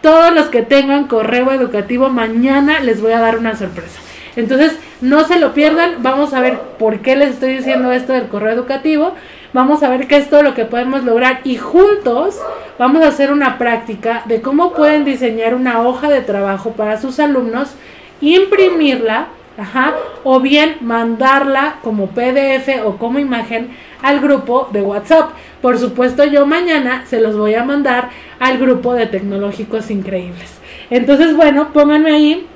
Todos 0.01 0.35
los 0.35 0.47
que 0.47 0.63
tengan 0.63 1.07
correo 1.07 1.53
educativo, 1.53 2.09
mañana 2.09 2.81
les 2.81 3.01
voy 3.01 3.13
a 3.13 3.21
dar 3.21 3.39
una 3.39 3.55
sorpresa. 3.55 4.01
Entonces, 4.35 4.77
no 5.01 5.23
se 5.23 5.39
lo 5.39 5.55
pierdan. 5.55 6.03
Vamos 6.03 6.35
a 6.35 6.41
ver 6.41 6.59
por 6.81 6.99
qué 6.99 7.15
les 7.15 7.35
estoy 7.35 7.59
diciendo 7.59 7.93
esto 7.93 8.13
del 8.13 8.27
correo 8.27 8.51
educativo. 8.51 9.15
Vamos 9.53 9.85
a 9.85 9.89
ver 9.89 10.09
qué 10.09 10.17
es 10.17 10.29
todo 10.29 10.43
lo 10.43 10.55
que 10.55 10.65
podemos 10.65 11.05
lograr 11.05 11.43
y 11.45 11.59
juntos 11.59 12.41
vamos 12.77 13.05
a 13.05 13.09
hacer 13.11 13.31
una 13.31 13.59
práctica 13.59 14.25
de 14.25 14.43
cómo 14.43 14.73
pueden 14.73 15.05
diseñar 15.05 15.55
una 15.55 15.83
hoja 15.83 16.09
de 16.09 16.23
trabajo 16.23 16.73
para 16.73 17.01
sus 17.01 17.21
alumnos, 17.21 17.77
imprimirla, 18.21 19.29
ajá, 19.57 19.95
o 20.25 20.41
bien 20.41 20.79
mandarla 20.81 21.77
como 21.85 22.09
PDF 22.09 22.85
o 22.85 22.97
como 22.97 23.21
imagen 23.21 23.71
al 24.03 24.21
grupo 24.21 24.69
de 24.73 24.83
WhatsApp. 24.83 25.31
Por 25.61 25.79
supuesto, 25.79 26.25
yo 26.25 26.47
mañana 26.47 27.05
se 27.07 27.21
los 27.21 27.37
voy 27.37 27.55
a 27.55 27.65
mandar 27.65 28.11
al 28.39 28.59
grupo 28.59 28.95
de 28.95 29.07
tecnológicos 29.07 29.91
increíbles. 29.91 30.59
Entonces, 30.91 31.35
bueno, 31.35 31.73
pónganme 31.73 32.13
ahí 32.13 32.47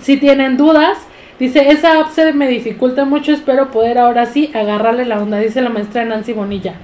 si 0.00 0.16
tienen 0.18 0.56
dudas. 0.56 0.98
Dice, 1.38 1.70
esa 1.70 2.00
app 2.00 2.10
se 2.12 2.32
me 2.32 2.46
dificulta 2.46 3.04
mucho, 3.04 3.32
espero 3.32 3.70
poder 3.72 3.98
ahora 3.98 4.26
sí 4.26 4.52
agarrarle 4.54 5.04
la 5.04 5.20
onda, 5.20 5.38
dice 5.38 5.60
la 5.60 5.70
maestra 5.70 6.04
Nancy 6.04 6.32
Bonilla. 6.32 6.74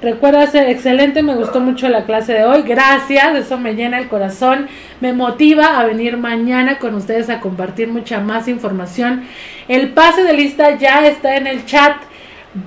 Recuerda 0.00 0.46
ser 0.46 0.70
excelente, 0.70 1.22
me 1.22 1.34
gustó 1.34 1.60
mucho 1.60 1.86
la 1.90 2.06
clase 2.06 2.32
de 2.32 2.44
hoy, 2.44 2.62
gracias, 2.62 3.36
eso 3.36 3.58
me 3.58 3.74
llena 3.74 3.98
el 3.98 4.08
corazón, 4.08 4.66
me 5.02 5.12
motiva 5.12 5.78
a 5.78 5.84
venir 5.84 6.16
mañana 6.16 6.78
con 6.78 6.94
ustedes 6.94 7.28
a 7.28 7.40
compartir 7.40 7.88
mucha 7.88 8.18
más 8.20 8.48
información. 8.48 9.24
El 9.68 9.90
pase 9.90 10.22
de 10.22 10.32
lista 10.32 10.78
ya 10.78 11.06
está 11.06 11.36
en 11.36 11.46
el 11.46 11.66
chat, 11.66 11.96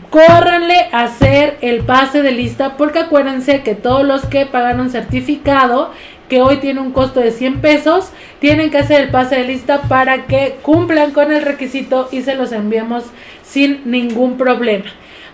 córranle 0.10 0.88
a 0.92 1.04
hacer 1.04 1.58
el 1.62 1.82
pase 1.82 2.22
de 2.22 2.32
lista 2.32 2.78
porque 2.78 3.00
acuérdense 3.00 3.64
que 3.64 3.76
todos 3.76 4.06
los 4.06 4.26
que 4.26 4.46
pagaron 4.46 4.90
certificado 4.90 5.92
que 6.30 6.42
hoy 6.42 6.58
tiene 6.58 6.80
un 6.80 6.92
costo 6.92 7.20
de 7.20 7.32
100 7.32 7.62
pesos, 7.62 8.10
tienen 8.40 8.72
que 8.72 8.80
hacer 8.80 9.02
el 9.02 9.10
pase 9.10 9.36
de 9.36 9.44
lista 9.44 9.82
para 9.84 10.26
que 10.26 10.58
cumplan 10.62 11.12
con 11.12 11.32
el 11.32 11.44
requisito 11.44 12.10
y 12.12 12.22
se 12.22 12.36
los 12.36 12.52
enviemos 12.52 13.04
sin 13.44 13.82
ningún 13.86 14.38
problema. 14.38 14.86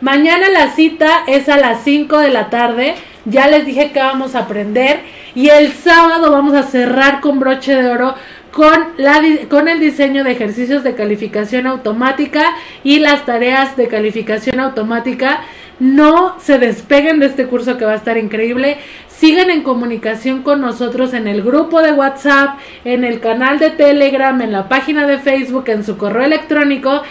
Mañana 0.02 0.50
la 0.50 0.72
cita 0.72 1.24
es 1.28 1.50
a 1.50 1.58
las 1.58 1.84
5 1.84 2.20
de 2.20 2.30
la 2.30 2.50
tarde. 2.50 2.96
Ya 3.26 3.48
les 3.48 3.66
dije 3.66 3.92
que 3.92 4.00
vamos 4.00 4.34
a 4.34 4.40
aprender. 4.40 5.02
Y 5.36 5.50
el 5.50 5.72
sábado 5.74 6.32
vamos 6.32 6.54
a 6.54 6.64
cerrar 6.64 7.22
con 7.22 7.40
broche 7.40 7.76
de 7.76 7.90
oro 7.90 8.16
con, 8.52 8.94
la, 8.98 9.22
con 9.50 9.68
el 9.68 9.80
diseño 9.80 10.24
de 10.24 10.32
ejercicios 10.32 10.84
de 10.84 10.96
calificación 10.96 11.68
automática 11.68 12.46
y 12.84 13.00
las 13.00 13.26
tareas 13.26 13.76
de 13.78 13.88
calificación 13.88 14.60
automática. 14.60 15.42
No 15.80 16.38
se 16.40 16.60
despeguen 16.60 17.20
de 17.20 17.28
este 17.28 17.46
curso 17.46 17.78
que 17.78 17.86
va 17.86 17.94
a 17.94 17.96
estar 17.96 18.18
increíble. 18.18 18.78
Sigan 19.08 19.50
en 19.50 19.64
comunicación 19.64 20.44
con 20.44 20.62
nosotros 20.62 21.14
en 21.14 21.28
el 21.28 21.42
grupo 21.42 21.82
de 21.82 21.94
WhatsApp, 21.94 22.60
en 22.84 23.04
el 23.04 23.20
canal 23.20 23.60
de 23.60 23.70
Telegram, 23.70 24.42
en 24.42 24.52
la 24.52 24.68
página 24.68 25.08
de 25.08 25.20
Facebook, 25.20 25.66
en 25.68 25.84
su 25.84 25.98
correo 25.98 26.24
electrónico 26.24 27.04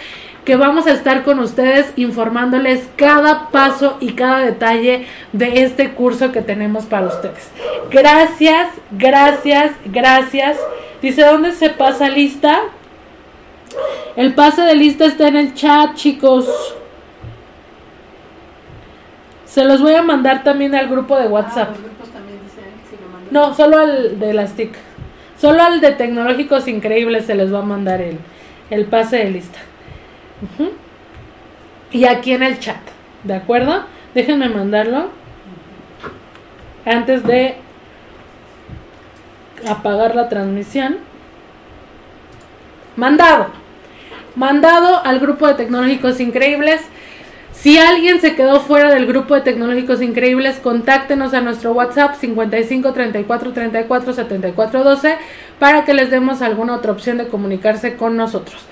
que 0.45 0.55
vamos 0.55 0.87
a 0.87 0.93
estar 0.93 1.23
con 1.23 1.39
ustedes 1.39 1.91
informándoles 1.95 2.87
cada 2.95 3.49
paso 3.49 3.97
y 3.99 4.13
cada 4.13 4.39
detalle 4.39 5.05
de 5.31 5.63
este 5.63 5.91
curso 5.91 6.31
que 6.31 6.41
tenemos 6.41 6.85
para 6.85 7.07
ustedes. 7.07 7.51
Gracias, 7.91 8.69
gracias, 8.91 9.73
gracias. 9.85 10.57
Dice, 11.01 11.23
¿dónde 11.23 11.51
se 11.53 11.69
pasa 11.69 12.09
lista? 12.09 12.59
El 14.15 14.33
pase 14.33 14.63
de 14.63 14.75
lista 14.75 15.05
está 15.05 15.27
en 15.27 15.37
el 15.37 15.53
chat, 15.53 15.95
chicos. 15.95 16.47
Se 19.45 19.63
los 19.65 19.81
voy 19.81 19.93
a 19.95 20.01
mandar 20.01 20.43
también 20.43 20.75
al 20.75 20.87
grupo 20.89 21.17
de 21.17 21.25
Ah, 21.25 21.29
WhatsApp. 21.29 21.69
los 21.71 21.81
grupos 21.81 22.09
también 22.09 22.39
dicen 22.43 22.63
que 22.83 22.95
si 22.97 23.01
lo 23.01 23.09
mandan. 23.09 23.33
No, 23.33 23.53
solo 23.55 23.79
al 23.79 24.19
de 24.19 24.33
las 24.33 24.53
TIC. 24.53 24.75
Solo 25.39 25.63
al 25.63 25.79
de 25.79 25.91
Tecnológicos 25.93 26.67
Increíbles 26.67 27.25
se 27.25 27.35
les 27.35 27.53
va 27.53 27.59
a 27.59 27.63
mandar 27.63 28.01
el, 28.01 28.17
el 28.69 28.85
pase 28.85 29.17
de 29.17 29.29
lista. 29.31 29.59
Y 31.91 32.05
aquí 32.05 32.33
en 32.33 32.43
el 32.43 32.59
chat, 32.59 32.77
¿de 33.23 33.35
acuerdo? 33.35 33.83
Déjenme 34.13 34.49
mandarlo 34.49 35.09
antes 36.85 37.23
de 37.25 37.55
apagar 39.67 40.15
la 40.15 40.29
transmisión. 40.29 40.97
Mandado. 42.95 43.47
Mandado 44.35 45.03
al 45.03 45.19
grupo 45.19 45.47
de 45.47 45.55
Tecnológicos 45.55 46.19
Increíbles. 46.19 46.81
Si 47.51 47.77
alguien 47.77 48.21
se 48.21 48.35
quedó 48.35 48.61
fuera 48.61 48.93
del 48.93 49.05
grupo 49.05 49.35
de 49.35 49.41
Tecnológicos 49.41 50.01
Increíbles, 50.01 50.59
contáctenos 50.59 51.33
a 51.33 51.41
nuestro 51.41 51.73
WhatsApp 51.73 52.15
55 52.15 52.93
34 52.93 53.51
34 53.51 54.13
74 54.13 54.83
12 54.83 55.17
para 55.59 55.83
que 55.83 55.93
les 55.93 56.09
demos 56.09 56.41
alguna 56.41 56.75
otra 56.75 56.91
opción 56.93 57.17
de 57.17 57.27
comunicarse 57.27 57.97
con 57.97 58.15
nosotros. 58.15 58.65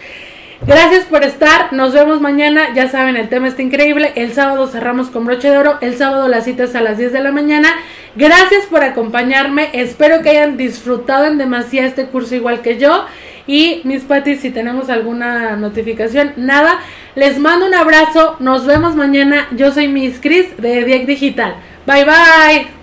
Gracias 0.66 1.06
por 1.06 1.24
estar, 1.24 1.72
nos 1.72 1.94
vemos 1.94 2.20
mañana, 2.20 2.74
ya 2.74 2.90
saben, 2.90 3.16
el 3.16 3.30
tema 3.30 3.48
está 3.48 3.62
increíble, 3.62 4.14
el 4.16 4.34
sábado 4.34 4.68
cerramos 4.68 5.10
con 5.10 5.24
broche 5.26 5.52
de 5.52 5.58
oro, 5.58 5.78
el 5.82 5.96
sábado 5.96 6.28
la 6.28 6.42
cita 6.42 6.64
es 6.64 6.74
a 6.76 6.82
las 6.82 6.98
10 6.98 7.14
de 7.14 7.20
la 7.20 7.32
mañana, 7.32 7.70
gracias 8.16 8.66
por 8.66 8.84
acompañarme, 8.84 9.70
espero 9.74 10.24
que 10.24 10.32
hayan 10.32 10.58
disfrutado 10.58 11.26
en 11.26 11.38
demasía 11.38 11.86
este 11.86 12.08
curso 12.08 12.34
igual 12.34 12.62
que 12.62 12.80
yo 12.80 13.06
Y 13.48 13.82
mis 13.86 14.04
patis, 14.04 14.42
si 14.42 14.52
tenemos 14.52 14.90
alguna 14.90 15.56
notificación, 15.56 16.34
nada. 16.36 16.80
Les 17.16 17.40
mando 17.40 17.66
un 17.66 17.74
abrazo. 17.74 18.36
Nos 18.40 18.66
vemos 18.66 18.96
mañana. 18.96 19.48
Yo 19.52 19.72
soy 19.72 19.88
Miss 19.88 20.20
Cris 20.22 20.56
de 20.58 20.84
Dieg 20.84 21.08
Digital. 21.08 21.56
Bye 21.86 22.04
bye. 22.04 22.77